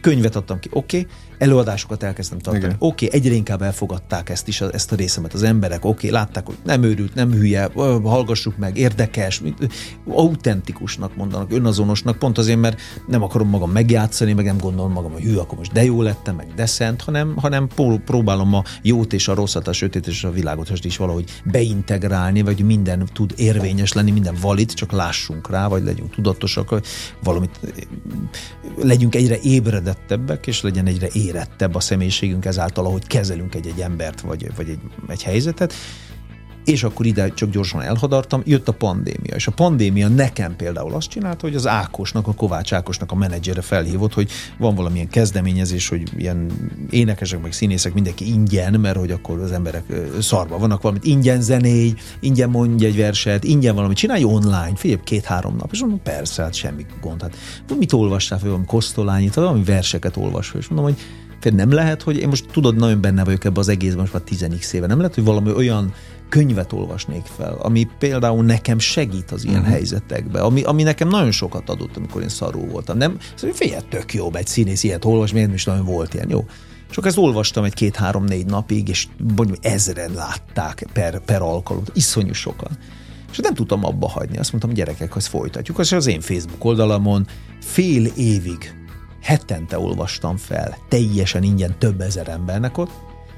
könyvet 0.00 0.36
adtam 0.36 0.58
ki, 0.58 0.68
oké, 0.72 0.98
okay, 0.98 1.10
előadásokat 1.38 2.02
elkezdtem 2.02 2.38
tartani, 2.38 2.74
oké, 2.78 3.06
okay, 3.06 3.18
egyre 3.20 3.34
inkább 3.34 3.62
elfogadták 3.62 4.28
ezt 4.28 4.48
is, 4.48 4.60
ezt 4.60 4.92
a 4.92 4.96
részemet 4.96 5.32
az 5.32 5.42
emberek, 5.42 5.84
oké, 5.84 6.06
okay, 6.08 6.10
látták, 6.10 6.46
hogy 6.46 6.56
nem 6.64 6.82
őrült, 6.82 7.14
nem 7.14 7.32
hülye, 7.32 7.68
hallgassuk 8.02 8.56
meg, 8.56 8.76
érdekes, 8.76 9.42
autentikusnak 10.08 11.16
mondanak, 11.16 11.52
önazonosnak, 11.52 12.18
pont 12.18 12.38
azért, 12.38 12.60
mert 12.60 12.80
nem 13.06 13.22
akarom 13.22 13.48
magam 13.48 13.70
megjátszani, 13.70 14.32
meg 14.32 14.44
nem 14.44 14.58
gondolom 14.58 14.92
magam, 14.92 15.12
hogy 15.12 15.22
hű, 15.22 15.36
akkor 15.36 15.58
most 15.58 15.72
de 15.72 15.84
jó 15.84 16.02
lettem, 16.02 16.34
meg 16.34 16.46
de 16.54 16.66
szent, 16.66 17.02
hanem, 17.02 17.36
hanem 17.36 17.68
próbálom 18.04 18.54
a 18.54 18.64
jót 18.82 19.12
és 19.12 19.28
a 19.28 19.34
rosszat, 19.34 19.68
a 19.68 19.72
sötét 19.72 20.06
és 20.06 20.24
a 20.24 20.30
világot 20.30 20.84
is 20.84 20.96
valahogy 20.96 21.30
beintegrálni, 21.44 22.42
vagy 22.42 22.62
minden 22.62 23.08
tud 23.12 23.34
érvényes 23.36 23.92
lenni, 23.92 24.10
minden 24.10 24.36
valid, 24.40 24.72
csak 24.72 24.92
lássunk 24.92 25.50
rá, 25.50 25.68
vagy 25.68 25.84
legyünk 25.84 26.14
tudatosak, 26.14 26.80
valamit 27.22 27.60
legyünk 28.76 29.14
egyre 29.14 29.38
ébredettebbek, 29.80 30.46
és 30.46 30.60
legyen 30.62 30.86
egyre 30.86 31.08
érettebb 31.12 31.74
a 31.74 31.80
személyiségünk 31.80 32.44
ezáltal, 32.44 32.86
ahogy 32.86 33.06
kezelünk 33.06 33.54
egy-egy 33.54 33.80
embert, 33.80 34.20
vagy, 34.20 34.54
vagy 34.56 34.68
egy, 34.68 34.80
egy 35.08 35.22
helyzetet 35.22 35.74
és 36.64 36.82
akkor 36.82 37.06
ide 37.06 37.28
csak 37.28 37.50
gyorsan 37.50 37.82
elhadartam, 37.82 38.42
jött 38.44 38.68
a 38.68 38.72
pandémia, 38.72 39.34
és 39.34 39.46
a 39.46 39.50
pandémia 39.50 40.08
nekem 40.08 40.56
például 40.56 40.94
azt 40.94 41.08
csinálta, 41.08 41.46
hogy 41.46 41.54
az 41.54 41.66
Ákosnak, 41.66 42.26
a 42.26 42.32
Kovács 42.32 42.72
Ákosnak 42.72 43.12
a 43.12 43.14
menedzsere 43.14 43.60
felhívott, 43.60 44.14
hogy 44.14 44.30
van 44.58 44.74
valamilyen 44.74 45.08
kezdeményezés, 45.08 45.88
hogy 45.88 46.02
ilyen 46.16 46.50
énekesek, 46.90 47.42
meg 47.42 47.52
színészek 47.52 47.94
mindenki 47.94 48.32
ingyen, 48.32 48.80
mert 48.80 48.96
hogy 48.96 49.10
akkor 49.10 49.38
az 49.38 49.52
emberek 49.52 49.84
szarba 50.20 50.58
vannak, 50.58 50.82
valamit 50.82 51.04
ingyen 51.04 51.40
zenéj, 51.40 51.94
ingyen 52.20 52.50
mondj 52.50 52.84
egy 52.84 52.96
verset, 52.96 53.44
ingyen 53.44 53.74
valamit 53.74 53.96
csinálj 53.96 54.24
online, 54.24 54.72
figyelj, 54.74 55.00
két-három 55.04 55.56
nap, 55.56 55.72
és 55.72 55.80
mondom, 55.80 56.02
persze, 56.02 56.42
hát 56.42 56.54
semmi 56.54 56.86
gond, 57.00 57.22
hát 57.22 57.34
mit 57.78 57.92
olvastál 57.92 58.38
fel, 58.38 58.48
valami 58.48 58.66
kosztolányit, 58.66 59.34
valami 59.34 59.64
verseket 59.64 60.16
olvasva, 60.16 60.58
és 60.58 60.68
mondom, 60.68 60.84
hogy 60.84 60.96
nem 61.54 61.72
lehet, 61.72 62.02
hogy 62.02 62.16
én 62.16 62.28
most 62.28 62.46
tudod, 62.52 62.76
nagyon 62.76 63.00
benne 63.00 63.24
vagyok 63.24 63.44
ebbe 63.44 63.60
az 63.60 63.68
egészben, 63.68 64.00
most 64.00 64.12
már 64.12 64.22
tizenik 64.22 64.64
éve, 64.72 64.86
nem 64.86 64.98
lehet, 64.98 65.14
hogy 65.14 65.24
valami 65.24 65.52
olyan 65.52 65.94
könyvet 66.30 66.72
olvasnék 66.72 67.24
fel, 67.36 67.52
ami 67.52 67.88
például 67.98 68.44
nekem 68.44 68.78
segít 68.78 69.30
az 69.30 69.44
ilyen 69.44 69.56
uh-huh. 69.56 69.72
helyzetekbe, 69.72 70.40
ami, 70.40 70.62
ami 70.62 70.82
nekem 70.82 71.08
nagyon 71.08 71.30
sokat 71.30 71.68
adott, 71.70 71.96
amikor 71.96 72.22
én 72.22 72.28
szarú 72.28 72.66
voltam. 72.66 72.96
Nem, 72.96 73.18
szóval 73.34 73.56
figyelj, 73.56 73.82
tök 73.88 74.14
jobb 74.14 74.34
egy 74.34 74.46
színész 74.46 74.82
ilyet 74.82 75.04
olvas, 75.04 75.32
miért 75.32 75.54
is 75.54 75.64
nagyon 75.64 75.84
volt 75.84 76.14
ilyen, 76.14 76.30
jó. 76.30 76.44
És 76.90 76.96
akkor 76.96 77.08
ezt 77.08 77.18
olvastam 77.18 77.64
egy 77.64 77.74
két-három-négy 77.74 78.46
napig, 78.46 78.88
és 78.88 79.06
mondjuk 79.36 79.58
ezeren 79.60 80.12
látták 80.12 80.86
per, 80.92 81.20
per 81.20 81.42
alkalom, 81.42 81.82
iszonyú 81.92 82.32
sokan. 82.32 82.70
És 83.30 83.38
nem 83.38 83.54
tudtam 83.54 83.84
abba 83.84 84.08
hagyni. 84.08 84.38
Azt 84.38 84.50
mondtam, 84.50 84.72
gyerekek, 84.72 85.12
ezt 85.16 85.26
folytatjuk. 85.26 85.78
Az 85.78 85.92
az 85.92 86.06
én 86.06 86.20
Facebook 86.20 86.64
oldalamon 86.64 87.26
fél 87.60 88.06
évig 88.16 88.74
hetente 89.22 89.78
olvastam 89.78 90.36
fel, 90.36 90.76
teljesen 90.88 91.42
ingyen 91.42 91.78
több 91.78 92.00
ezer 92.00 92.28
embernek 92.28 92.78
ott, 92.78 92.90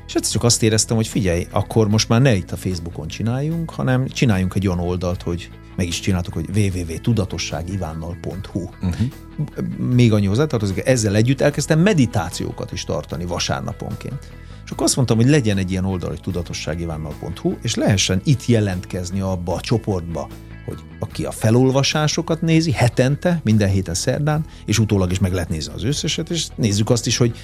És 0.07 0.15
egyszer 0.15 0.33
csak 0.33 0.45
azt 0.45 0.63
éreztem, 0.63 0.97
hogy 0.97 1.07
figyelj, 1.07 1.47
akkor 1.51 1.89
most 1.89 2.09
már 2.09 2.21
ne 2.21 2.35
itt 2.35 2.53
a 2.53 2.57
Facebookon 2.57 3.09
csináljunk, 3.09 3.71
hanem 3.71 4.07
csináljunk 4.07 4.55
egy 4.55 4.67
olyan 4.67 4.81
oldalt, 4.81 5.23
hogy 5.23 5.51
meg 5.77 5.87
is 5.87 6.01
csináltuk, 6.01 6.35
hogy 6.35 6.49
www.tudatosságivánnal.hu. 6.55 8.61
Uh-huh. 8.61 8.95
Még 9.77 10.13
annyi 10.13 10.27
hozzátartozik, 10.27 10.87
ezzel 10.87 11.17
együtt 11.17 11.41
elkezdtem 11.41 11.81
meditációkat 11.81 12.73
is 12.73 12.85
tartani 12.85 13.25
vasárnaponként. 13.25 14.31
És 14.65 14.71
akkor 14.71 14.85
azt 14.85 14.97
mondtam, 14.97 15.17
hogy 15.17 15.29
legyen 15.29 15.57
egy 15.57 15.71
ilyen 15.71 15.85
oldal, 15.85 16.09
hogy 16.09 16.21
tudatosságivánnal.hu, 16.21 17.55
és 17.63 17.75
lehessen 17.75 18.21
itt 18.25 18.47
jelentkezni 18.47 19.21
abba 19.21 19.55
a 19.55 19.61
csoportba, 19.61 20.29
hogy 20.65 20.79
aki 20.99 21.25
a 21.25 21.31
felolvasásokat 21.31 22.41
nézi 22.41 22.73
hetente, 22.73 23.41
minden 23.45 23.69
héten 23.69 23.95
szerdán, 23.95 24.45
és 24.67 24.79
utólag 24.79 25.11
is 25.11 25.19
meg 25.19 25.33
lehet 25.33 25.49
nézni 25.49 25.73
az 25.73 25.85
összeset, 25.85 26.31
és 26.31 26.47
nézzük 26.55 26.91
azt 26.91 27.07
is, 27.07 27.17
hogy 27.17 27.37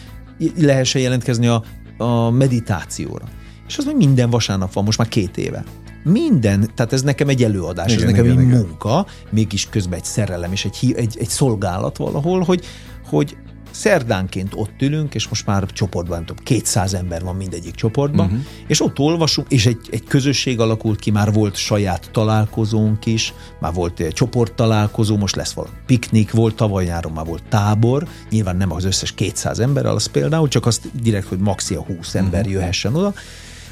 lehessen 0.57 1.03
jelentkezni 1.03 1.47
a, 1.47 1.63
a 1.97 2.31
meditációra. 2.31 3.25
És 3.67 3.79
az 3.79 3.85
még 3.85 3.97
minden 3.97 4.31
vasárnap 4.31 4.73
van, 4.73 4.85
most 4.85 4.99
már 4.99 5.09
két 5.09 5.37
éve. 5.37 5.65
Minden, 6.05 6.71
tehát 6.75 6.93
ez 6.93 7.03
nekem 7.03 7.29
egy 7.29 7.43
előadás, 7.43 7.93
igen, 7.93 8.05
ez 8.05 8.11
nekem 8.11 8.25
igen, 8.25 8.39
egy 8.39 8.47
igen. 8.47 8.59
munka, 8.59 9.07
mégis 9.31 9.69
közben 9.69 9.99
egy 9.99 10.05
szerelem 10.05 10.53
és 10.53 10.65
egy, 10.65 10.95
egy, 10.97 11.17
egy 11.21 11.29
szolgálat 11.29 11.97
valahol, 11.97 12.41
hogy, 12.41 12.65
hogy 13.09 13.37
szerdánként 13.79 14.53
ott 14.55 14.83
ülünk, 14.83 15.15
és 15.15 15.29
most 15.29 15.47
már 15.47 15.67
csoportban, 15.67 16.25
tudom, 16.25 16.45
200 16.45 16.95
ember 16.95 17.23
van 17.23 17.37
mindegyik 17.37 17.75
csoportban, 17.75 18.27
uh-huh. 18.27 18.41
és 18.67 18.81
ott 18.81 18.99
olvasunk, 18.99 19.51
és 19.51 19.67
egy, 19.67 19.89
egy 19.91 20.05
közösség 20.05 20.61
alakult 20.61 20.99
ki, 20.99 21.11
már 21.11 21.33
volt 21.33 21.57
saját 21.57 22.09
találkozónk 22.13 23.07
is, 23.07 23.35
már 23.61 23.73
volt 23.73 24.01
egy 24.01 24.13
csoport 24.13 24.55
találkozó, 24.55 25.17
most 25.17 25.37
lesz 25.37 25.53
valami 25.53 25.75
piknik, 25.87 26.31
volt 26.31 26.55
tavaly 26.55 26.85
nyáron 26.85 27.13
már 27.13 27.25
volt 27.25 27.43
tábor, 27.49 28.09
nyilván 28.31 28.57
nem 28.57 28.73
az 28.73 28.85
összes 28.85 29.13
200 29.13 29.59
ember, 29.59 29.87
az 29.87 30.07
például, 30.07 30.49
csak 30.49 30.67
azt 30.67 31.01
direkt, 31.03 31.27
hogy 31.27 31.39
maxi 31.39 31.75
a 31.75 31.83
20 31.83 32.15
ember 32.15 32.41
uh-huh. 32.41 32.53
jöhessen 32.53 32.95
oda. 32.95 33.13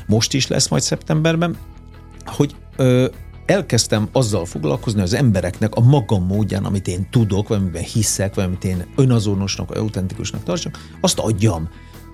Most 0.07 0.35
is 0.35 0.47
lesz 0.47 0.69
majd 0.69 0.83
szeptemberben, 0.83 1.57
hogy 2.25 2.55
ö, 2.77 3.07
elkezdtem 3.47 4.09
azzal 4.13 4.45
foglalkozni 4.45 5.01
az 5.01 5.15
embereknek 5.15 5.75
a 5.75 5.81
magam 5.81 6.27
módján, 6.27 6.65
amit 6.65 6.89
én 6.89 7.07
tudok, 7.11 7.49
vagy 7.49 7.59
amiben 7.59 7.83
hiszek, 7.83 8.35
vagy 8.35 8.45
amit 8.45 8.65
én 8.65 8.87
önazonosnak, 8.97 9.69
vagy 9.69 9.79
autentikusnak 9.79 10.43
tartsak, 10.43 10.79
azt 11.01 11.19
adjam. 11.19 11.69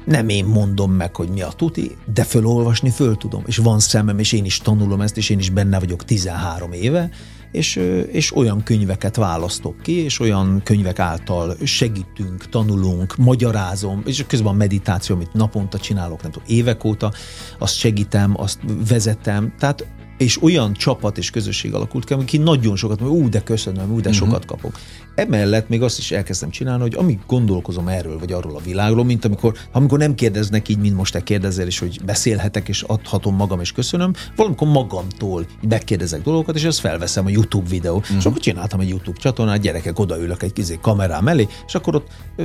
Nem 0.04 0.28
én 0.28 0.44
mondom 0.44 0.92
meg, 0.92 1.16
hogy 1.16 1.28
mi 1.28 1.42
a 1.42 1.48
tuti, 1.48 1.96
de 2.14 2.24
fölolvasni 2.24 2.90
föl 2.90 3.16
tudom. 3.16 3.42
És 3.46 3.56
van 3.56 3.80
szemem, 3.80 4.18
és 4.18 4.32
én 4.32 4.44
is 4.44 4.58
tanulom 4.58 5.00
ezt, 5.00 5.16
és 5.16 5.30
én 5.30 5.38
is 5.38 5.50
benne 5.50 5.78
vagyok 5.78 6.04
13 6.04 6.72
éve, 6.72 7.10
és, 7.52 7.76
és 8.12 8.36
olyan 8.36 8.62
könyveket 8.62 9.16
választok 9.16 9.82
ki, 9.82 9.92
és 9.92 10.20
olyan 10.20 10.60
könyvek 10.64 10.98
által 10.98 11.56
segítünk, 11.64 12.48
tanulunk, 12.48 13.16
magyarázom, 13.16 14.02
és 14.06 14.24
közben 14.26 14.52
a 14.52 14.56
meditáció, 14.56 15.14
amit 15.14 15.32
naponta 15.32 15.78
csinálok, 15.78 16.22
nem 16.22 16.30
tudom, 16.30 16.48
évek 16.48 16.84
óta, 16.84 17.12
azt 17.58 17.74
segítem, 17.74 18.34
azt 18.36 18.58
vezetem, 18.88 19.54
tehát 19.58 19.86
és 20.22 20.42
olyan 20.42 20.72
csapat 20.72 21.18
és 21.18 21.30
közösség 21.30 21.74
alakult 21.74 22.04
ki, 22.04 22.12
aki 22.12 22.38
nagyon 22.38 22.76
sokat 22.76 23.00
mondja, 23.00 23.20
ú, 23.20 23.28
de 23.28 23.40
köszönöm, 23.40 23.90
ú, 23.90 24.00
de 24.00 24.08
uh-huh. 24.08 24.26
sokat 24.26 24.44
kapok. 24.44 24.78
Emellett 25.14 25.68
még 25.68 25.82
azt 25.82 25.98
is 25.98 26.10
elkezdtem 26.10 26.50
csinálni, 26.50 26.82
hogy 26.82 26.94
amíg 26.94 27.18
gondolkozom 27.26 27.88
erről 27.88 28.18
vagy 28.18 28.32
arról 28.32 28.56
a 28.56 28.60
világról, 28.64 29.04
mint 29.04 29.24
amikor, 29.24 29.56
amikor 29.72 29.98
nem 29.98 30.14
kérdeznek 30.14 30.68
így, 30.68 30.78
mint 30.78 30.96
most 30.96 31.12
te 31.12 31.22
kérdezel, 31.22 31.66
és 31.66 31.78
hogy 31.78 32.00
beszélhetek, 32.04 32.68
és 32.68 32.82
adhatom 32.82 33.36
magam, 33.36 33.60
és 33.60 33.72
köszönöm, 33.72 34.12
valamikor 34.36 34.68
magamtól 34.68 35.46
megkérdezek 35.68 36.22
dolgokat, 36.22 36.54
és 36.54 36.64
ezt 36.64 36.78
felveszem 36.78 37.26
a 37.26 37.28
YouTube 37.28 37.68
videó. 37.68 37.96
Uh-huh. 37.96 38.16
És 38.16 38.24
akkor 38.24 38.40
csináltam 38.40 38.80
egy 38.80 38.88
YouTube 38.88 39.18
csatornát, 39.18 39.60
gyerekek, 39.60 39.98
odaülök 39.98 40.42
egy 40.42 40.52
kizé 40.52 40.78
kamerám 40.82 41.28
elé, 41.28 41.48
és 41.66 41.74
akkor 41.74 41.94
ott 41.94 42.06
ö, 42.36 42.44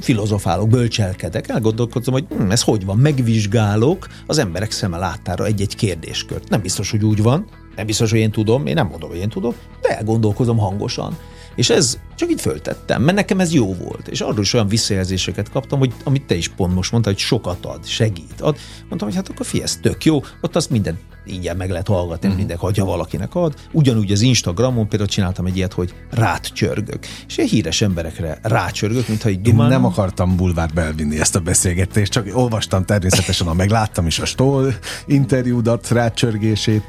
filozofálok, 0.00 0.68
bölcselkedek, 0.68 1.48
elgondolkozom, 1.48 2.14
hogy 2.14 2.24
hm, 2.38 2.50
ez 2.50 2.62
hogy 2.62 2.84
van, 2.84 2.96
megvizsgálok 2.96 4.08
az 4.26 4.38
emberek 4.38 4.70
szeme 4.70 4.98
láttára 4.98 5.44
egy-egy 5.44 5.76
kérdéskört. 5.76 6.48
Nem 6.48 6.60
biztos, 6.60 6.90
hogy 6.90 7.03
úgy 7.04 7.22
van, 7.22 7.44
nem 7.76 7.86
biztos, 7.86 8.10
hogy 8.10 8.20
én 8.20 8.30
tudom, 8.30 8.66
én 8.66 8.74
nem 8.74 8.86
mondom, 8.86 9.08
hogy 9.08 9.18
én 9.18 9.28
tudom, 9.28 9.54
de 9.82 9.96
elgondolkozom 9.96 10.58
hangosan. 10.58 11.16
És 11.54 11.70
ez 11.70 11.98
csak 12.14 12.30
így 12.30 12.40
föltettem, 12.40 13.02
mert 13.02 13.16
nekem 13.16 13.40
ez 13.40 13.52
jó 13.52 13.74
volt. 13.74 14.08
És 14.08 14.20
arról 14.20 14.40
is 14.40 14.52
olyan 14.52 14.68
visszajelzéseket 14.68 15.50
kaptam, 15.50 15.78
hogy 15.78 15.92
amit 16.04 16.26
te 16.26 16.34
is 16.34 16.48
pont 16.48 16.74
most 16.74 16.92
mondtad, 16.92 17.12
hogy 17.12 17.22
sokat 17.22 17.64
ad, 17.64 17.86
segít. 17.86 18.40
Ad. 18.40 18.56
Mondtam, 18.88 19.08
hogy 19.08 19.16
hát 19.16 19.28
akkor 19.28 19.46
fi, 19.46 19.62
ez 19.62 19.76
tök 19.76 20.04
jó, 20.04 20.22
ott 20.40 20.56
azt 20.56 20.70
minden 20.70 20.98
ingyen 21.26 21.56
meg 21.56 21.70
lehet 21.70 21.86
hallgatni, 21.86 22.28
mm. 22.28 22.36
minden, 22.36 22.56
hogyha 22.56 22.84
valakinek 22.84 23.34
ad. 23.34 23.54
Ugyanúgy 23.72 24.12
az 24.12 24.20
Instagramon 24.20 24.88
például 24.88 25.10
csináltam 25.10 25.46
egy 25.46 25.56
ilyet, 25.56 25.72
hogy 25.72 25.94
rátcsörgök. 26.10 27.06
És 27.26 27.38
egy 27.38 27.48
híres 27.48 27.80
emberekre 27.80 28.38
rácsörgök, 28.42 29.08
mintha 29.08 29.28
egy 29.28 29.40
dumálnám. 29.40 29.72
Én 29.72 29.80
nem 29.80 29.90
akartam 29.90 30.36
bulvár 30.36 30.70
belvinni 30.74 31.20
ezt 31.20 31.36
a 31.36 31.40
beszélgetést, 31.40 32.12
csak 32.12 32.26
olvastam 32.32 32.84
természetesen, 32.84 33.46
a 33.46 33.54
megláttam 33.54 34.06
is 34.06 34.18
a 34.18 34.24
Stoll 34.24 34.72
interjúdat, 35.06 35.88
rácsörgését. 35.88 36.82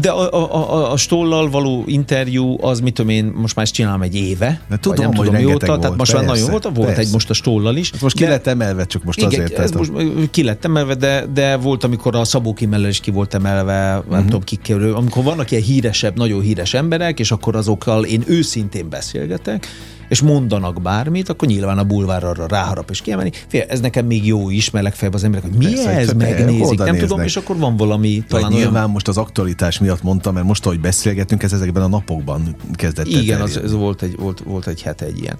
De 0.00 0.10
a, 0.10 0.32
a, 0.32 0.54
a, 0.54 0.92
a 0.92 0.96
Stollal 0.96 1.50
való 1.50 1.84
interjú, 1.86 2.56
az 2.60 2.80
mit 2.80 2.94
tudom 2.94 3.10
én, 3.10 3.24
most 3.24 3.56
már 3.56 3.64
ezt 3.64 3.74
csinálom 3.74 4.02
egy 4.02 4.14
éve. 4.14 4.60
De 4.68 4.78
tudom, 4.78 5.04
nem 5.04 5.14
hogy 5.14 5.26
tudom 5.26 5.40
mióta, 5.40 5.66
volt, 5.66 5.80
tehát 5.80 5.96
most 5.96 6.12
persze, 6.12 6.26
már 6.26 6.36
nagyon 6.36 6.50
volt, 6.50 6.62
volt 6.62 6.86
persze. 6.86 7.00
egy 7.00 7.12
most 7.12 7.30
a 7.30 7.32
Stollal 7.32 7.76
is. 7.76 7.90
Hát 7.90 8.00
most 8.00 8.16
ki 8.16 8.24
lett 8.24 8.46
emelve, 8.46 8.86
csak 8.86 9.04
most 9.04 9.18
igen, 9.18 9.30
azért. 9.30 9.58
Ez 9.58 9.70
most 9.70 9.92
ki 10.30 10.42
lett 10.42 10.64
emelve, 10.64 10.94
de, 10.94 11.26
de 11.34 11.56
volt, 11.56 11.84
amikor 11.84 12.16
a 12.16 12.24
Szabó 12.24 12.52
Kimmel 12.52 12.88
is 12.88 13.00
ki 13.00 13.10
volt 13.10 13.34
emelve, 13.34 13.92
nem 13.92 14.02
uh-huh. 14.08 14.24
tudom 14.24 14.42
kikről, 14.42 14.94
amikor 14.94 15.24
vannak 15.24 15.50
ilyen 15.50 15.62
híresebb, 15.62 16.16
nagyon 16.16 16.40
híres 16.40 16.74
emberek, 16.74 17.18
és 17.18 17.30
akkor 17.30 17.56
azokkal 17.56 18.04
én 18.04 18.22
őszintén 18.26 18.88
beszélgetek, 18.88 19.66
és 20.14 20.22
mondanak 20.22 20.82
bármit, 20.82 21.28
akkor 21.28 21.48
nyilván 21.48 21.78
a 21.78 21.84
bulvár 21.84 22.24
arra 22.24 22.46
ráharap 22.46 22.90
és 22.90 23.00
kiemelni. 23.00 23.30
Fél, 23.48 23.64
ez 23.68 23.80
nekem 23.80 24.06
még 24.06 24.26
jó 24.26 24.50
is, 24.50 24.70
mert 24.70 24.84
legfeljebb 24.84 25.14
az 25.14 25.24
emberek, 25.24 25.48
hogy 25.48 25.58
mi 25.58 25.64
Persze, 25.64 25.90
ez, 25.90 26.12
megnézik, 26.12 26.78
nem 26.78 26.86
néznek. 26.86 26.98
tudom, 26.98 27.20
és 27.20 27.36
akkor 27.36 27.56
van 27.56 27.76
valami 27.76 28.24
talán 28.28 28.44
Vagy 28.44 28.54
nyilván 28.54 28.74
olyan... 28.74 28.90
most 28.90 29.08
az 29.08 29.16
aktualitás 29.16 29.78
miatt 29.78 30.02
mondtam, 30.02 30.34
mert 30.34 30.46
most, 30.46 30.66
ahogy 30.66 30.80
beszélgetünk, 30.80 31.42
ez 31.42 31.52
ezekben 31.52 31.82
a 31.82 31.88
napokban 31.88 32.56
kezdett 32.72 33.06
Igen, 33.06 33.40
az, 33.40 33.56
ez 33.56 33.72
volt 33.72 34.02
egy, 34.02 34.16
volt, 34.18 34.40
volt 34.40 34.66
egy 34.66 34.82
hete 34.82 35.04
egy 35.04 35.18
ilyen. 35.18 35.36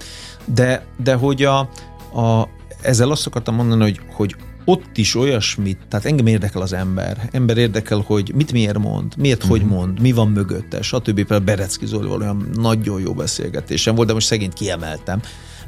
De, 0.55 0.85
de 1.03 1.15
hogy 1.15 1.43
a, 1.43 1.59
a, 2.21 2.49
ezzel 2.83 3.11
azt 3.11 3.27
akartam 3.27 3.55
mondani, 3.55 3.83
hogy, 3.83 4.01
hogy 4.13 4.37
ott 4.65 4.97
is 4.97 5.15
olyasmit, 5.15 5.79
tehát 5.89 6.07
engem 6.07 6.27
érdekel 6.27 6.63
az 6.63 6.73
ember. 6.73 7.29
Ember 7.33 7.57
érdekel, 7.57 8.03
hogy 8.07 8.33
mit 8.35 8.53
miért 8.53 8.79
mond, 8.79 9.17
miért 9.17 9.43
uh-huh. 9.43 9.51
hogy 9.51 9.67
mhm. 9.67 9.75
mond, 9.75 10.01
mi 10.01 10.13
van 10.13 10.29
mögötte, 10.29 10.83
stb. 10.83 11.15
Például 11.15 11.41
Berecki 11.41 11.87
Zolival 11.87 12.21
olyan 12.21 12.49
nagyon 12.55 13.01
jó 13.01 13.15
beszélgetésem 13.15 13.95
volt, 13.95 14.09
de 14.09 14.15
most 14.15 14.27
szegényt 14.27 14.53
kiemeltem, 14.53 15.21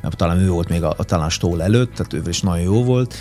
mert 0.02 0.16
talán 0.16 0.38
ő 0.38 0.48
volt 0.48 0.68
még 0.68 0.82
a, 0.82 0.94
a 0.96 1.04
talán 1.04 1.30
Stól 1.30 1.62
előtt, 1.62 1.94
tehát 1.94 2.12
ő 2.12 2.22
is 2.28 2.40
nagyon 2.40 2.64
jó 2.64 2.84
volt, 2.84 3.14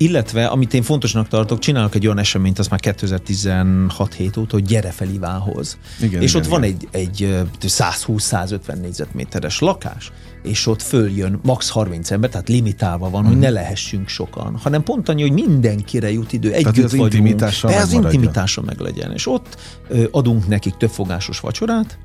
illetve, 0.00 0.46
amit 0.46 0.74
én 0.74 0.82
fontosnak 0.82 1.28
tartok, 1.28 1.58
csinálok 1.58 1.94
egy 1.94 2.06
olyan 2.06 2.18
eseményt, 2.18 2.58
az 2.58 2.68
már 2.68 2.80
2016 2.80 4.14
hét 4.14 4.36
óta, 4.36 4.54
hogy 4.54 4.64
gyere 4.64 4.90
fel 4.90 5.08
Ivánhoz. 5.08 5.78
Igen, 6.00 6.22
és 6.22 6.30
igen, 6.30 6.42
ott 6.42 6.48
igen. 6.48 6.60
van 6.60 6.62
egy, 6.62 6.88
egy 6.90 7.44
120-150 7.60 8.80
négyzetméteres 8.80 9.58
lakás, 9.58 10.12
és 10.42 10.66
ott 10.66 10.82
följön 10.82 11.40
max 11.42 11.68
30 11.68 12.10
ember, 12.10 12.30
tehát 12.30 12.48
limitálva 12.48 13.10
van, 13.10 13.22
mm. 13.22 13.26
hogy 13.26 13.34
mhm. 13.34 13.42
ne 13.44 13.50
lehessünk 13.50 14.08
sokan, 14.08 14.56
hanem 14.62 14.82
pont 14.82 15.08
annyi, 15.08 15.22
hogy 15.22 15.32
mindenkire 15.32 16.12
jut 16.12 16.32
idő, 16.32 16.52
együtt 16.52 16.72
tehát 16.72 16.84
az 16.84 16.96
vagyunk. 16.96 17.12
Intimitással 17.12 17.72
az 17.72 17.92
intimitása 17.92 18.62
meg 18.62 18.78
legyen. 18.78 19.12
És 19.12 19.26
ott 19.26 19.56
ö, 19.88 20.04
adunk 20.10 20.48
nekik 20.48 20.76
többfogásos 20.76 21.40
vacsorát, 21.40 21.98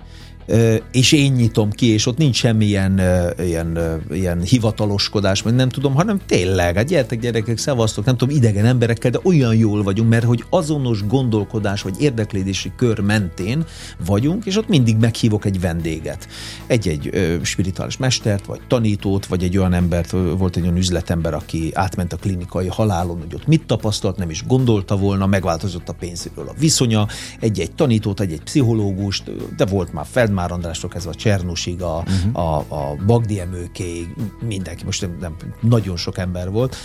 és 0.91 1.11
én 1.11 1.31
nyitom 1.31 1.69
ki, 1.69 1.85
és 1.85 2.05
ott 2.05 2.17
nincs 2.17 2.35
semmilyen 2.35 3.01
ilyen, 3.39 3.79
ilyen 4.11 4.41
hivataloskodás, 4.41 5.41
vagy 5.41 5.55
nem 5.55 5.69
tudom, 5.69 5.93
hanem 5.93 6.19
tényleg, 6.25 6.75
hát 6.75 6.85
gyertek 6.85 7.19
gyerekek, 7.19 7.57
szevasztok, 7.57 8.05
nem 8.05 8.17
tudom, 8.17 8.35
idegen 8.35 8.65
emberekkel, 8.65 9.11
de 9.11 9.19
olyan 9.23 9.55
jól 9.55 9.83
vagyunk, 9.83 10.09
mert 10.09 10.23
hogy 10.23 10.43
azonos 10.49 11.07
gondolkodás, 11.07 11.81
vagy 11.81 11.95
érdeklődési 11.99 12.71
kör 12.75 12.99
mentén 12.99 13.65
vagyunk, 14.05 14.45
és 14.45 14.57
ott 14.57 14.67
mindig 14.67 14.97
meghívok 14.97 15.45
egy 15.45 15.59
vendéget. 15.59 16.27
Egy-egy 16.67 17.09
spirituális 17.41 17.97
mestert, 17.97 18.45
vagy 18.45 18.59
tanítót, 18.67 19.25
vagy 19.25 19.43
egy 19.43 19.57
olyan 19.57 19.73
embert, 19.73 20.09
volt 20.09 20.55
egy 20.55 20.63
olyan 20.63 20.77
üzletember, 20.77 21.33
aki 21.33 21.71
átment 21.73 22.13
a 22.13 22.17
klinikai 22.17 22.67
halálon, 22.67 23.17
hogy 23.17 23.35
ott 23.35 23.47
mit 23.47 23.65
tapasztalt, 23.65 24.17
nem 24.17 24.29
is 24.29 24.43
gondolta 24.47 24.97
volna, 24.97 25.25
megváltozott 25.25 25.89
a 25.89 25.93
pénzéről 25.93 26.47
a 26.47 26.53
viszonya, 26.59 27.07
egy-egy 27.39 27.71
tanítót, 27.71 28.19
egy-egy 28.19 28.41
pszichológust, 28.41 29.55
de 29.55 29.65
volt 29.65 29.93
már 29.93 30.05
fel 30.11 30.33
Már 30.35 30.51
Andrástól 30.51 30.89
kezdve 30.89 31.11
a 31.11 31.15
Csernusig, 31.15 31.81
a, 31.81 32.03
uh-huh. 32.07 32.45
a, 32.45 32.57
a 32.57 32.95
Bagdi 33.05 33.39
Emőkéig, 33.39 34.09
mindenki, 34.47 34.85
most 34.85 35.01
nem, 35.01 35.17
nem, 35.19 35.35
nagyon 35.61 35.97
sok 35.97 36.17
ember 36.17 36.51
volt, 36.51 36.75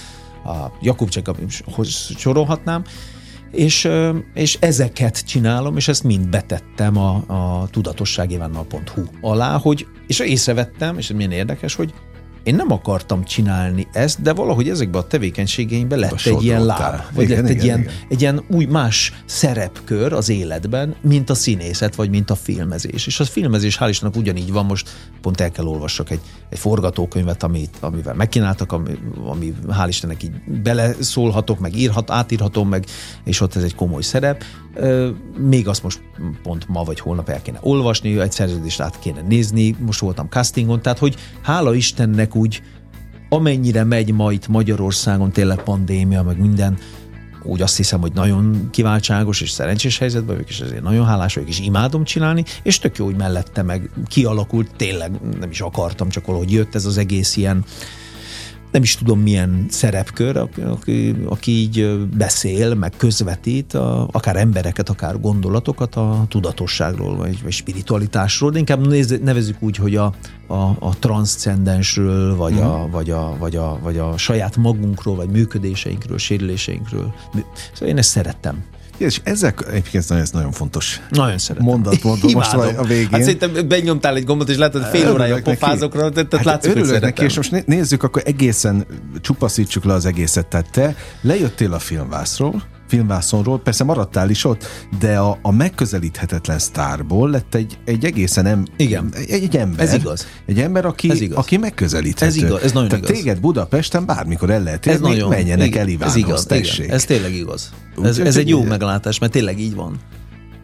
a 0.45 0.71
Jakub 0.81 1.09
Csekaphoz 1.09 2.11
sorolhatnám, 2.17 2.85
és, 3.51 3.89
és 4.35 4.59
ezeket 4.61 5.27
csinálom, 5.27 5.77
és 5.77 5.89
ezt 5.89 6.05
mind 6.05 6.29
betettem 6.29 6.97
a, 6.97 7.23
a 7.27 7.69
tudatosságévánnal.hu 7.71 9.03
alá, 9.21 9.59
hogy, 9.59 9.87
és 10.07 10.19
észrevettem, 10.19 10.99
és 10.99 11.11
ez 11.11 11.17
milyen 11.17 11.33
érdekes, 11.33 11.75
hogy 11.75 11.95
én 12.43 12.55
nem 12.55 12.73
akartam 12.73 13.25
csinálni 13.25 13.87
ezt, 13.93 14.23
de 14.23 14.33
valahogy 14.33 14.69
ezekbe 14.69 14.99
a 14.99 15.07
tevékenységeimben 15.07 15.99
lett 15.99 16.21
egy 16.25 16.43
ilyen 16.43 16.65
láb, 16.65 17.01
vagy 17.15 17.25
Igen, 17.25 17.43
lett 17.43 17.51
egy, 17.51 17.57
igen, 17.57 17.65
ilyen, 17.65 17.81
igen. 17.81 17.95
egy 18.09 18.21
ilyen 18.21 18.43
új 18.51 18.65
más 18.65 19.23
szerepkör 19.25 20.13
az 20.13 20.29
életben, 20.29 20.95
mint 21.01 21.31
a 21.31 21.35
színészet, 21.35 21.95
vagy 21.95 22.11
mint 22.11 22.31
a 22.31 22.35
filmezés. 22.35 23.07
És 23.07 23.21
a 23.21 23.25
filmezés 23.25 23.79
hál' 23.81 23.89
Istennek 23.89 24.17
ugyanígy 24.17 24.53
van, 24.53 24.65
most 24.65 24.89
pont 25.21 25.41
el 25.41 25.51
kell 25.51 25.67
olvassak 25.67 26.11
egy, 26.11 26.21
egy 26.49 26.59
forgatókönyvet, 26.59 27.43
amit, 27.43 27.77
amivel 27.81 28.15
megkínáltak, 28.15 28.73
ami, 28.73 28.91
ami 29.25 29.55
hál' 29.69 29.89
Istennek 29.89 30.23
így 30.23 30.33
beleszólhatok, 30.63 31.59
meg 31.59 31.77
írhat, 31.77 32.11
átírhatom, 32.11 32.69
meg, 32.69 32.85
és 33.25 33.41
ott 33.41 33.57
ez 33.57 33.63
egy 33.63 33.75
komoly 33.75 34.03
szerep. 34.03 34.45
Még 35.39 35.69
azt 35.69 35.83
most 35.83 36.01
pont 36.43 36.69
ma 36.69 36.83
vagy 36.83 37.01
holnap 37.01 37.29
el 37.29 37.43
kéne 37.43 37.59
olvasni, 37.61 38.19
egy 38.19 38.33
szerződést 38.33 38.81
át 38.81 38.99
kéne 38.99 39.21
nézni, 39.21 39.77
most 39.79 40.01
voltam 40.01 40.27
castingon, 40.29 40.83
tehát 40.83 40.99
hogy 40.99 41.17
hála 41.43 41.75
Istennek 41.75 42.30
úgy 42.35 42.63
amennyire 43.29 43.85
megy 43.85 44.13
ma 44.13 44.33
itt 44.33 44.49
Magyarországon 44.49 45.31
tényleg 45.33 45.63
pandémia, 45.63 46.23
meg 46.23 46.41
minden, 46.41 46.79
úgy 47.43 47.63
azt 47.63 47.77
hiszem, 47.77 48.01
hogy 48.01 48.13
nagyon 48.13 48.69
kiváltságos 48.71 49.41
és 49.41 49.51
szerencsés 49.51 49.99
helyzetben 49.99 50.35
vagyok, 50.35 50.51
és 50.51 50.61
ezért 50.61 50.83
nagyon 50.83 51.07
hálás 51.07 51.35
vagyok, 51.35 51.49
és 51.49 51.61
imádom 51.61 52.05
csinálni, 52.05 52.45
és 52.63 52.79
tök 52.79 52.97
jó, 52.97 53.05
hogy 53.05 53.17
mellette 53.17 53.63
meg 53.63 53.91
kialakult, 54.07 54.71
tényleg 54.77 55.11
nem 55.41 55.51
is 55.51 55.61
akartam, 55.61 56.09
csak 56.09 56.27
valahogy 56.27 56.53
jött 56.53 56.75
ez 56.75 56.87
az 56.87 56.99
egész 56.99 57.37
ilyen, 57.37 57.65
nem 58.71 58.83
is 58.83 58.97
tudom 58.97 59.21
milyen 59.21 59.67
szerepkör, 59.69 60.37
aki, 60.37 61.15
aki, 61.25 61.51
így 61.51 62.07
beszél, 62.17 62.75
meg 62.75 62.93
közvetít, 62.97 63.75
a, 63.75 64.09
akár 64.13 64.37
embereket, 64.37 64.89
akár 64.89 65.21
gondolatokat 65.21 65.95
a 65.95 66.25
tudatosságról, 66.29 67.17
vagy, 67.17 67.43
vagy 67.43 67.53
spiritualitásról, 67.53 68.51
de 68.51 68.59
inkább 68.59 68.87
néz, 68.87 69.19
nevezük 69.23 69.63
úgy, 69.63 69.77
hogy 69.77 69.97
a, 69.97 70.15
a, 70.47 70.55
a 70.79 70.99
transzcendensről, 70.99 72.37
vagy, 72.37 72.53
Mhm. 72.55 72.63
a, 72.63 72.89
vagy, 72.91 73.11
a, 73.11 73.37
vagy, 73.39 73.57
a, 73.57 73.79
vagy 73.83 73.99
a 73.99 74.17
saját 74.17 74.57
magunkról, 74.57 75.17
vagy 75.17 75.29
működéseinkről, 75.31 76.19
sérüléseinkről. 76.19 77.15
Szóval 77.73 77.89
én 77.89 77.99
ezt 77.99 78.11
szerettem. 78.11 78.65
És 79.01 79.21
ezek 79.25 79.65
egyébként 79.69 80.09
nagyon- 80.09 80.25
ez 80.25 80.31
nagyon 80.31 80.53
fontos. 80.53 81.01
Nagyon 81.11 81.39
szeretem. 81.39 81.67
Mondat 81.69 82.03
mondom 82.03 82.31
most 82.33 82.53
a 82.53 82.83
végén. 82.85 83.09
Hát 83.11 83.23
szerintem 83.23 83.69
benyomtál 83.69 84.17
egy 84.17 84.25
gombot, 84.25 84.49
és 84.49 84.57
látod, 84.57 84.83
fél 84.83 85.01
órája 85.13 85.33
Örülök 85.33 85.45
neki. 85.47 85.59
pofázokra, 85.59 86.11
tehát 86.11 86.35
Hát 86.35 86.45
látszik, 86.45 86.71
örülök 86.71 87.01
neki, 87.01 87.25
és 87.25 87.37
most 87.37 87.51
né- 87.51 87.67
nézzük, 87.67 88.03
akkor 88.03 88.23
egészen 88.25 88.87
csupaszítsuk 89.21 89.85
le 89.85 89.93
az 89.93 90.07
egészet. 90.07 90.47
Tehát 90.47 90.71
te 90.71 90.95
lejöttél 91.21 91.73
a 91.73 91.79
filmvászról, 91.79 92.63
filmvászonról, 92.91 93.61
persze 93.61 93.85
maradtál 93.85 94.31
is 94.31 94.45
ott, 94.45 94.67
de 94.99 95.19
a, 95.19 95.39
a 95.43 95.51
megközelíthetetlen 95.51 96.59
sztárból 96.59 97.31
lett 97.31 97.55
egy, 97.55 97.79
egy 97.85 98.05
egészen 98.05 98.47
em, 98.47 98.65
Igen. 98.77 99.13
Egy, 99.15 99.31
egy 99.31 99.57
ember. 99.57 99.87
Ez 99.87 99.93
igaz. 99.95 100.27
Egy 100.47 100.61
ember, 100.61 100.85
aki, 100.85 101.11
Ez 101.11 101.21
igaz. 101.21 101.37
aki 101.39 101.57
megközelíthető. 101.57 102.27
Ez 102.27 102.37
igaz, 102.37 102.63
ez 102.63 102.73
nagyon 102.73 102.89
Tehát 102.89 103.05
igaz. 103.05 103.17
téged 103.19 103.41
Budapesten 103.41 104.07
bármikor 104.07 104.51
el 104.51 104.63
lehet 104.63 104.87
érni, 104.87 105.23
menjenek 105.29 105.67
igen, 105.67 105.81
el 105.81 105.87
ez 105.87 105.93
Ivánhoz, 105.93 106.17
igaz, 106.17 106.45
tessék. 106.47 106.85
igen, 106.85 106.95
ez 106.97 107.05
tényleg 107.05 107.35
igaz. 107.35 107.71
Ez, 108.03 108.19
ez 108.19 108.37
egy 108.37 108.49
jó 108.49 108.63
meglátás, 108.63 109.19
mert 109.19 109.33
tényleg 109.33 109.61
így 109.61 109.75
van. 109.75 109.97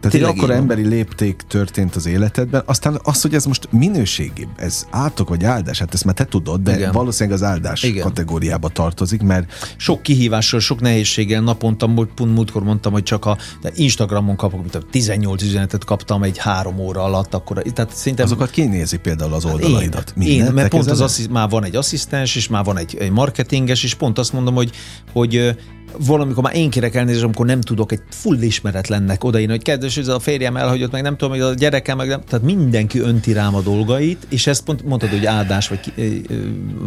Tehát 0.01 0.17
egy 0.17 0.23
akkor 0.23 0.51
emberi 0.51 0.87
lépték 0.87 1.43
történt 1.49 1.97
az 1.97 2.07
életedben, 2.07 2.63
aztán 2.67 3.01
az, 3.03 3.23
hogy 3.23 3.35
ez 3.35 3.45
most 3.45 3.69
minőségi, 3.71 4.49
ez 4.57 4.87
átok 4.91 5.29
vagy 5.29 5.45
áldás, 5.45 5.79
hát 5.79 5.95
ezt 5.95 6.05
már 6.05 6.15
te 6.15 6.25
tudod, 6.25 6.61
de 6.63 6.77
Igen. 6.77 6.93
valószínűleg 6.93 7.39
az 7.41 7.47
áldás 7.47 7.83
Igen. 7.83 8.03
kategóriába 8.03 8.69
tartozik, 8.69 9.23
mert 9.23 9.53
Sok 9.77 10.03
kihívással, 10.03 10.61
sok 10.61 10.81
nehézséggel 10.81 11.41
naponta, 11.41 11.87
pont 12.15 12.35
múltkor 12.35 12.63
mondtam, 12.63 12.93
hogy 12.93 13.03
csak 13.03 13.25
a 13.25 13.39
de 13.63 13.71
Instagramon 13.75 14.37
kapok, 14.37 14.61
mint 14.61 14.75
a 14.75 14.81
18 14.91 15.43
üzenetet 15.43 15.85
kaptam 15.85 16.23
egy 16.23 16.39
három 16.39 16.79
óra 16.79 17.03
alatt, 17.03 17.35
akkor, 17.35 17.63
tehát 17.63 17.97
szerintem 17.97 18.25
azokat 18.25 18.51
kinézi 18.51 18.97
például 18.97 19.33
az 19.33 19.45
Én, 19.45 19.53
oldalaidat. 19.53 20.15
én, 20.19 20.29
Mindent 20.29 20.55
mert 20.55 20.69
pont 20.69 20.91
az 20.91 21.01
asszi- 21.01 21.29
már 21.31 21.49
van 21.49 21.65
egy 21.65 21.77
asszisztens, 21.77 22.37
és 22.37 22.49
már 22.49 22.65
van 22.65 22.79
egy, 22.79 22.97
egy 23.01 23.11
marketinges, 23.11 23.85
és 23.85 23.95
pont 23.95 24.19
azt 24.19 24.33
mondom, 24.33 24.55
hogy, 24.55 24.71
hogy 25.13 25.57
valamikor 25.99 26.43
már 26.43 26.57
én 26.57 26.71
kérek 26.71 26.95
elnézést, 26.95 27.25
amikor 27.25 27.47
nem 27.47 27.61
tudok 27.61 27.93
egy 27.93 28.03
full 28.11 28.41
ismeretlennek 28.41 29.25
odaírni, 29.25 29.53
hogy 29.53 29.63
kedves, 29.63 29.97
ez 29.97 30.09
a 30.09 30.19
férjem 30.19 30.57
elhagyott, 30.57 30.91
meg 30.91 31.03
nem 31.03 31.17
tudom, 31.17 31.33
hogy 31.33 31.43
a 31.43 31.55
gyerekem, 31.55 31.97
meg 31.97 32.09
nem, 32.09 32.21
tehát 32.29 32.45
mindenki 32.45 32.99
önti 32.99 33.33
rám 33.33 33.55
a 33.55 33.61
dolgait, 33.61 34.27
és 34.29 34.47
ezt 34.47 34.65
pont 34.65 34.85
mondtad, 34.85 35.11
hogy 35.11 35.27
áldás, 35.27 35.69
vagy 35.69 35.93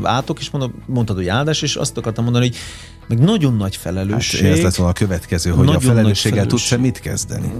átok, 0.03 0.39
és 0.39 0.49
mondod, 0.49 0.71
mondtad, 0.85 1.15
hogy 1.15 1.27
áldás, 1.27 1.61
és 1.61 1.75
azt 1.75 1.97
akartam 1.97 2.23
mondani, 2.23 2.47
hogy 2.47 2.57
meg 3.07 3.19
nagyon 3.19 3.55
nagy 3.55 3.73
Hát 3.73 3.81
felelősség. 3.81 4.45
ez 4.45 4.61
lett 4.61 4.75
volna 4.75 4.91
a 4.91 4.95
következő, 4.95 5.49
hogy 5.49 5.67
a 5.69 5.79
felelősséggel 5.79 6.45
tudsz-e 6.45 6.77
mit 6.77 6.99
kezdeni? 6.99 7.51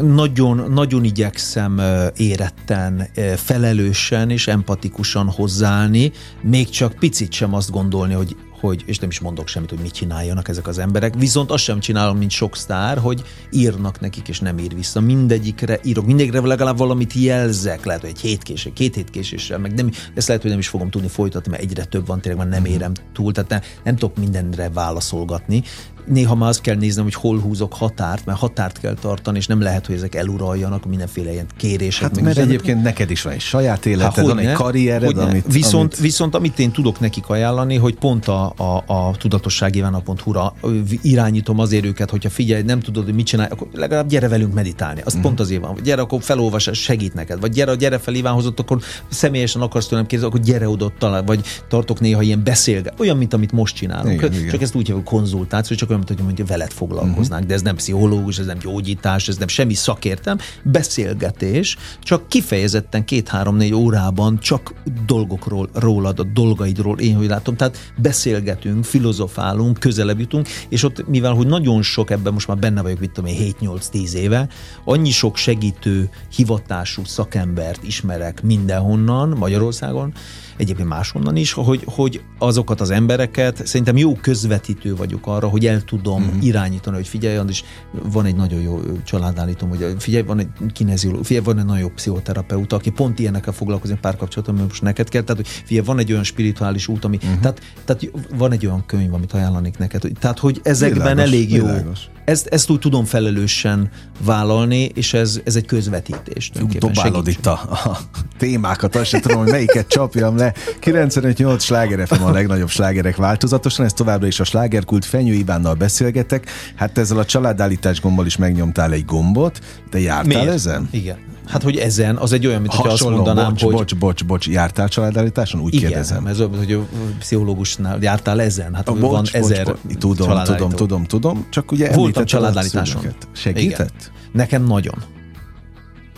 nagyon, 0.00 0.72
nagyon 0.72 1.04
igyekszem 1.04 1.80
éretten, 2.16 3.08
felelősen 3.36 4.30
és 4.30 4.46
empatikusan 4.46 5.30
hozzáállni, 5.30 6.12
még 6.42 6.68
csak 6.68 6.92
picit 6.92 7.32
sem 7.32 7.54
azt 7.54 7.70
gondolni, 7.70 8.14
hogy 8.14 8.36
hogy, 8.66 8.82
és 8.86 8.98
nem 8.98 9.08
is 9.08 9.20
mondok 9.20 9.48
semmit, 9.48 9.70
hogy 9.70 9.78
mit 9.78 9.92
csináljanak 9.92 10.48
ezek 10.48 10.66
az 10.66 10.78
emberek, 10.78 11.14
viszont 11.14 11.50
azt 11.50 11.62
sem 11.62 11.80
csinálom, 11.80 12.18
mint 12.18 12.30
sok 12.30 12.56
sztár, 12.56 12.98
hogy 12.98 13.22
írnak 13.50 14.00
nekik, 14.00 14.28
és 14.28 14.40
nem 14.40 14.58
ír 14.58 14.74
vissza. 14.74 15.00
Mindegyikre 15.00 15.80
írok, 15.84 16.06
mindegyikre 16.06 16.40
legalább 16.40 16.78
valamit 16.78 17.12
jelzek, 17.12 17.84
lehet, 17.84 18.00
hogy 18.00 18.10
egy 18.10 18.20
hét 18.20 18.42
két 18.74 18.94
hét 18.94 19.10
késéssel, 19.10 19.58
meg 19.58 19.74
nem, 19.74 19.90
ezt 20.14 20.26
lehet, 20.26 20.42
hogy 20.42 20.50
nem 20.50 20.60
is 20.60 20.68
fogom 20.68 20.90
tudni 20.90 21.08
folytatni, 21.08 21.50
mert 21.50 21.62
egyre 21.62 21.84
több 21.84 22.06
van, 22.06 22.20
tényleg 22.20 22.40
már 22.40 22.60
nem 22.60 22.64
érem 22.64 22.92
túl, 23.12 23.32
tehát 23.32 23.50
nem, 23.50 23.60
nem 23.84 23.96
tudok 23.96 24.16
mindenre 24.16 24.70
válaszolgatni. 24.70 25.62
Néha 26.06 26.34
már 26.34 26.48
azt 26.48 26.60
kell 26.60 26.76
néznem, 26.76 27.04
hogy 27.04 27.14
hol 27.14 27.38
húzok 27.38 27.74
határt, 27.74 28.26
mert 28.26 28.38
határt 28.38 28.80
kell 28.80 28.94
tartani, 28.94 29.38
és 29.38 29.46
nem 29.46 29.60
lehet, 29.60 29.86
hogy 29.86 29.94
ezek 29.94 30.14
eluraljanak 30.14 30.84
mindenféle 30.84 31.32
ilyen 31.32 31.46
kérések. 31.56 32.02
Hát 32.02 32.20
mert 32.20 32.38
egyébként 32.38 32.82
neked 32.82 33.10
is 33.10 33.22
van 33.22 33.32
egy 33.32 33.40
saját 33.40 33.86
életed, 33.86 34.24
van 34.24 34.34
hogyne, 34.34 34.50
egy 34.50 34.56
karriered, 34.56 35.04
hogyne. 35.04 35.22
amit... 35.22 35.52
viszont, 35.52 35.92
amit... 35.92 35.98
viszont 35.98 36.34
amit 36.34 36.58
én 36.58 36.70
tudok 36.70 37.00
nekik 37.00 37.28
ajánlani, 37.28 37.76
hogy 37.76 37.94
pont 37.94 38.28
a, 38.28 38.52
a, 38.56 38.84
a 38.86 39.16
tudatosságívánok.hu-ra 39.16 40.54
irányítom 41.02 41.58
azért 41.58 41.84
őket, 41.84 42.10
hogyha 42.10 42.30
figyelj, 42.30 42.62
nem 42.62 42.80
tudod, 42.80 43.04
hogy 43.04 43.14
mit 43.14 43.26
csinálj, 43.26 43.48
akkor 43.50 43.68
legalább 43.72 44.08
gyere 44.08 44.28
velünk 44.28 44.54
meditálni. 44.54 44.98
Mhm. 44.98 45.06
Az 45.06 45.16
mm. 45.16 45.20
pont 45.20 45.40
azért 45.40 45.60
van, 45.60 45.76
gyere, 45.82 46.00
akkor 46.00 46.22
felolvas, 46.22 46.70
segít 46.72 47.14
neked. 47.14 47.40
Vagy 47.40 47.52
gyere, 47.52 47.74
gyere 47.74 47.98
fel 47.98 48.14
Ivánhoz, 48.14 48.52
akkor 48.56 48.80
személyesen 49.08 49.62
akarsz 49.62 49.86
tőlem 49.86 50.06
kérdezni, 50.06 50.34
akkor 50.34 50.46
gyere 50.46 50.68
oda, 50.68 50.92
talál, 50.98 51.22
vagy 51.22 51.40
tartok 51.68 52.00
néha 52.00 52.22
ilyen 52.22 52.44
beszélget, 52.44 52.94
olyan, 52.98 53.16
mint 53.16 53.34
amit 53.34 53.52
most 53.52 53.74
csinálunk. 53.74 54.12
Igen, 54.12 54.30
csak 54.30 54.42
igen. 54.42 54.60
ezt 54.60 54.74
úgy 54.74 54.86
hívjuk 54.86 55.04
konzultáció, 55.04 55.76
csak 55.76 55.90
olyan, 55.96 56.04
mint 56.08 56.18
hogy 56.18 56.26
mondja, 56.26 56.44
veled 56.44 56.70
foglalkoznánk, 56.72 57.40
Mhm. 57.42 57.48
de 57.48 57.54
ez 57.54 57.62
nem 57.62 57.76
pszichológus, 57.76 58.38
ez 58.38 58.46
nem 58.46 58.58
gyógyítás, 58.58 59.28
ez 59.28 59.36
nem 59.36 59.48
semmi 59.48 59.74
szakértem, 59.74 60.38
beszélgetés, 60.62 61.76
csak 62.02 62.28
kifejezetten 62.28 63.04
két-három-négy 63.04 63.74
órában 63.74 64.38
csak 64.38 64.74
dolgokról, 65.06 65.68
rólad, 65.74 66.18
a 66.18 66.22
dolgaidról, 66.22 66.98
én 66.98 67.16
hogy 67.16 67.26
látom, 67.26 67.56
tehát 67.56 67.92
beszélgetünk, 67.96 68.84
filozofálunk, 68.84 69.78
közelebb 69.78 70.20
jutunk, 70.20 70.48
és 70.68 70.82
ott, 70.82 71.08
mivel 71.08 71.32
hogy 71.32 71.46
nagyon 71.46 71.82
sok 71.82 72.10
ebben 72.10 72.32
most 72.32 72.48
már 72.48 72.58
benne 72.58 72.82
vagyok, 72.82 73.00
mit 73.00 73.10
tudom 73.10 73.30
én, 73.30 73.54
7-8-10 73.60 74.12
éve, 74.12 74.48
annyi 74.84 75.10
sok 75.10 75.36
segítő, 75.36 76.08
hivatású 76.36 77.04
szakembert 77.04 77.82
ismerek 77.82 78.42
mindenhonnan 78.42 79.28
Magyarországon, 79.28 80.12
egyébként 80.56 80.88
máshonnan 80.88 81.36
is, 81.36 81.52
hogy, 81.52 81.82
hogy 81.84 82.20
azokat 82.38 82.80
az 82.80 82.90
embereket, 82.90 83.66
szerintem 83.66 83.96
jó 83.96 84.14
közvetítő 84.14 84.96
vagyok 84.96 85.26
arra, 85.26 85.48
hogy 85.48 85.66
el 85.66 85.82
tudom 85.86 86.22
uh-huh. 86.22 86.44
irányítani, 86.44 86.96
hogy 86.96 87.08
figyelj, 87.08 87.40
és 87.48 87.64
van 88.12 88.24
egy 88.24 88.36
nagyon 88.36 88.60
jó 88.60 88.80
családállítom, 89.04 89.68
hogy 89.68 89.94
figyelj, 89.98 90.24
van 90.24 90.38
egy 90.38 90.48
kineziológus, 90.72 91.26
figyelj, 91.26 91.44
van 91.44 91.58
egy 91.58 91.64
nagyon 91.64 91.80
jó 91.80 91.88
pszichoterapeuta, 91.88 92.76
aki 92.76 92.90
pont 92.90 93.18
ilyenekkel 93.18 93.52
foglalkozik 93.52 93.96
párkapcsolatban, 93.96 94.56
mert 94.56 94.68
most 94.68 94.82
neked 94.82 95.08
kell, 95.08 95.22
tehát 95.22 95.36
hogy 95.36 95.62
figyelj, 95.64 95.86
van 95.86 95.98
egy 95.98 96.12
olyan 96.12 96.24
spirituális 96.24 96.88
út, 96.88 97.04
ami, 97.04 97.16
uh-huh. 97.16 97.40
tehát, 97.40 97.60
tehát 97.84 98.10
van 98.36 98.52
egy 98.52 98.66
olyan 98.66 98.86
könyv, 98.86 99.14
amit 99.14 99.32
ajánlanék 99.32 99.78
neked, 99.78 100.02
hogy, 100.02 100.12
tehát 100.20 100.38
hogy 100.38 100.60
ezekben 100.62 101.00
Világos, 101.02 101.22
elég 101.22 101.52
jó. 101.52 101.64
világos. 101.64 102.00
Ezt, 102.24 102.46
ezt 102.46 102.70
úgy 102.70 102.78
tudom 102.78 103.04
felelősen 103.04 103.90
vállalni, 104.24 104.82
és 104.84 105.14
ez, 105.14 105.40
ez 105.44 105.56
egy 105.56 105.66
közvetítés. 105.66 106.50
Dobálod 106.78 107.28
itt 107.28 107.46
a, 107.46 107.52
a 107.52 107.98
témákat, 108.38 108.96
azt 108.96 109.08
sem 109.08 109.20
tudom, 109.20 109.38
hogy 109.38 109.50
melyiket 109.50 109.86
csapjam 109.86 110.36
le. 110.36 110.54
95-8 110.80 111.60
sláger 111.60 112.06
a 112.20 112.30
legnagyobb 112.30 112.68
slágerek 112.68 113.16
változatosan, 113.16 113.84
ez 113.84 113.92
továbbra 113.92 114.26
is 114.26 114.40
a 114.40 114.44
slágerkult 114.44 115.04
Fenyő 115.04 115.32
Ivánnal 115.32 115.74
beszélgetek. 115.76 116.50
Hát 116.74 116.98
ezzel 116.98 117.18
a 117.18 117.24
családállítás 117.24 118.00
gombbal 118.00 118.26
is 118.26 118.36
megnyomtál 118.36 118.92
egy 118.92 119.04
gombot, 119.04 119.60
de 119.90 120.00
jártál 120.00 120.42
Miért? 120.42 120.54
ezen? 120.54 120.88
Igen. 120.90 121.16
Hát, 121.46 121.62
hogy 121.62 121.76
ezen, 121.76 122.16
az 122.16 122.32
egy 122.32 122.46
olyan, 122.46 122.60
mint 122.60 122.72
hogyha 122.72 122.88
azt 122.88 123.02
Hasonló, 123.02 123.24
mondanám, 123.24 123.50
bocs, 123.50 123.62
hogy 123.62 123.72
bocs, 123.74 123.96
bocs, 123.96 124.24
bocs, 124.24 124.48
jártál 124.48 124.88
családállításon? 124.88 125.60
Úgy 125.60 125.74
igen, 125.74 125.88
kérdezem. 125.88 126.26
ez 126.26 126.40
olyan, 126.40 126.56
hogy 126.56 126.72
a 126.72 126.86
pszichológusnál 127.18 127.98
jártál 128.00 128.40
ezen, 128.40 128.74
hát 128.74 128.88
A 128.88 128.92
van 128.92 129.00
bocs, 129.00 129.34
ezer 129.34 129.64
bocs, 129.64 129.76
bocs, 129.82 129.98
tudom, 129.98 130.44
tudom, 130.44 130.70
tudom, 130.70 131.04
tudom, 131.04 131.46
csak 131.50 131.72
ugye 131.72 131.92
Voltam 131.94 132.24
családállításon. 132.24 133.02
Segített? 133.32 133.94
Igen. 133.94 134.30
Nekem 134.32 134.64
nagyon. 134.64 134.94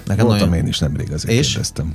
Nekem 0.06 0.26
Voltam 0.26 0.48
nagyon. 0.48 0.64
én 0.64 0.68
is 0.70 0.78
nemrég, 0.78 1.12
azért 1.12 1.38
És? 1.38 1.48
kérdeztem. 1.48 1.94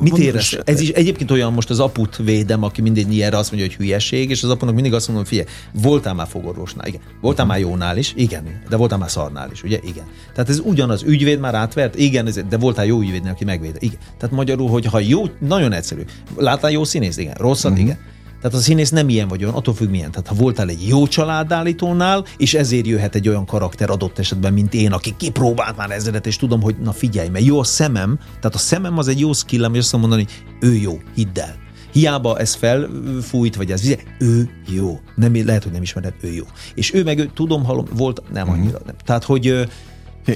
Mit 0.00 0.18
érez? 0.18 0.58
Ez 0.64 0.80
is 0.80 0.88
egyébként 0.88 1.30
olyan, 1.30 1.52
most 1.52 1.70
az 1.70 1.80
aput 1.80 2.16
védem, 2.16 2.62
aki 2.62 2.80
mindig 2.80 3.12
ilyenre 3.12 3.36
azt 3.36 3.50
mondja, 3.52 3.68
hogy 3.68 3.76
hülyeség, 3.78 4.30
és 4.30 4.42
az 4.42 4.50
apunak 4.50 4.74
mindig 4.74 4.94
azt 4.94 5.06
mondom, 5.06 5.24
figyelj, 5.24 5.46
voltál 5.72 6.14
már 6.14 6.26
fogorvosnál, 6.26 6.86
igen. 6.86 7.00
Voltál 7.20 7.46
már 7.46 7.58
jónál 7.58 7.96
is, 7.96 8.12
igen. 8.16 8.62
De 8.68 8.76
voltál 8.76 8.98
már 8.98 9.10
szarnál 9.10 9.48
is, 9.52 9.62
ugye? 9.62 9.78
Igen. 9.82 10.04
Tehát 10.34 10.50
ez 10.50 10.58
ugyanaz, 10.58 11.02
ügyvéd 11.02 11.40
már 11.40 11.54
átvert, 11.54 11.96
igen, 11.96 12.26
ez- 12.26 12.40
de 12.48 12.56
voltál 12.56 12.86
jó 12.86 13.00
ügyvédnél, 13.00 13.30
aki 13.32 13.44
megvéd. 13.44 13.76
Igen. 13.78 13.98
Tehát 14.18 14.34
magyarul, 14.34 14.68
hogy 14.68 14.84
ha 14.86 14.98
jó, 15.00 15.22
nagyon 15.40 15.72
egyszerű. 15.72 16.02
Láttál 16.36 16.70
jó 16.70 16.84
színész? 16.84 17.16
Igen. 17.16 17.34
Rosszat? 17.38 17.70
Uh-huh. 17.70 17.86
Igen. 17.86 17.98
Tehát 18.40 18.56
a 18.56 18.60
színész 18.60 18.90
nem 18.90 19.08
ilyen 19.08 19.28
vagy 19.28 19.42
olyan, 19.42 19.54
attól 19.54 19.74
függ 19.74 19.90
milyen. 19.90 20.10
Tehát 20.10 20.26
ha 20.26 20.34
voltál 20.34 20.68
egy 20.68 20.88
jó 20.88 21.06
családállítónál, 21.06 22.24
és 22.36 22.54
ezért 22.54 22.86
jöhet 22.86 23.14
egy 23.14 23.28
olyan 23.28 23.46
karakter 23.46 23.90
adott 23.90 24.18
esetben, 24.18 24.52
mint 24.52 24.74
én, 24.74 24.92
aki 24.92 25.14
kipróbált 25.16 25.76
már 25.76 25.90
ezeret, 25.90 26.26
és 26.26 26.36
tudom, 26.36 26.62
hogy 26.62 26.76
na 26.78 26.92
figyelj, 26.92 27.28
mert 27.28 27.44
jó 27.44 27.58
a 27.58 27.64
szemem, 27.64 28.18
tehát 28.26 28.54
a 28.54 28.58
szemem 28.58 28.98
az 28.98 29.08
egy 29.08 29.20
jó 29.20 29.32
skillem, 29.32 29.74
és 29.74 29.80
azt 29.80 29.92
mondani, 29.92 30.26
ő 30.60 30.74
jó, 30.74 30.98
hidd 31.14 31.38
el. 31.38 31.54
Hiába 31.92 32.38
ez 32.38 32.54
felfújt, 32.54 33.56
vagy 33.56 33.70
ez, 33.70 33.94
ő 34.18 34.50
jó. 34.66 35.00
Nem, 35.14 35.46
lehet, 35.46 35.62
hogy 35.62 35.72
nem 35.72 35.82
ismered, 35.82 36.14
ő 36.20 36.32
jó. 36.32 36.44
És 36.74 36.94
ő 36.94 37.02
meg, 37.02 37.18
ő, 37.18 37.30
tudom, 37.34 37.64
hallom, 37.64 37.84
volt, 37.94 38.22
nem 38.32 38.50
annyira. 38.50 38.78
Nem. 38.86 38.94
Tehát, 39.04 39.24
hogy 39.24 39.68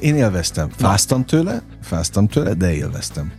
Én 0.00 0.16
élveztem. 0.16 0.68
Fáztam 0.76 1.24
tőle, 1.24 1.62
fáztam 1.82 2.28
tőle, 2.28 2.54
de 2.54 2.74
élveztem. 2.74 3.32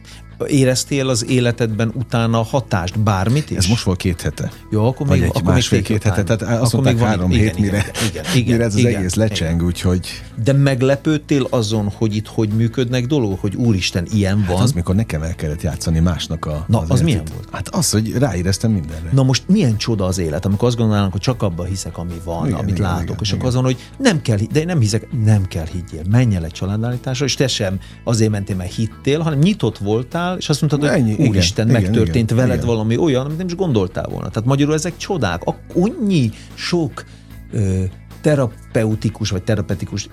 Éreztél 0.48 1.10
az 1.10 1.30
életedben 1.30 1.92
utána 1.96 2.42
hatást, 2.42 3.00
bármit 3.00 3.50
is? 3.52 3.58
Ez 3.58 3.66
most 3.66 3.84
volt 3.84 3.98
két 3.98 4.22
hete. 4.22 4.52
Jó, 4.72 4.86
akkor 4.88 5.08
Vagy 5.08 5.20
még, 5.20 5.30
egy 5.30 5.36
akkor 5.38 5.54
másfél-két 5.54 5.90
még 5.90 6.02
hete, 6.14 6.22
utána. 6.22 6.38
tehát 6.40 6.62
Akkor 6.62 6.74
mondták 6.74 6.94
még 6.94 7.02
van- 7.02 7.12
három 7.12 7.32
igen, 7.32 7.42
hét, 7.44 7.58
igen, 7.58 7.64
mire, 7.72 7.86
igen, 8.10 8.24
igen, 8.36 8.52
mire 8.52 8.64
ez 8.64 8.74
az 8.74 8.80
igen, 8.80 8.96
egész 8.96 9.14
igen. 9.16 9.28
lecseng, 9.28 9.64
úgyhogy 9.64 10.08
De 10.44 10.54
meglepődtél 10.54 11.48
azon, 11.50 11.90
hogy 11.96 12.16
itt 12.16 12.28
hogy 12.28 12.50
működnek 12.50 13.06
dolgok, 13.06 13.42
hogy 13.42 13.56
úristen, 13.56 14.08
ilyen 14.12 14.46
van? 14.48 14.62
az, 14.62 14.72
mikor 14.72 14.96
nekem 14.96 15.22
el 15.22 15.36
kellett 15.36 15.62
játszani 15.62 16.00
másnak 16.00 16.46
a 16.46 16.66
Na, 16.68 16.80
az, 16.80 16.90
az 16.92 17.02
milyen 17.02 17.24
volt? 17.34 17.48
Hát 17.52 17.68
az, 17.70 17.92
hogy 17.92 18.12
ráéreztem 18.18 18.72
mindenre. 18.72 19.10
Na 19.12 19.24
most 19.24 19.44
milyen 19.48 19.78
csoda 19.78 20.06
az 20.06 20.18
élet, 20.18 20.46
amikor 20.46 20.68
azt 20.68 20.78
gondolnánk, 20.78 21.12
hogy 21.12 21.22
csak 21.22 21.42
abban 21.44 21.66
hiszek, 21.66 21.98
ami 21.98 22.14
van, 22.24 22.38
Igen, 22.38 22.48
igen, 22.48 22.60
amit 22.60 22.78
igen, 22.78 22.90
látok, 22.90 23.04
igen, 23.04 23.18
és 23.22 23.28
igen. 23.28 23.40
akkor 23.40 23.50
azon, 23.50 23.64
hogy 23.64 23.78
nem 23.98 24.22
kell, 24.22 24.38
de 24.52 24.60
én 24.60 24.66
nem 24.66 24.80
hiszek, 24.80 25.08
nem 25.24 25.46
kell 25.48 25.66
higgyél, 25.72 26.02
menj 26.10 26.36
el 26.36 26.46
egy 26.46 26.52
családállításra, 26.52 27.26
és 27.26 27.34
te 27.36 27.48
sem 27.48 27.80
azért 28.04 28.32
mentél, 28.32 28.56
mert 28.56 28.74
hittél, 28.74 29.20
hanem 29.20 29.40
nyitott 29.40 29.78
voltál, 29.78 30.22
és 30.38 30.49
azt 30.49 30.61
mondtad, 30.61 30.89
hogy 30.89 30.99
Ennyi, 30.99 31.28
úristen, 31.28 31.69
igen, 31.69 31.82
megtörtént 31.82 32.32
igen, 32.32 32.43
veled 32.43 32.55
igen. 32.55 32.67
valami 32.67 32.97
olyan, 32.97 33.26
amit 33.26 33.38
nem 33.38 33.47
is 33.47 33.55
gondoltál 33.55 34.07
volna. 34.09 34.30
Tehát 34.30 34.47
magyarul 34.47 34.74
ezek 34.74 34.97
csodák, 34.97 35.41
annyi 35.76 36.32
sok 36.53 37.03
ö, 37.51 37.84
terapeutikus 38.21 39.30
vagy 39.30 39.43
terapeutikus 39.43 40.07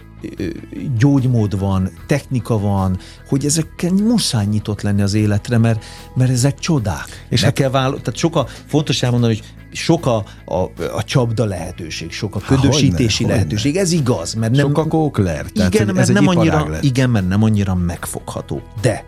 gyógymód 0.98 1.58
van, 1.58 1.90
technika 2.06 2.58
van, 2.58 2.98
hogy 3.28 3.44
ezekkel 3.44 3.90
muszáj 3.92 4.46
nyitott 4.46 4.82
lenni 4.82 5.02
az 5.02 5.14
életre, 5.14 5.58
mert, 5.58 5.84
mert 6.14 6.30
ezek 6.30 6.58
csodák. 6.58 7.06
És 7.06 7.14
És 7.28 7.42
hát- 7.42 7.52
kell 7.52 7.70
vállal, 7.70 8.00
tehát 8.00 8.16
sok 8.16 8.36
a, 8.36 8.46
fontos 8.66 9.02
elmondani, 9.02 9.34
hogy 9.34 9.44
sok 9.72 10.06
a, 10.06 10.24
a, 10.44 10.58
a 10.96 11.04
csapda 11.04 11.44
lehetőség, 11.44 12.12
sok 12.12 12.36
a 12.36 12.38
ködösítési 12.38 13.22
hogyne, 13.22 13.38
lehetőség. 13.38 13.76
Ez 13.76 13.92
igaz, 13.92 14.34
mert 14.34 14.52
nem... 14.52 14.66
Sok 14.66 14.78
a 14.78 14.86
kókler, 14.86 15.46
tehát 15.54 15.74
igen, 15.74 15.86
mert 15.86 15.98
ez 15.98 16.08
nem 16.08 16.26
annyira, 16.26 16.68
lett. 16.68 16.82
igen, 16.82 17.10
mert 17.10 17.28
nem 17.28 17.42
annyira 17.42 17.74
megfogható. 17.74 18.62
De 18.80 19.04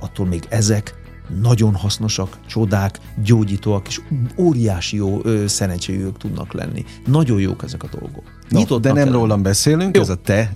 attól 0.00 0.26
még 0.26 0.46
ezek 0.48 0.94
nagyon 1.40 1.74
hasznosak, 1.74 2.38
csodák, 2.46 2.98
gyógyítóak, 3.24 3.88
és 3.88 4.00
óriási 4.36 4.96
jó 4.96 5.20
ö, 5.22 5.46
szerencséjük 5.46 6.16
tudnak 6.16 6.52
lenni. 6.52 6.84
Nagyon 7.06 7.40
jók 7.40 7.62
ezek 7.64 7.82
a 7.82 7.88
dolgok. 7.98 8.22
No, 8.48 8.58
Nyitottnak 8.58 8.92
de 8.94 9.00
nem 9.00 9.08
kell 9.08 9.20
rólam 9.20 9.42
beszélünk, 9.42 9.96
Jó. 9.96 10.02
ez 10.02 10.08
a 10.08 10.14
te 10.14 10.50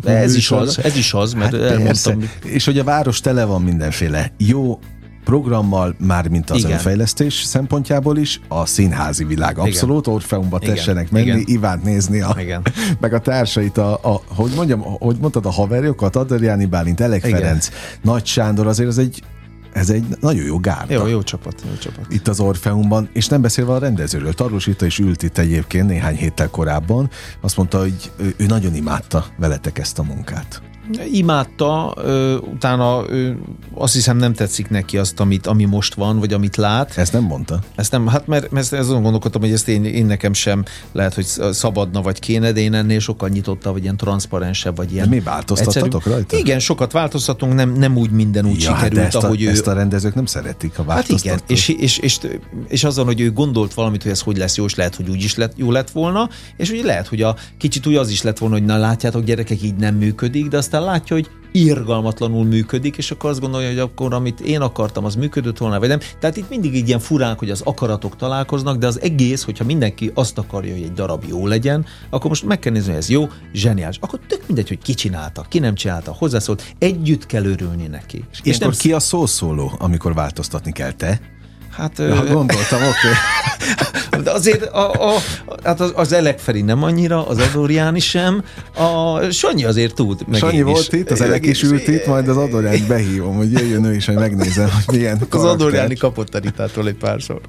De 0.00 0.16
ez 0.16 0.34
is 0.34 0.50
az, 0.50 0.78
ez 0.78 0.96
is 0.96 1.14
az, 1.14 1.32
mert 1.32 1.52
hát 1.52 1.60
elmondtam. 1.60 2.18
persze. 2.18 2.38
És 2.42 2.64
hogy 2.64 2.78
a 2.78 2.84
város 2.84 3.20
tele 3.20 3.44
van 3.44 3.62
mindenféle 3.62 4.32
jó 4.36 4.78
programmal, 5.26 5.94
mármint 5.98 6.50
az 6.50 6.58
Igen. 6.58 6.70
önfejlesztés 6.70 7.34
szempontjából 7.34 8.16
is, 8.16 8.40
a 8.48 8.66
színházi 8.66 9.24
világ 9.24 9.58
abszolút, 9.58 10.06
Orfeumba 10.06 10.58
Igen. 10.60 10.74
tessenek 10.74 11.10
menni, 11.10 11.26
Igen. 11.26 11.42
Ivánt 11.44 11.82
nézni, 11.82 12.20
a, 12.20 12.36
Igen. 12.38 12.62
meg 13.00 13.12
a 13.12 13.20
társait, 13.20 13.78
a, 13.78 13.92
a, 13.92 14.22
hogy 14.26 14.52
mondjam, 14.56 14.80
hogy 14.80 15.16
mondtad, 15.20 15.46
a 15.46 15.50
haverjokat, 15.50 16.16
Adriáni 16.16 16.64
Bálint, 16.64 17.00
Elek 17.00 17.24
Igen. 17.24 17.38
Ferenc, 17.38 17.68
Nagy 18.02 18.26
Sándor, 18.26 18.66
azért 18.66 18.88
ez 18.88 18.98
egy, 18.98 19.22
ez 19.72 19.90
egy 19.90 20.04
nagyon 20.20 20.44
jó 20.44 20.58
gárda. 20.58 20.94
Jó, 20.94 21.06
jó 21.06 21.22
csapat, 21.22 21.62
jó 21.70 21.76
csapat. 21.78 22.06
Itt 22.08 22.28
az 22.28 22.40
Orfeumban, 22.40 23.08
és 23.12 23.26
nem 23.26 23.40
beszélve 23.40 23.72
a 23.72 23.78
rendezőről. 23.78 24.32
Tarlós 24.32 24.66
Rita 24.66 24.86
is 24.86 24.98
ült 24.98 25.22
itt 25.22 25.38
egyébként 25.38 25.86
néhány 25.86 26.16
héttel 26.16 26.50
korábban. 26.50 27.10
Azt 27.40 27.56
mondta, 27.56 27.78
hogy 27.78 28.10
ő, 28.16 28.34
ő 28.36 28.46
nagyon 28.46 28.74
imádta 28.74 29.26
veletek 29.38 29.78
ezt 29.78 29.98
a 29.98 30.02
munkát. 30.02 30.62
Imádta, 31.12 31.94
utána 32.52 33.04
ö, 33.08 33.30
azt 33.74 33.92
hiszem 33.92 34.16
nem 34.16 34.32
tetszik 34.32 34.70
neki 34.70 34.98
azt, 34.98 35.20
amit, 35.20 35.46
ami 35.46 35.64
most 35.64 35.94
van, 35.94 36.18
vagy 36.18 36.32
amit 36.32 36.56
lát. 36.56 36.98
Ezt 36.98 37.12
nem 37.12 37.22
mondta. 37.22 37.58
Ezt 37.74 37.92
nem, 37.92 38.06
hát 38.06 38.26
mert, 38.26 38.50
mert 38.50 38.72
azon 38.72 39.02
gondolkodtam, 39.02 39.40
hogy 39.40 39.52
ezt 39.52 39.68
én, 39.68 39.84
én 39.84 40.06
nekem 40.06 40.32
sem 40.32 40.64
lehet, 40.92 41.14
hogy 41.14 41.26
szabadna 41.52 42.02
vagy 42.02 42.18
kéne, 42.18 42.52
de 42.52 42.60
én 42.60 42.74
ennél 42.74 42.98
sokkal 42.98 43.28
nyitottabb, 43.28 43.72
vagy 43.72 43.82
ilyen 43.82 43.96
transzparensebb, 43.96 44.76
vagy 44.76 44.92
ilyen 44.92 45.08
De 45.08 45.14
mi 45.14 45.20
változtattatok 45.20 46.06
rajta? 46.06 46.36
Igen, 46.36 46.58
sokat 46.58 46.92
változtatunk, 46.92 47.54
nem, 47.54 47.72
nem 47.72 47.96
úgy 47.96 48.10
minden 48.10 48.46
úgy 48.46 48.62
Ja, 48.62 48.72
hát 48.72 48.82
sikerült, 48.82 49.06
ezt 49.06 49.16
a, 49.16 49.26
ahogy 49.26 49.42
ő... 49.42 49.48
ezt 49.48 49.66
a 49.66 49.72
rendezők 49.72 50.14
nem 50.14 50.26
szeretik, 50.26 50.78
a 50.78 50.84
Hát 50.92 51.08
igen, 51.08 51.40
és, 51.46 51.68
és, 51.68 51.98
és, 51.98 52.18
és 52.68 52.84
azon, 52.84 53.04
hogy 53.04 53.20
ő 53.20 53.32
gondolt 53.32 53.74
valamit, 53.74 54.02
hogy 54.02 54.10
ez 54.10 54.20
hogy 54.20 54.36
lesz 54.36 54.56
jó, 54.56 54.64
és 54.64 54.74
lehet, 54.74 54.94
hogy 54.94 55.08
úgy 55.08 55.22
is 55.22 55.34
lett, 55.34 55.52
jó 55.56 55.70
lett 55.70 55.90
volna, 55.90 56.28
és 56.56 56.70
úgy 56.70 56.84
lehet, 56.84 57.06
hogy 57.06 57.22
a 57.22 57.36
kicsit 57.58 57.86
úgy 57.86 57.94
az 57.94 58.10
is 58.10 58.22
lett 58.22 58.38
volna, 58.38 58.54
hogy 58.54 58.64
na 58.64 58.76
látjátok, 58.76 59.24
gyerekek, 59.24 59.62
így 59.62 59.76
nem 59.76 59.94
működik, 59.94 60.48
de 60.48 60.56
aztán 60.56 60.75
látja, 60.84 61.16
hogy 61.16 61.28
irgalmatlanul 61.52 62.44
működik, 62.44 62.96
és 62.96 63.10
akkor 63.10 63.30
azt 63.30 63.40
gondolja, 63.40 63.68
hogy 63.68 63.78
akkor 63.78 64.14
amit 64.14 64.40
én 64.40 64.60
akartam, 64.60 65.04
az 65.04 65.14
működött 65.14 65.58
volna, 65.58 65.78
vagy 65.78 65.88
nem. 65.88 65.98
Tehát 66.20 66.36
itt 66.36 66.48
mindig 66.48 66.74
így 66.74 66.86
ilyen 66.86 66.98
furák, 66.98 67.38
hogy 67.38 67.50
az 67.50 67.60
akaratok 67.60 68.16
találkoznak, 68.16 68.76
de 68.76 68.86
az 68.86 69.00
egész, 69.00 69.44
hogyha 69.44 69.64
mindenki 69.64 70.10
azt 70.14 70.38
akarja, 70.38 70.72
hogy 70.72 70.82
egy 70.82 70.92
darab 70.92 71.24
jó 71.28 71.46
legyen, 71.46 71.86
akkor 72.10 72.28
most 72.28 72.44
meg 72.44 72.58
kell 72.58 72.72
nézni, 72.72 72.88
hogy 72.88 72.98
ez 72.98 73.08
jó, 73.08 73.28
zseniális. 73.52 73.98
Akkor 74.00 74.20
tök 74.26 74.42
mindegy, 74.46 74.68
hogy 74.68 74.78
ki 74.78 74.94
csinálta, 74.94 75.46
ki 75.48 75.58
nem 75.58 75.74
csinálta, 75.74 76.14
hozzászólt, 76.18 76.74
együtt 76.78 77.26
kell 77.26 77.44
örülni 77.44 77.86
neki. 77.86 78.24
És, 78.32 78.40
és 78.42 78.58
nem 78.58 78.70
ki 78.70 78.92
a 78.92 79.00
szószóló, 79.00 79.72
amikor 79.78 80.14
változtatni 80.14 80.72
kell? 80.72 80.92
Te? 80.92 81.20
Hát, 81.76 81.98
Ja, 81.98 82.24
gondoltam, 82.24 82.80
oké. 82.82 83.08
De 84.24 84.30
azért 84.30 84.62
a, 84.62 84.90
a, 84.92 85.18
hát 85.64 85.80
az, 85.80 85.92
az 85.94 86.12
Elek 86.12 86.38
Feri 86.38 86.62
nem 86.62 86.82
annyira, 86.82 87.26
az 87.26 87.38
Adorjáni 87.38 88.00
sem, 88.00 88.42
a 88.74 89.20
Sanyi 89.30 89.64
azért 89.64 89.94
tud. 89.94 90.20
Meg 90.26 90.38
Sanyi 90.38 90.62
volt 90.62 90.92
is. 90.92 90.98
itt, 90.98 91.10
az 91.10 91.20
Elek 91.20 91.46
is 91.46 91.62
ült 91.62 91.88
itt, 91.88 92.06
majd 92.06 92.28
az 92.28 92.36
Adorjányt 92.36 92.86
behívom, 92.86 93.36
hogy 93.36 93.52
jöjjön 93.52 93.84
ő 93.84 93.94
is, 93.94 94.06
hogy 94.06 94.14
megnézem, 94.14 94.68
hogy 94.84 94.96
milyen 94.96 95.16
Az 95.20 95.26
karakter. 95.28 95.54
Adorjáni 95.54 95.94
kapott 95.96 96.34
a 96.34 96.38
Ritától 96.38 96.88
egy 96.88 96.96
párszor. 96.96 97.40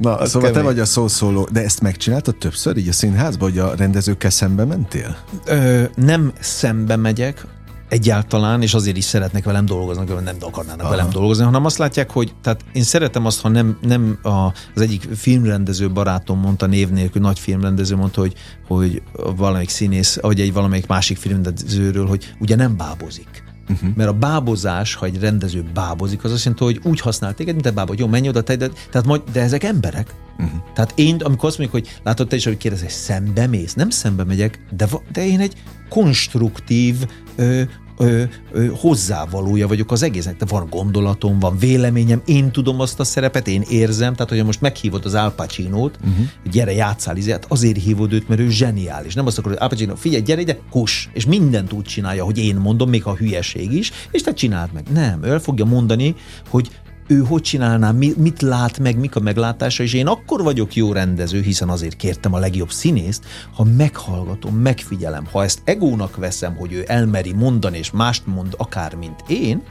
Na, 0.00 0.16
az 0.16 0.30
szóval 0.30 0.48
te 0.48 0.54
kemény. 0.54 0.72
vagy 0.72 0.80
a 0.80 0.84
szószóló, 0.84 1.48
de 1.52 1.62
ezt 1.62 1.80
megcsináltad 1.80 2.36
többször 2.36 2.76
így 2.76 2.88
a 2.88 2.92
színházban, 2.92 3.50
hogy 3.50 3.58
a 3.58 3.74
rendezőkkel 3.76 4.30
szembe 4.30 4.64
mentél? 4.64 5.16
Ö, 5.46 5.82
nem 5.94 6.32
szembe 6.40 6.96
megyek, 6.96 7.44
egyáltalán, 7.92 8.62
és 8.62 8.74
azért 8.74 8.96
is 8.96 9.04
szeretnek 9.04 9.44
velem 9.44 9.64
dolgozni, 9.64 10.04
mert 10.08 10.24
nem 10.24 10.36
akarnának 10.40 10.80
Aha. 10.80 10.90
velem 10.90 11.10
dolgozni, 11.10 11.44
hanem 11.44 11.64
azt 11.64 11.78
látják, 11.78 12.10
hogy 12.10 12.34
tehát 12.42 12.64
én 12.72 12.82
szeretem 12.82 13.26
azt, 13.26 13.40
ha 13.40 13.48
nem, 13.48 13.78
nem 13.82 14.18
a, 14.22 14.28
az 14.74 14.80
egyik 14.80 15.08
filmrendező 15.14 15.90
barátom 15.90 16.38
mondta 16.38 16.66
név 16.66 16.90
nélkül, 16.90 17.22
nagy 17.22 17.38
filmrendező 17.38 17.96
mondta, 17.96 18.20
hogy, 18.20 18.34
hogy 18.66 19.02
valamelyik 19.36 19.68
színész, 19.68 20.18
vagy 20.20 20.40
egy 20.40 20.52
valamelyik 20.52 20.86
másik 20.86 21.16
filmrendezőről, 21.16 22.06
hogy 22.06 22.34
ugye 22.38 22.56
nem 22.56 22.76
bábozik. 22.76 23.42
Uh-huh. 23.68 23.88
Mert 23.96 24.08
a 24.08 24.12
bábozás, 24.12 24.94
ha 24.94 25.06
egy 25.06 25.20
rendező 25.20 25.64
bábozik, 25.74 26.24
az 26.24 26.32
azt 26.32 26.44
jelenti, 26.44 26.64
hogy 26.64 26.80
úgy 26.84 27.00
használ 27.00 27.34
téged, 27.34 27.54
mint 27.54 27.66
egy 27.66 27.74
bába, 27.74 27.94
jó, 27.96 28.06
menj 28.06 28.28
oda, 28.28 28.42
te, 28.42 28.56
de, 28.56 28.68
tehát 28.90 29.06
majd, 29.06 29.22
de 29.32 29.40
ezek 29.40 29.64
emberek. 29.64 30.14
Uh-huh. 30.38 30.60
Tehát 30.74 30.92
én, 30.94 31.16
amikor 31.22 31.48
azt 31.48 31.58
mondjuk, 31.58 31.82
hogy 31.82 32.00
látod 32.02 32.28
te 32.28 32.36
is, 32.36 32.44
hogy 32.44 32.56
kérdez, 32.56 32.80
hogy 32.80 32.90
szembe 32.90 33.46
mész, 33.46 33.74
nem 33.74 33.90
szembe 33.90 34.24
megyek, 34.24 34.64
de, 34.76 34.88
de 35.12 35.26
én 35.26 35.40
egy 35.40 35.54
konstruktív 35.88 36.96
ö, 37.36 37.62
ö, 37.96 38.22
ö, 38.52 38.66
hozzávalója 38.66 39.68
vagyok 39.68 39.92
az 39.92 40.02
egésznek. 40.02 40.36
De 40.36 40.44
van 40.48 40.66
gondolatom, 40.70 41.38
van 41.38 41.58
véleményem, 41.58 42.22
én 42.24 42.50
tudom 42.50 42.80
azt 42.80 43.00
a 43.00 43.04
szerepet, 43.04 43.48
én 43.48 43.62
érzem, 43.68 44.12
tehát 44.12 44.28
hogyha 44.28 44.44
most 44.44 44.60
meghívod 44.60 45.04
az 45.04 45.14
Al 45.14 45.32
Pacino-t, 45.32 45.98
uh-huh. 46.00 46.26
gyere, 46.50 46.72
játszál, 46.72 47.16
izé, 47.16 47.30
hát 47.30 47.46
azért 47.48 47.82
hívod 47.82 48.12
őt, 48.12 48.28
mert 48.28 48.40
ő 48.40 48.50
zseniális. 48.50 49.14
Nem 49.14 49.26
azt 49.26 49.38
akarod, 49.38 49.58
hogy 49.58 49.66
Al 49.66 49.76
Pacino, 49.76 49.96
figyelj, 49.96 50.22
gyere 50.22 50.40
ide, 50.40 50.58
kus, 50.70 51.10
és 51.12 51.26
mindent 51.26 51.72
úgy 51.72 51.84
csinálja, 51.84 52.24
hogy 52.24 52.38
én 52.38 52.56
mondom, 52.56 52.88
még 52.88 53.02
ha 53.02 53.16
hülyeség 53.16 53.72
is, 53.72 53.92
és 54.10 54.22
te 54.22 54.32
csináld 54.32 54.72
meg. 54.72 54.86
Nem, 54.92 55.22
ő 55.22 55.30
el 55.30 55.38
fogja 55.38 55.64
mondani, 55.64 56.14
hogy 56.48 56.70
ő 57.06 57.18
hogy 57.18 57.42
csinálná, 57.42 57.90
mi, 57.90 58.12
mit 58.16 58.42
lát 58.42 58.78
meg, 58.78 58.98
mik 58.98 59.16
a 59.16 59.20
meglátása, 59.20 59.82
és 59.82 59.92
én 59.92 60.06
akkor 60.06 60.42
vagyok 60.42 60.74
jó 60.74 60.92
rendező, 60.92 61.40
hiszen 61.40 61.68
azért 61.68 61.96
kértem 61.96 62.34
a 62.34 62.38
legjobb 62.38 62.70
színészt, 62.70 63.24
ha 63.54 63.64
meghallgatom, 63.64 64.54
megfigyelem, 64.54 65.26
ha 65.32 65.42
ezt 65.42 65.60
egónak 65.64 66.16
veszem, 66.16 66.54
hogy 66.56 66.72
ő 66.72 66.84
elmeri 66.86 67.32
mondani, 67.32 67.78
és 67.78 67.90
mást 67.90 68.26
mond 68.26 68.54
akár, 68.56 68.94
mint 68.94 69.24
én, 69.26 69.62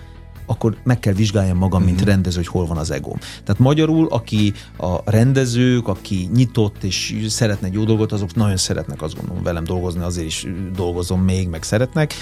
akkor 0.46 0.78
meg 0.84 1.00
kell 1.00 1.14
vizsgáljam 1.14 1.58
magam, 1.58 1.84
mint 1.84 2.02
rendező, 2.02 2.38
hogy 2.38 2.48
hol 2.48 2.66
van 2.66 2.78
az 2.78 2.92
egóm. 2.92 3.18
Tehát 3.18 3.60
magyarul, 3.62 4.08
aki 4.08 4.54
a 4.78 5.12
rendezők, 5.12 5.88
aki 5.88 6.30
nyitott 6.34 6.84
és 6.84 7.26
szeretne 7.28 7.68
egy 7.68 7.74
jó 7.74 7.84
dolgot, 7.84 8.12
azok 8.12 8.36
nagyon 8.36 8.58
szeretnek 8.58 9.02
azt 9.02 9.16
gondolom 9.16 9.44
velem 9.44 9.64
dolgozni, 9.64 10.02
azért 10.02 10.28
is 10.28 10.48
dolgozom 10.76 11.22
még, 11.22 11.48
meg 11.48 11.64
szeretnek 11.64 12.14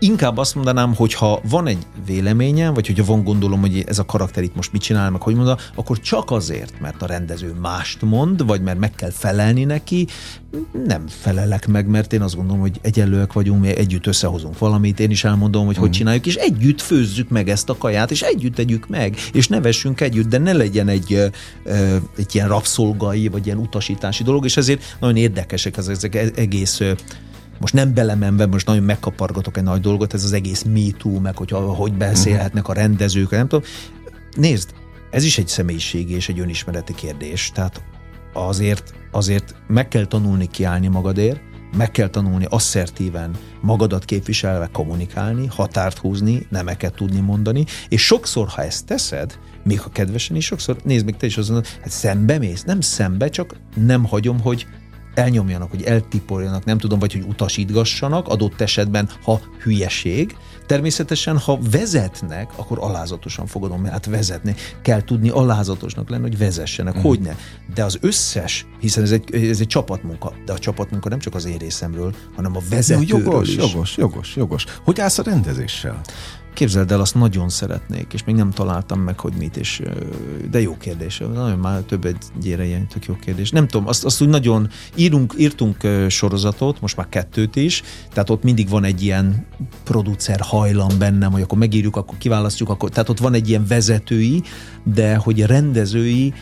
inkább 0.00 0.38
azt 0.38 0.54
mondanám, 0.54 0.94
hogy 0.94 1.14
ha 1.14 1.40
van 1.48 1.66
egy 1.66 1.86
véleményem, 2.06 2.74
vagy 2.74 2.86
hogyha 2.86 3.04
van 3.04 3.24
gondolom, 3.24 3.60
hogy 3.60 3.84
ez 3.86 3.98
a 3.98 4.04
karakter 4.04 4.42
itt 4.42 4.54
most 4.54 4.72
mit 4.72 4.82
csinál, 4.82 5.10
meg 5.10 5.22
hogy 5.22 5.34
mondja, 5.34 5.56
akkor 5.74 6.00
csak 6.00 6.30
azért, 6.30 6.80
mert 6.80 7.02
a 7.02 7.06
rendező 7.06 7.54
mást 7.60 8.02
mond, 8.02 8.46
vagy 8.46 8.62
mert 8.62 8.78
meg 8.78 8.94
kell 8.94 9.10
felelni 9.10 9.64
neki, 9.64 10.06
nem 10.86 11.04
felelek 11.08 11.66
meg, 11.66 11.86
mert 11.86 12.12
én 12.12 12.22
azt 12.22 12.36
gondolom, 12.36 12.60
hogy 12.60 12.78
egyenlőek 12.82 13.32
vagyunk, 13.32 13.60
mi 13.60 13.76
együtt 13.76 14.06
összehozunk 14.06 14.58
valamit, 14.58 15.00
én 15.00 15.10
is 15.10 15.24
elmondom, 15.24 15.66
hogy 15.66 15.76
mm. 15.78 15.80
hogy 15.80 15.90
csináljuk, 15.90 16.26
és 16.26 16.34
együtt 16.34 16.80
főzzük 16.80 17.28
meg 17.28 17.48
ezt 17.48 17.68
a 17.68 17.76
kaját, 17.76 18.10
és 18.10 18.22
együtt 18.22 18.54
tegyük 18.54 18.88
meg, 18.88 19.16
és 19.32 19.48
nevessünk 19.48 20.00
együtt, 20.00 20.28
de 20.28 20.38
ne 20.38 20.52
legyen 20.52 20.88
egy, 20.88 21.30
egy 22.16 22.34
ilyen 22.34 22.48
rabszolgai, 22.48 23.28
vagy 23.28 23.46
ilyen 23.46 23.58
utasítási 23.58 24.22
dolog, 24.22 24.44
és 24.44 24.56
ezért 24.56 24.96
nagyon 25.00 25.16
érdekesek 25.16 25.76
ezek 25.76 26.14
egész 26.36 26.80
most 27.60 27.74
nem 27.74 27.94
belemenve, 27.94 28.46
most 28.46 28.66
nagyon 28.66 28.82
megkapargatok 28.82 29.56
egy 29.56 29.62
nagy 29.62 29.80
dolgot, 29.80 30.14
ez 30.14 30.24
az 30.24 30.32
egész 30.32 30.62
Me 30.62 30.90
Too, 30.98 31.20
meg 31.20 31.36
hogy 31.36 31.50
hogy 31.50 31.92
beszélhetnek 31.92 32.68
a 32.68 32.72
rendezők, 32.72 33.30
nem 33.30 33.48
tudom. 33.48 33.64
Nézd, 34.36 34.70
ez 35.10 35.24
is 35.24 35.38
egy 35.38 35.48
személyiségi 35.48 36.14
és 36.14 36.28
egy 36.28 36.40
önismereti 36.40 36.94
kérdés. 36.94 37.50
Tehát 37.54 37.82
azért, 38.32 38.94
azért 39.10 39.54
meg 39.66 39.88
kell 39.88 40.04
tanulni 40.04 40.46
kiállni 40.46 40.86
magadért, 40.86 41.40
meg 41.76 41.90
kell 41.90 42.08
tanulni 42.08 42.46
asszertíven 42.48 43.30
magadat 43.60 44.04
képviselve 44.04 44.68
kommunikálni, 44.72 45.46
határt 45.46 45.98
húzni, 45.98 46.46
nemeket 46.50 46.94
tudni 46.94 47.20
mondani, 47.20 47.64
és 47.88 48.04
sokszor, 48.04 48.48
ha 48.48 48.62
ezt 48.62 48.86
teszed, 48.86 49.38
még 49.64 49.80
ha 49.80 49.90
kedvesen 49.90 50.36
is, 50.36 50.44
sokszor, 50.44 50.76
nézd 50.84 51.04
meg 51.04 51.16
te 51.16 51.26
is 51.26 51.36
azon, 51.36 51.62
hát 51.80 51.90
szembe 51.90 52.38
mész, 52.38 52.62
nem 52.62 52.80
szembe, 52.80 53.28
csak 53.28 53.56
nem 53.74 54.04
hagyom, 54.04 54.40
hogy 54.40 54.66
elnyomjanak, 55.14 55.70
hogy 55.70 55.82
eltipoljanak, 55.82 56.64
nem 56.64 56.78
tudom, 56.78 56.98
vagy 56.98 57.12
hogy 57.12 57.24
utasítgassanak, 57.28 58.28
adott 58.28 58.60
esetben, 58.60 59.08
ha 59.22 59.40
hülyeség. 59.62 60.36
Természetesen, 60.66 61.38
ha 61.38 61.58
vezetnek, 61.70 62.50
akkor 62.56 62.78
alázatosan 62.80 63.46
fogadom, 63.46 63.80
mert 63.80 63.92
hát 63.92 64.06
vezetni 64.06 64.54
kell 64.82 65.02
tudni 65.02 65.28
alázatosnak 65.28 66.10
lenni, 66.10 66.22
hogy 66.22 66.38
vezessenek, 66.38 66.98
mm. 66.98 67.00
hogy 67.00 67.20
ne. 67.20 67.36
De 67.74 67.84
az 67.84 67.98
összes, 68.00 68.66
hiszen 68.80 69.02
ez 69.02 69.10
egy, 69.10 69.34
ez 69.34 69.60
egy 69.60 69.66
csapatmunka, 69.66 70.32
de 70.44 70.52
a 70.52 70.58
csapatmunka 70.58 71.08
nem 71.08 71.18
csak 71.18 71.34
az 71.34 71.44
én 71.44 71.58
részemről, 71.58 72.14
hanem 72.36 72.56
a 72.56 72.60
vezetőről 72.70 73.18
Jó, 73.18 73.18
jogos, 73.18 73.48
is. 73.48 73.56
jogos, 73.56 73.96
jogos, 73.96 74.36
jogos. 74.36 74.64
Hogy 74.84 75.00
állsz 75.00 75.18
a 75.18 75.22
rendezéssel? 75.22 76.00
Képzeld 76.54 76.92
el, 76.92 77.00
azt 77.00 77.14
nagyon 77.14 77.48
szeretnék, 77.48 78.12
és 78.12 78.24
még 78.24 78.34
nem 78.34 78.50
találtam 78.50 79.00
meg, 79.00 79.20
hogy 79.20 79.32
mit, 79.38 79.56
és, 79.56 79.82
de 80.50 80.60
jó 80.60 80.76
kérdés. 80.76 81.22
Nagyon 81.34 81.58
már 81.58 81.80
több 81.80 82.04
egyére 82.04 82.64
ilyen 82.64 82.86
tök 82.88 83.04
jó 83.04 83.14
kérdés. 83.14 83.50
Nem 83.50 83.66
tudom, 83.68 83.88
azt, 83.88 84.04
azt 84.04 84.22
úgy 84.22 84.28
nagyon 84.28 84.68
írunk, 84.94 85.34
írtunk 85.38 85.76
sorozatot, 86.08 86.80
most 86.80 86.96
már 86.96 87.08
kettőt 87.08 87.56
is, 87.56 87.82
tehát 88.12 88.30
ott 88.30 88.42
mindig 88.42 88.68
van 88.68 88.84
egy 88.84 89.02
ilyen 89.02 89.46
producer 89.84 90.40
hajlam 90.40 90.98
bennem, 90.98 91.32
hogy 91.32 91.42
akkor 91.42 91.58
megírjuk, 91.58 91.96
akkor 91.96 92.18
kiválasztjuk, 92.18 92.68
akkor, 92.68 92.90
tehát 92.90 93.08
ott 93.08 93.18
van 93.18 93.34
egy 93.34 93.48
ilyen 93.48 93.66
vezetői, 93.66 94.42
de 94.84 95.16
hogy 95.16 95.46
rendezői, 95.46 96.32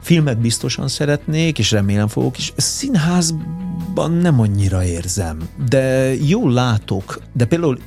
filmet 0.00 0.38
biztosan 0.38 0.88
szeretnék, 0.88 1.58
és 1.58 1.70
remélem 1.70 2.08
fogok 2.08 2.38
is. 2.38 2.52
Színházban 2.56 4.12
nem 4.12 4.40
annyira 4.40 4.84
érzem, 4.84 5.38
de 5.68 6.14
jól 6.14 6.52
látok, 6.52 7.20
de 7.32 7.44
például 7.44 7.78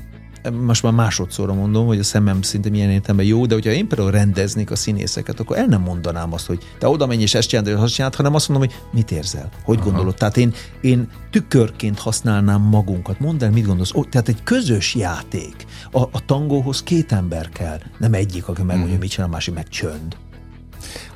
most 0.50 0.84
már 0.84 0.94
másodszorra 0.94 1.54
mondom, 1.54 1.86
hogy 1.86 2.00
a 2.00 2.04
szemem 2.04 2.42
szinte 2.42 2.70
milyen 2.70 2.90
értelemben 2.90 3.26
jó, 3.26 3.46
de 3.46 3.54
hogyha 3.54 3.72
én 3.72 3.88
például 3.88 4.12
rendeznék 4.12 4.72
a 4.72 4.76
színészeket, 4.76 5.40
akkor 5.40 5.58
el 5.58 5.66
nem 5.66 5.82
mondanám 5.82 6.34
azt, 6.34 6.46
hogy 6.46 6.64
te 6.80 6.88
oda 6.88 7.06
menj 7.06 7.22
és 7.22 7.34
ezt 7.34 7.48
csináld, 7.48 7.68
azt 7.68 7.94
csináld, 7.94 8.16
hanem 8.16 8.36
azt 8.36 8.50
mondom, 8.50 8.68
hogy 8.70 8.78
mit 8.92 9.12
érzel, 9.12 9.50
hogy 9.64 9.78
Aha. 9.78 9.86
gondolod. 9.86 10.16
Tehát 10.16 10.38
én, 10.38 10.54
én 10.82 11.10
tükörként 11.30 12.00
használnám 12.00 12.62
magunkat. 12.62 13.20
Mondd 13.20 13.44
el, 13.44 13.52
mit 13.52 13.66
gondolsz. 13.66 13.94
Ó, 13.94 14.04
tehát 14.04 14.28
egy 14.28 14.44
közös 14.44 14.96
játék. 14.96 15.66
A, 15.92 16.02
a 16.02 16.26
tangóhoz 16.26 16.84
két 16.84 17.12
ember 17.12 17.50
kell, 17.50 17.80
nem 17.98 18.14
egyik, 18.14 18.48
aki 18.48 18.62
megmondja, 18.62 18.92
hmm. 18.92 19.00
mit 19.00 19.10
csinál, 19.10 19.30
másik 19.30 19.54
meg 19.54 19.68
csönd. 19.68 20.16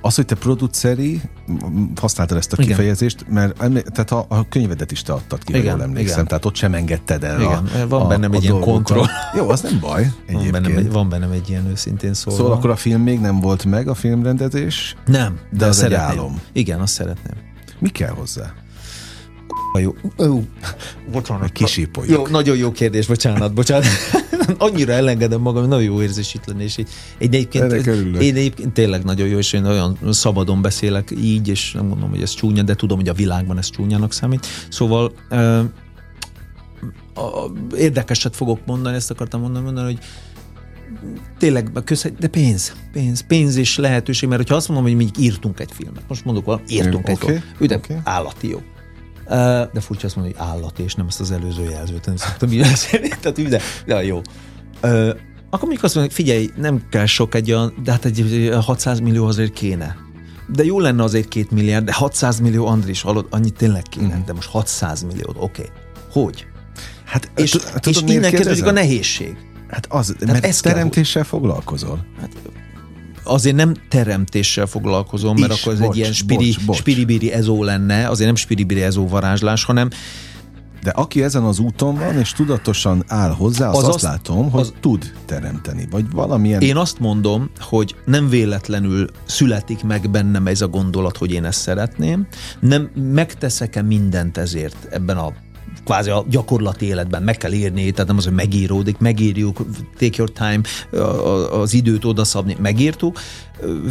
Az, 0.01 0.15
hogy 0.15 0.26
te 0.26 0.36
produceri, 0.36 1.21
használtad 1.95 2.38
ezt 2.38 2.53
a 2.53 2.55
igen. 2.61 2.67
kifejezést, 2.67 3.26
mert 3.30 3.55
tehát 3.91 4.11
a, 4.11 4.26
a 4.28 4.47
könyvedet 4.49 4.91
is 4.91 5.01
te 5.01 5.13
adtad 5.13 5.43
ki, 5.43 5.53
igen, 5.53 5.63
jól 5.63 5.82
emlékszem, 5.82 6.13
igen. 6.13 6.28
tehát 6.28 6.45
ott 6.45 6.55
sem 6.55 6.73
engedted 6.73 7.23
el 7.23 7.41
igen. 7.41 7.65
A, 7.84 7.88
van 7.88 8.01
a, 8.01 8.07
bennem 8.07 8.32
a 8.32 8.36
egy 8.36 8.43
ilyen 8.43 8.59
kontroll. 8.59 9.05
Jó, 9.36 9.49
az 9.49 9.61
nem 9.61 9.80
baj 9.80 10.11
Van 10.32 10.51
bennem, 10.51 10.78
egy, 10.78 10.91
van 10.91 11.09
bennem 11.09 11.32
egy 11.32 11.49
ilyen 11.49 11.67
őszintén 11.67 12.13
szólva. 12.13 12.39
Szóval 12.39 12.57
akkor 12.57 12.69
a 12.69 12.76
film 12.76 13.01
még 13.01 13.19
nem 13.19 13.39
volt 13.39 13.65
meg, 13.65 13.88
a 13.88 13.93
filmrendezés? 13.93 14.95
Nem. 15.05 15.39
De, 15.51 15.57
de 15.57 15.65
az 15.65 15.76
szeretném. 15.76 16.09
egy 16.09 16.15
álom. 16.17 16.41
Igen, 16.51 16.80
azt 16.80 16.93
szeretném. 16.93 17.36
Mi 17.80 17.89
kell 17.89 18.11
hozzá? 18.11 18.53
Jó. 19.80 19.95
Ó, 20.17 20.41
bocsánat. 21.11 21.51
Kisípoljuk. 21.51 22.17
Jó, 22.17 22.28
nagyon 22.28 22.57
jó 22.57 22.71
kérdés, 22.71 23.07
bocsánat, 23.07 23.53
bocsánat. 23.53 23.86
Annyira 24.57 24.93
elengedem 24.93 25.41
magam, 25.41 25.67
nagyon 25.67 25.84
jó 25.84 26.01
érzés 26.01 26.34
itt 26.34 26.45
lenni, 26.45 26.63
és 26.63 26.78
így, 26.78 26.89
én 27.17 27.28
egyébként, 27.32 27.71
én 28.21 28.36
egyébként 28.36 28.73
tényleg 28.73 29.03
nagyon 29.03 29.28
jó, 29.28 29.38
és 29.38 29.53
én 29.53 29.65
olyan 29.65 29.97
szabadon 30.09 30.61
beszélek 30.61 31.11
így, 31.21 31.47
és 31.47 31.71
nem 31.71 31.86
mondom, 31.86 32.09
hogy 32.09 32.21
ez 32.21 32.34
csúnya, 32.34 32.63
de 32.63 32.76
tudom, 32.76 32.97
hogy 32.97 33.09
a 33.09 33.13
világban 33.13 33.57
ez 33.57 33.69
csúnyának 33.69 34.13
számít. 34.13 34.45
Szóval 34.69 35.13
a, 37.13 37.51
érdekeset 37.78 38.36
fogok 38.36 38.59
mondani, 38.65 38.95
ezt 38.95 39.11
akartam 39.11 39.41
mondani, 39.41 39.65
mondani 39.65 39.93
hogy 39.93 40.03
tényleg, 41.38 41.71
de 42.19 42.28
pénz, 42.28 42.76
pénz, 42.91 43.26
pénz 43.28 43.55
és 43.55 43.78
lehetőség, 43.78 44.30
mert 44.30 44.41
hogyha 44.41 44.55
azt 44.55 44.67
mondom, 44.67 44.86
hogy 44.86 44.95
mi 44.95 45.09
írtunk 45.17 45.59
egy 45.59 45.71
filmet, 45.71 46.03
most 46.07 46.26
mondok 46.26 46.45
valami, 46.45 46.63
írtunk 46.67 47.07
okay, 47.07 47.36
egy 47.59 47.67
de 47.67 47.76
okay. 47.76 47.97
állati 48.03 48.49
jó 48.49 48.61
de 49.73 49.80
furcsa 49.80 50.05
azt 50.05 50.15
mondani, 50.15 50.38
hogy 50.38 50.47
állat, 50.47 50.80
és 50.80 50.93
nem 50.93 51.07
ezt 51.07 51.19
az 51.19 51.32
előző 51.32 51.69
jelzőt, 51.69 52.05
nem 52.05 52.15
szoktam 52.15 52.51
így 52.51 52.59
beszélni, 52.59 53.09
tehát 53.21 53.49
de, 53.49 53.61
de 53.86 54.03
jó. 54.03 54.21
Akkor 55.49 55.67
mondjuk 55.67 55.84
azt 55.84 55.95
mondjuk, 55.95 56.15
figyelj, 56.15 56.49
nem 56.55 56.82
kell 56.89 57.05
sok 57.05 57.36
egy 57.36 57.51
olyan, 57.51 57.73
de 57.84 57.91
hát 57.91 58.05
egy 58.05 58.49
600 58.65 58.99
millió 58.99 59.26
azért 59.26 59.53
kéne. 59.53 59.95
De 60.47 60.63
jó 60.63 60.80
lenne 60.80 61.03
azért 61.03 61.28
két 61.28 61.51
milliárd, 61.51 61.86
de 61.86 61.93
600 61.93 62.39
millió 62.39 62.65
Andris, 62.65 63.01
hallod, 63.01 63.28
annyit 63.30 63.53
tényleg 63.53 63.82
kéne, 63.82 64.15
mm. 64.15 64.23
de 64.26 64.34
most 64.34 64.49
600 64.49 65.03
millió, 65.03 65.30
oké. 65.30 65.61
Okay. 65.61 65.65
Hogy? 66.11 66.45
Hát, 67.05 67.32
és, 67.36 67.51
tudod, 67.51 67.88
és 67.88 68.01
innen 68.05 68.32
kezdődik 68.32 68.65
a 68.65 68.71
nehézség. 68.71 69.38
Hát 69.67 69.86
az, 69.89 70.15
Tehát 70.19 70.41
mert 70.41 70.61
teremtéssel 70.61 71.23
foglalkozol. 71.23 72.05
Hát 72.19 72.30
azért 73.26 73.55
nem 73.55 73.73
teremtéssel 73.89 74.65
foglalkozom, 74.65 75.39
mert 75.39 75.53
Is, 75.53 75.61
akkor 75.61 75.73
ez 75.73 75.80
bocs, 75.80 75.89
egy 75.89 75.97
ilyen 75.97 76.13
spiri, 76.13 76.36
bocs, 76.36 76.65
bocs. 76.65 76.78
spiribiri 76.78 77.32
ezó 77.32 77.63
lenne, 77.63 78.07
azért 78.07 78.28
nem 78.28 78.36
spiribiri 78.36 78.82
ezó 78.82 79.07
varázslás, 79.07 79.63
hanem 79.63 79.89
de 80.86 80.91
aki 80.91 81.23
ezen 81.23 81.43
az 81.43 81.59
úton 81.59 81.95
van, 81.95 82.19
és 82.19 82.32
tudatosan 82.32 83.03
áll 83.07 83.32
hozzá, 83.32 83.69
az, 83.69 83.78
az 83.78 83.84
azt, 83.84 83.93
azt 83.93 84.03
látom, 84.03 84.51
hogy 84.51 84.61
az, 84.61 84.73
tud 84.80 85.13
teremteni, 85.26 85.88
vagy 85.91 86.11
valamilyen... 86.11 86.61
Én 86.61 86.76
azt 86.76 86.99
mondom, 86.99 87.49
hogy 87.59 87.95
nem 88.05 88.30
véletlenül 88.30 89.09
születik 89.26 89.84
meg 89.84 90.09
bennem 90.09 90.47
ez 90.47 90.61
a 90.61 90.67
gondolat, 90.67 91.17
hogy 91.17 91.32
én 91.32 91.45
ezt 91.45 91.59
szeretném. 91.59 92.28
Nem 92.59 92.89
megteszek-e 93.13 93.82
mindent 93.82 94.38
ezért 94.38 94.88
ebben 94.91 95.17
a 95.17 95.34
kvázi 95.86 96.10
a 96.10 96.26
gyakorlati 96.30 96.86
életben 96.86 97.24
meg 97.24 97.38
kell 97.38 97.52
írni, 97.52 97.92
tehát 97.92 98.08
nem 98.08 98.18
az, 98.18 98.24
hogy 98.24 98.34
megíródik, 98.34 98.98
megírjuk, 98.98 99.66
take 99.98 100.16
your 100.18 100.32
time, 100.32 100.62
az 101.52 101.74
időt 101.74 102.06
odaszabni, 102.06 102.56
megírtuk, 102.60 103.20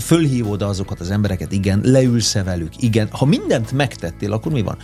fölhívod 0.01 0.63
azokat 0.63 1.01
az 1.01 1.11
embereket, 1.11 1.53
igen, 1.53 1.81
leülsz 1.83 2.33
velük, 2.33 2.83
igen. 2.83 3.09
Ha 3.11 3.25
mindent 3.25 3.73
megtettél, 3.73 4.33
akkor 4.33 4.53
mi 4.53 4.63
van? 4.63 4.77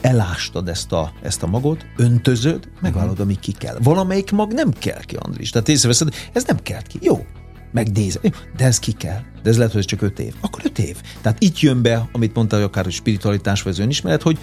elástad 0.00 0.68
ezt 0.68 0.92
a, 0.92 1.12
ezt 1.22 1.42
a 1.42 1.46
magot, 1.46 1.86
öntözöd, 1.96 2.68
megválod, 2.80 3.20
ami 3.20 3.38
ki 3.40 3.52
kell. 3.52 3.76
Valamelyik 3.82 4.30
mag 4.30 4.52
nem 4.52 4.70
kell 4.70 5.00
ki, 5.00 5.16
Andris. 5.16 5.50
Tehát 5.50 5.68
észreveszed, 5.68 6.08
ez 6.32 6.44
nem 6.44 6.56
kell 6.62 6.82
ki. 6.82 6.98
Jó, 7.02 7.26
megnézed, 7.72 8.34
de 8.56 8.64
ez 8.64 8.78
ki 8.78 8.92
kell. 8.92 9.20
De 9.42 9.50
ez 9.50 9.56
lehet, 9.56 9.72
hogy 9.72 9.80
ez 9.80 9.86
csak 9.86 10.02
öt 10.02 10.18
év. 10.18 10.34
Akkor 10.40 10.62
öt 10.64 10.78
év. 10.78 10.96
Tehát 11.20 11.42
itt 11.42 11.60
jön 11.60 11.82
be, 11.82 12.08
amit 12.12 12.34
mondta, 12.34 12.56
hogy 12.56 12.64
akár 12.64 12.86
a 12.86 12.90
spiritualitás 12.90 13.62
vagy 13.62 13.72
az 13.72 13.78
önismeret, 13.78 14.22
hogy 14.22 14.38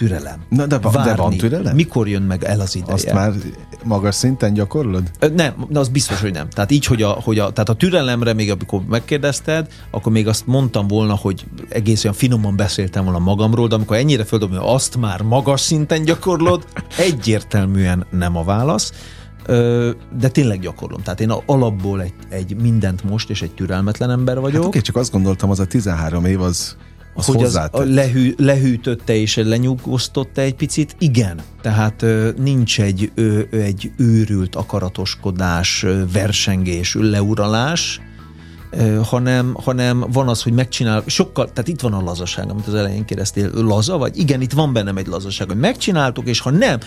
türelem. 0.00 0.40
Na, 0.48 0.66
de, 0.66 0.78
van, 0.78 0.92
Várni. 0.92 1.10
de 1.10 1.16
van 1.16 1.36
türelem? 1.36 1.74
Mikor 1.74 2.08
jön 2.08 2.22
meg 2.22 2.44
el 2.44 2.60
az 2.60 2.76
ideje? 2.76 2.92
Azt 2.92 3.12
már 3.12 3.32
magas 3.84 4.14
szinten 4.14 4.54
gyakorlod? 4.54 5.02
Nem, 5.34 5.66
az 5.72 5.88
biztos, 5.88 6.20
hogy 6.20 6.32
nem. 6.32 6.48
Tehát 6.48 6.70
így, 6.70 6.84
hogy 6.84 7.02
a, 7.02 7.08
hogy 7.08 7.38
a, 7.38 7.50
tehát 7.50 7.68
a 7.68 7.74
türelemre 7.74 8.32
még 8.32 8.50
amikor 8.50 8.82
megkérdezted, 8.88 9.66
akkor 9.90 10.12
még 10.12 10.28
azt 10.28 10.46
mondtam 10.46 10.86
volna, 10.86 11.14
hogy 11.14 11.44
egész 11.68 12.04
olyan 12.04 12.16
finoman 12.16 12.56
beszéltem 12.56 13.04
volna 13.04 13.18
magamról, 13.18 13.68
de 13.68 13.74
amikor 13.74 13.96
ennyire 13.96 14.24
földobom, 14.24 14.56
hogy 14.56 14.74
azt 14.74 14.96
már 14.96 15.22
magas 15.22 15.60
szinten 15.60 16.04
gyakorlod, 16.04 16.66
egyértelműen 17.08 18.06
nem 18.10 18.36
a 18.36 18.44
válasz 18.44 18.92
de 20.18 20.28
tényleg 20.32 20.60
gyakorlom. 20.60 21.02
Tehát 21.02 21.20
én 21.20 21.30
alapból 21.46 22.02
egy, 22.02 22.12
egy 22.28 22.56
mindent 22.60 23.04
most 23.04 23.30
és 23.30 23.42
egy 23.42 23.50
türelmetlen 23.50 24.10
ember 24.10 24.40
vagyok. 24.40 24.56
Hát 24.56 24.66
oké, 24.66 24.80
csak 24.80 24.96
azt 24.96 25.12
gondoltam, 25.12 25.50
az 25.50 25.60
a 25.60 25.66
13 25.66 26.24
év 26.24 26.40
az 26.40 26.76
az 27.28 27.34
hogy 27.34 27.42
az 27.42 27.60
lehű, 27.72 28.34
lehűtötte 28.36 29.14
és 29.14 29.36
lenyugosztotta 29.36 30.40
egy 30.40 30.54
picit, 30.54 30.96
igen. 30.98 31.40
Tehát 31.62 32.04
nincs 32.36 32.80
egy, 32.80 33.12
egy 33.50 33.92
őrült 33.96 34.56
akaratoskodás, 34.56 35.86
versengés, 36.12 36.96
leuralás, 37.00 38.00
hanem, 39.04 39.54
hanem 39.62 40.04
van 40.12 40.28
az, 40.28 40.42
hogy 40.42 40.52
megcsinál, 40.52 41.02
sokkal, 41.06 41.52
tehát 41.52 41.68
itt 41.68 41.80
van 41.80 41.92
a 41.92 42.02
lazaság, 42.02 42.50
amit 42.50 42.66
az 42.66 42.74
elején 42.74 43.04
kérdeztél, 43.04 43.50
laza 43.54 43.98
vagy? 43.98 44.18
Igen, 44.18 44.40
itt 44.40 44.52
van 44.52 44.72
bennem 44.72 44.96
egy 44.96 45.06
lazaság, 45.06 45.48
hogy 45.48 45.58
megcsináltuk, 45.58 46.28
és 46.28 46.40
ha 46.40 46.50
nem, 46.50 46.78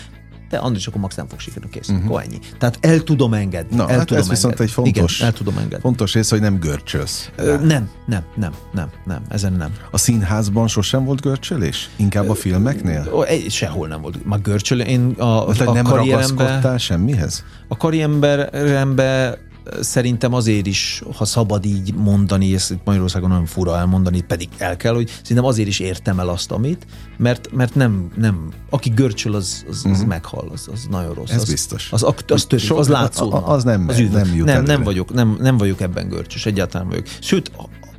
te 0.50 0.58
Andris, 0.58 0.86
akkor 0.86 1.00
max 1.00 1.14
nem 1.14 1.28
fog 1.28 1.38
sikerülni, 1.40 1.70
kész. 1.70 1.88
Uh-huh. 1.88 2.04
Akkor 2.06 2.22
ennyi. 2.22 2.38
Tehát 2.58 2.78
el 2.80 3.00
tudom 3.00 3.34
engedni. 3.34 3.76
Na, 3.76 3.88
el 3.88 3.96
hát 3.98 4.06
tudom 4.06 4.22
ez 4.22 4.28
viszont 4.28 4.60
egy 4.60 4.60
engedni. 4.60 4.92
fontos, 4.92 5.16
Igen, 5.16 5.26
el 5.26 5.32
tudom 5.34 5.54
engedni. 5.56 5.80
fontos 5.80 6.12
rész, 6.14 6.30
hogy 6.30 6.40
nem 6.40 6.58
görcsölsz. 6.58 7.30
Ö, 7.36 7.56
nem, 7.64 7.88
nem, 8.06 8.22
nem, 8.34 8.52
nem, 8.72 8.88
nem, 9.04 9.22
ezen 9.28 9.52
nem. 9.52 9.72
A 9.90 9.98
színházban 9.98 10.68
sosem 10.68 11.04
volt 11.04 11.20
görcsölés? 11.20 11.90
Inkább 11.96 12.28
a 12.28 12.34
filmeknél? 12.34 13.08
Ó, 13.12 13.22
egy, 13.22 13.50
sehol 13.50 13.88
nem 13.88 14.00
volt. 14.00 14.24
Már 14.24 14.40
görcsöl, 14.40 14.80
én 14.80 15.10
a, 15.18 15.44
Tehát 15.52 15.66
a 15.66 15.72
nem 15.72 15.84
karrieremben, 15.84 16.36
ragaszkodtál 16.36 16.78
semmihez? 16.78 17.44
a 17.68 17.76
karrieremben 17.76 19.36
szerintem 19.80 20.34
azért 20.34 20.66
is, 20.66 21.02
ha 21.16 21.24
szabad 21.24 21.64
így 21.64 21.94
mondani, 21.94 22.54
ezt 22.54 22.70
itt 22.70 22.84
Magyarországon 22.84 23.28
nagyon 23.28 23.46
fura 23.46 23.76
elmondani, 23.76 24.20
pedig 24.20 24.48
el 24.58 24.76
kell, 24.76 24.94
hogy 24.94 25.10
szerintem 25.22 25.44
azért 25.44 25.68
is 25.68 25.78
értem 25.78 26.18
el 26.18 26.28
azt, 26.28 26.50
amit, 26.50 26.86
mert, 27.16 27.52
mert 27.52 27.74
nem, 27.74 28.10
nem, 28.16 28.48
aki 28.70 28.90
görcsöl, 28.90 29.34
az, 29.34 29.64
az, 29.68 29.82
az 29.84 29.90
uh-huh. 29.90 30.06
meghal, 30.06 30.48
az, 30.52 30.68
az 30.72 30.86
nagyon 30.90 31.14
rossz. 31.14 31.30
Ez 31.30 31.42
az, 31.42 31.50
biztos. 31.50 31.92
Az, 31.92 32.02
az, 32.02 32.14
az 32.26 32.44
törik, 32.44 32.64
So- 32.64 32.78
az 32.78 32.88
látszódna. 32.88 33.46
az 33.46 33.64
nem- 33.64 33.88
üveg. 33.88 34.10
nem 34.10 34.34
jut 34.34 34.46
nem, 34.46 34.62
nem, 34.62 34.82
vagyok, 34.82 35.12
nem, 35.12 35.36
nem 35.40 35.56
vagyok 35.56 35.80
ebben 35.80 36.08
görcsös, 36.08 36.46
egyáltalán 36.46 36.88
vagyok. 36.88 37.06
Sőt, 37.20 37.50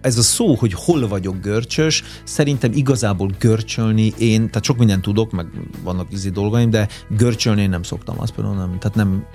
ez 0.06 0.18
a 0.18 0.22
szó, 0.22 0.56
hogy 0.56 0.74
hol 0.74 1.08
vagyok 1.08 1.42
görcsös, 1.42 2.04
szerintem 2.24 2.72
igazából 2.74 3.32
görcsölni 3.40 4.14
én, 4.18 4.48
tehát 4.48 4.64
sok 4.64 4.78
mindent 4.78 5.02
tudok, 5.02 5.32
meg 5.32 5.48
vannak 5.84 6.08
izi 6.12 6.30
dolgaim, 6.30 6.70
de 6.70 6.88
görcsölni 7.10 7.62
én 7.62 7.70
nem 7.70 7.84
szoktam, 7.84 8.16
azt 8.20 8.32
például 8.32 8.56
nem, 8.56 8.78
tehát 8.80 8.96
nem, 8.96 9.26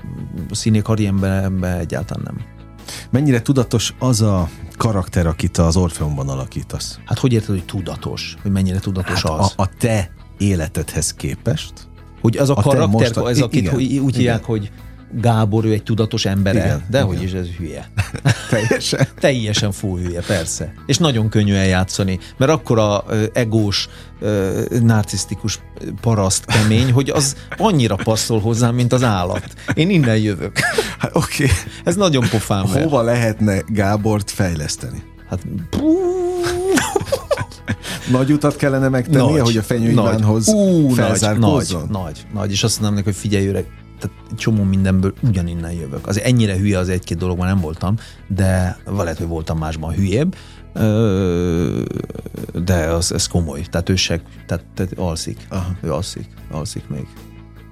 a 0.51 0.55
színé 0.55 0.79
karrieremben 0.79 1.79
egyáltalán 1.79 2.23
nem. 2.25 2.47
Mennyire 3.11 3.43
tudatos 3.43 3.95
az 3.99 4.21
a 4.21 4.49
karakter, 4.77 5.27
akit 5.27 5.59
az 5.59 5.77
Orfeumban 5.77 6.29
alakítasz? 6.29 6.99
Hát 7.05 7.19
hogy 7.19 7.33
érted, 7.33 7.49
hogy 7.49 7.65
tudatos? 7.65 8.37
Hogy 8.43 8.51
mennyire 8.51 8.79
tudatos 8.79 9.23
Hát 9.23 9.39
az? 9.39 9.53
a, 9.57 9.63
a 9.63 9.69
te 9.79 10.11
életedhez 10.39 11.15
képest? 11.15 11.73
hogy 12.21 12.37
az 12.37 12.49
a, 12.49 12.53
a 12.53 12.57
te 12.57 12.63
karakter, 12.63 12.89
mostan- 12.89 13.29
ez 13.29 13.41
akit 13.41 13.61
igen, 13.61 13.75
úgy 13.75 13.91
igen. 13.91 14.09
hívják, 14.09 14.45
hogy 14.45 14.71
Gábor, 15.13 15.65
ő 15.65 15.73
egy 15.73 15.83
tudatos 15.83 16.25
embere, 16.25 16.59
Igen, 16.59 16.85
de 16.91 17.01
hogy 17.01 17.23
is 17.23 17.33
ez 17.33 17.47
hülye. 17.47 17.91
Teljesen. 18.51 19.07
Teljesen 19.21 19.73
full 19.73 19.99
hülye, 20.01 20.21
persze. 20.21 20.75
És 20.87 20.99
nagyon 20.99 21.29
könnyű 21.29 21.55
eljátszani, 21.55 22.19
mert 22.37 22.51
akkora 22.51 23.05
ö, 23.09 23.25
egós, 23.33 23.89
ö, 24.21 24.63
narcisztikus 24.83 25.61
paraszt 26.01 26.45
kemény, 26.45 26.93
hogy 26.93 27.11
az 27.11 27.37
annyira 27.57 27.97
passzol 27.97 28.41
hozzám, 28.41 28.75
mint 28.75 28.93
az 28.93 29.03
állat. 29.03 29.45
Én 29.75 29.91
innen 29.91 30.17
jövök. 30.17 30.59
Hát, 30.99 31.17
Oké, 31.17 31.45
okay. 31.45 31.57
Ez 31.85 31.97
nagyon 31.97 32.29
pofám. 32.29 32.67
hova 32.67 33.03
lehetne 33.03 33.63
Gábort 33.67 34.31
fejleszteni? 34.31 35.03
Hát, 35.29 35.41
Nagy 38.11 38.33
utat 38.33 38.57
kellene 38.57 38.89
megtennie, 38.89 39.43
hogy 39.43 39.57
a 39.57 39.63
Fenyő 39.63 39.91
Ivánhoz 39.91 40.49
Ú, 40.49 40.87
nagy, 40.87 40.95
felzárkózzon? 40.95 41.81
nagy, 41.81 42.03
nagy, 42.03 42.27
nagy, 42.33 42.51
és 42.51 42.63
azt 42.63 42.77
mondom 42.81 42.95
neki, 42.95 43.09
hogy 43.09 43.19
figyelj 43.19 43.47
öreg, 43.47 43.67
tehát 44.01 44.17
csomó 44.37 44.63
mindenből 44.63 45.15
ugyaninnen 45.23 45.73
jövök. 45.73 46.07
Az 46.07 46.21
ennyire 46.21 46.57
hülye 46.57 46.79
az 46.79 46.89
egy-két 46.89 47.19
dologban 47.19 47.47
nem 47.47 47.61
voltam, 47.61 47.95
de 48.29 48.79
lehet, 48.87 49.19
hogy 49.19 49.27
voltam 49.27 49.59
másban 49.59 49.93
hülyébb, 49.95 50.35
de 52.65 52.75
az, 52.87 53.13
ez 53.13 53.27
komoly. 53.27 53.61
Tehát 53.71 53.89
ő 53.89 53.97
se, 53.97 54.21
tehát, 54.47 54.65
tehát 54.75 54.93
alszik. 54.97 55.47
Aha. 55.49 55.71
Ő 55.83 55.93
alszik, 55.93 56.27
alszik 56.51 56.89
még. 56.89 57.07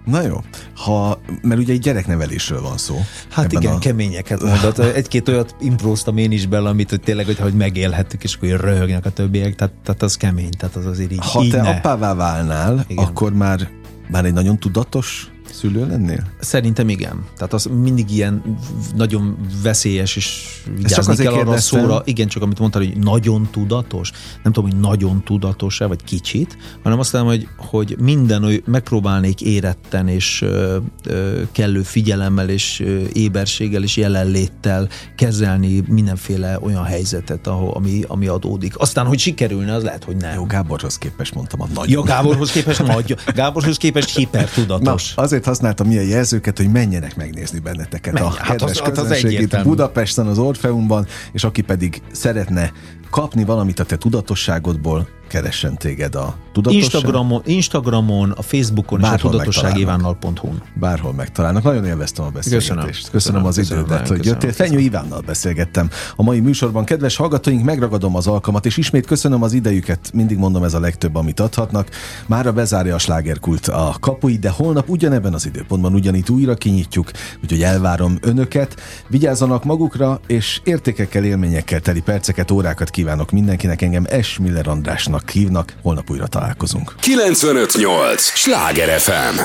Na 0.04 0.22
jó, 0.22 0.36
ha, 0.76 1.20
mert 1.42 1.60
ugye 1.60 1.72
egy 1.72 1.78
gyereknevelésről 1.80 2.60
van 2.60 2.76
szó. 2.76 3.00
Hát 3.30 3.52
igen, 3.52 3.72
a- 3.72 3.78
keményeket 3.78 4.42
mondott. 4.42 4.78
Egy-két 5.00 5.28
olyat 5.28 5.56
impróztam 5.60 6.16
én 6.16 6.32
is 6.32 6.46
bele, 6.46 6.68
amit 6.68 6.90
hogy 6.90 7.00
tényleg, 7.00 7.26
hogy, 7.26 7.38
hogy 7.38 7.54
megélhettük, 7.54 8.24
és 8.24 8.34
akkor 8.34 8.48
röhögnek 8.48 9.06
a 9.06 9.10
többiek, 9.10 9.54
tehát, 9.54 9.74
tehát 9.84 10.02
az 10.02 10.16
kemény, 10.16 10.50
tehát 10.58 10.76
az 10.76 10.86
azért 10.86 11.12
így, 11.12 11.18
Ha 11.32 11.42
így 11.42 11.50
te 11.50 11.62
ne. 11.62 11.68
apává 11.68 12.14
válnál, 12.14 12.84
Igen. 12.88 13.04
akkor 13.04 13.32
már, 13.32 13.68
már 14.10 14.24
egy 14.24 14.32
nagyon 14.32 14.58
tudatos 14.58 15.30
szülő 15.52 15.86
lennél? 15.86 16.26
Szerintem 16.40 16.88
igen. 16.88 17.24
Tehát 17.36 17.52
az 17.52 17.68
mindig 17.82 18.10
ilyen 18.10 18.56
nagyon 18.96 19.36
veszélyes, 19.62 20.16
és 20.16 20.56
vigyázni 20.76 21.12
azért 21.12 21.28
kell 21.28 21.38
arra 21.38 21.50
a 21.50 21.58
szóra. 21.58 22.02
Igen, 22.04 22.28
csak 22.28 22.42
amit 22.42 22.58
mondtad, 22.58 22.84
hogy 22.84 22.98
nagyon 22.98 23.48
tudatos. 23.50 24.10
Nem 24.42 24.52
tudom, 24.52 24.70
hogy 24.70 24.80
nagyon 24.80 25.22
tudatos-e, 25.24 25.86
vagy 25.86 26.04
kicsit, 26.04 26.56
hanem 26.82 26.98
azt 26.98 27.12
mondom, 27.12 27.30
hogy, 27.30 27.48
hogy 27.56 27.96
minden 27.98 28.44
oly, 28.44 28.62
megpróbálnék 28.66 29.40
éretten 29.40 30.08
és 30.08 30.42
ö, 30.42 30.76
ö, 31.04 31.42
kellő 31.52 31.82
figyelemmel 31.82 32.48
és 32.48 32.80
ö, 32.80 33.02
éberséggel 33.12 33.82
és 33.82 33.96
jelenléttel 33.96 34.88
kezelni 35.16 35.82
mindenféle 35.86 36.58
olyan 36.60 36.84
helyzetet, 36.84 37.46
ahol, 37.46 37.70
ami, 37.70 38.02
ami 38.06 38.26
adódik. 38.26 38.78
Aztán, 38.78 39.06
hogy 39.06 39.18
sikerülne, 39.18 39.74
az 39.74 39.82
lehet, 39.82 40.04
hogy 40.04 40.16
nem. 40.16 40.34
Jó, 40.34 40.46
Gáborhoz 40.46 40.98
képest 40.98 41.34
mondtam 41.34 41.60
a 41.60 41.66
nagy. 41.74 41.90
Ja, 41.90 42.02
Gáborhoz 42.02 42.50
képest 42.50 42.86
nagy, 42.86 43.16
Gáborhoz 43.34 43.76
képest 43.76 44.14
Na, 44.14 44.20
hipertudatos. 44.20 45.12
Azért 45.38 45.56
használtam 45.56 45.90
ilyen 45.90 46.04
jelzőket, 46.04 46.56
hogy 46.56 46.70
menjenek 46.70 47.16
megnézni 47.16 47.58
benneteket 47.58 48.12
Menj, 48.12 48.26
a 48.26 48.30
hát 48.30 48.48
kedves 48.48 48.80
az- 48.80 48.98
az 48.98 49.10
itt 49.10 49.24
egyértelmű. 49.24 49.68
Budapesten, 49.68 50.26
az 50.26 50.38
Orfeumban, 50.38 51.06
és 51.32 51.44
aki 51.44 51.62
pedig 51.62 52.02
szeretne 52.12 52.72
kapni 53.10 53.44
valamit 53.44 53.80
a 53.80 53.84
te 53.84 53.96
tudatosságodból, 53.96 55.08
keressen 55.28 55.76
téged 55.76 56.14
a 56.14 56.36
tudatosság. 56.52 56.82
Instagramon, 56.82 57.42
Instagramon, 57.44 58.30
a 58.30 58.42
Facebookon 58.42 59.00
Bárhol 59.00 59.16
és 59.16 59.22
a 59.22 59.36
megtalálnak. 59.36 60.18
tudatosságivánál.hu-n. 60.18 60.62
Bárhol 60.74 61.12
megtalálnak. 61.12 61.62
Nagyon 61.62 61.84
élveztem 61.84 62.24
a 62.24 62.28
beszélgetést. 62.28 62.68
Köszönöm. 62.68 62.84
Köszönöm, 62.84 63.10
Köszönöm, 63.12 63.44
az 63.44 63.56
köszönöm, 63.56 63.84
idődet, 63.84 64.00
nagyon 64.00 64.16
hogy 64.16 64.26
köszönöm, 64.26 64.40
jöttél. 64.40 64.66
Fenyő 64.66 64.78
Ivánnal 64.78 65.20
beszélgettem 65.20 65.90
a 66.16 66.22
mai 66.22 66.40
műsorban. 66.40 66.84
Kedves 66.84 67.16
hallgatóink, 67.16 67.64
megragadom 67.64 68.16
az 68.16 68.26
alkalmat, 68.26 68.66
és 68.66 68.76
ismét 68.76 69.06
köszönöm 69.06 69.42
az 69.42 69.52
idejüket. 69.52 70.10
Mindig 70.12 70.38
mondom, 70.38 70.64
ez 70.64 70.74
a 70.74 70.80
legtöbb, 70.80 71.14
amit 71.14 71.40
adhatnak. 71.40 71.88
Mára 72.26 72.52
bezárja 72.52 72.94
a 72.94 72.98
slágerkult 72.98 73.66
a 73.66 73.96
kapuit, 74.00 74.40
de 74.40 74.50
holnap 74.50 74.88
ugyanebben 74.88 75.34
az 75.34 75.46
időpontban 75.46 75.94
ugyanitt 75.94 76.30
újra 76.30 76.54
kinyitjuk, 76.54 77.10
úgyhogy 77.42 77.62
elvárom 77.62 78.18
önöket. 78.20 78.80
Vigyázzanak 79.08 79.64
magukra, 79.64 80.20
és 80.26 80.60
értékekkel, 80.64 81.24
élményekkel 81.24 81.80
teli 81.80 82.00
perceket, 82.00 82.50
órákat 82.50 82.90
kívánok 82.90 83.30
mindenkinek. 83.30 83.82
Engem 83.82 84.06
S. 84.22 84.38
Miller 84.38 84.68
Andrásnak 84.68 85.17
hívnak. 85.30 85.74
Holnap 85.82 86.10
újra 86.10 86.26
találkozunk. 86.26 86.94
958! 87.00 88.22
Sláger 88.22 89.00
FM! 89.00 89.40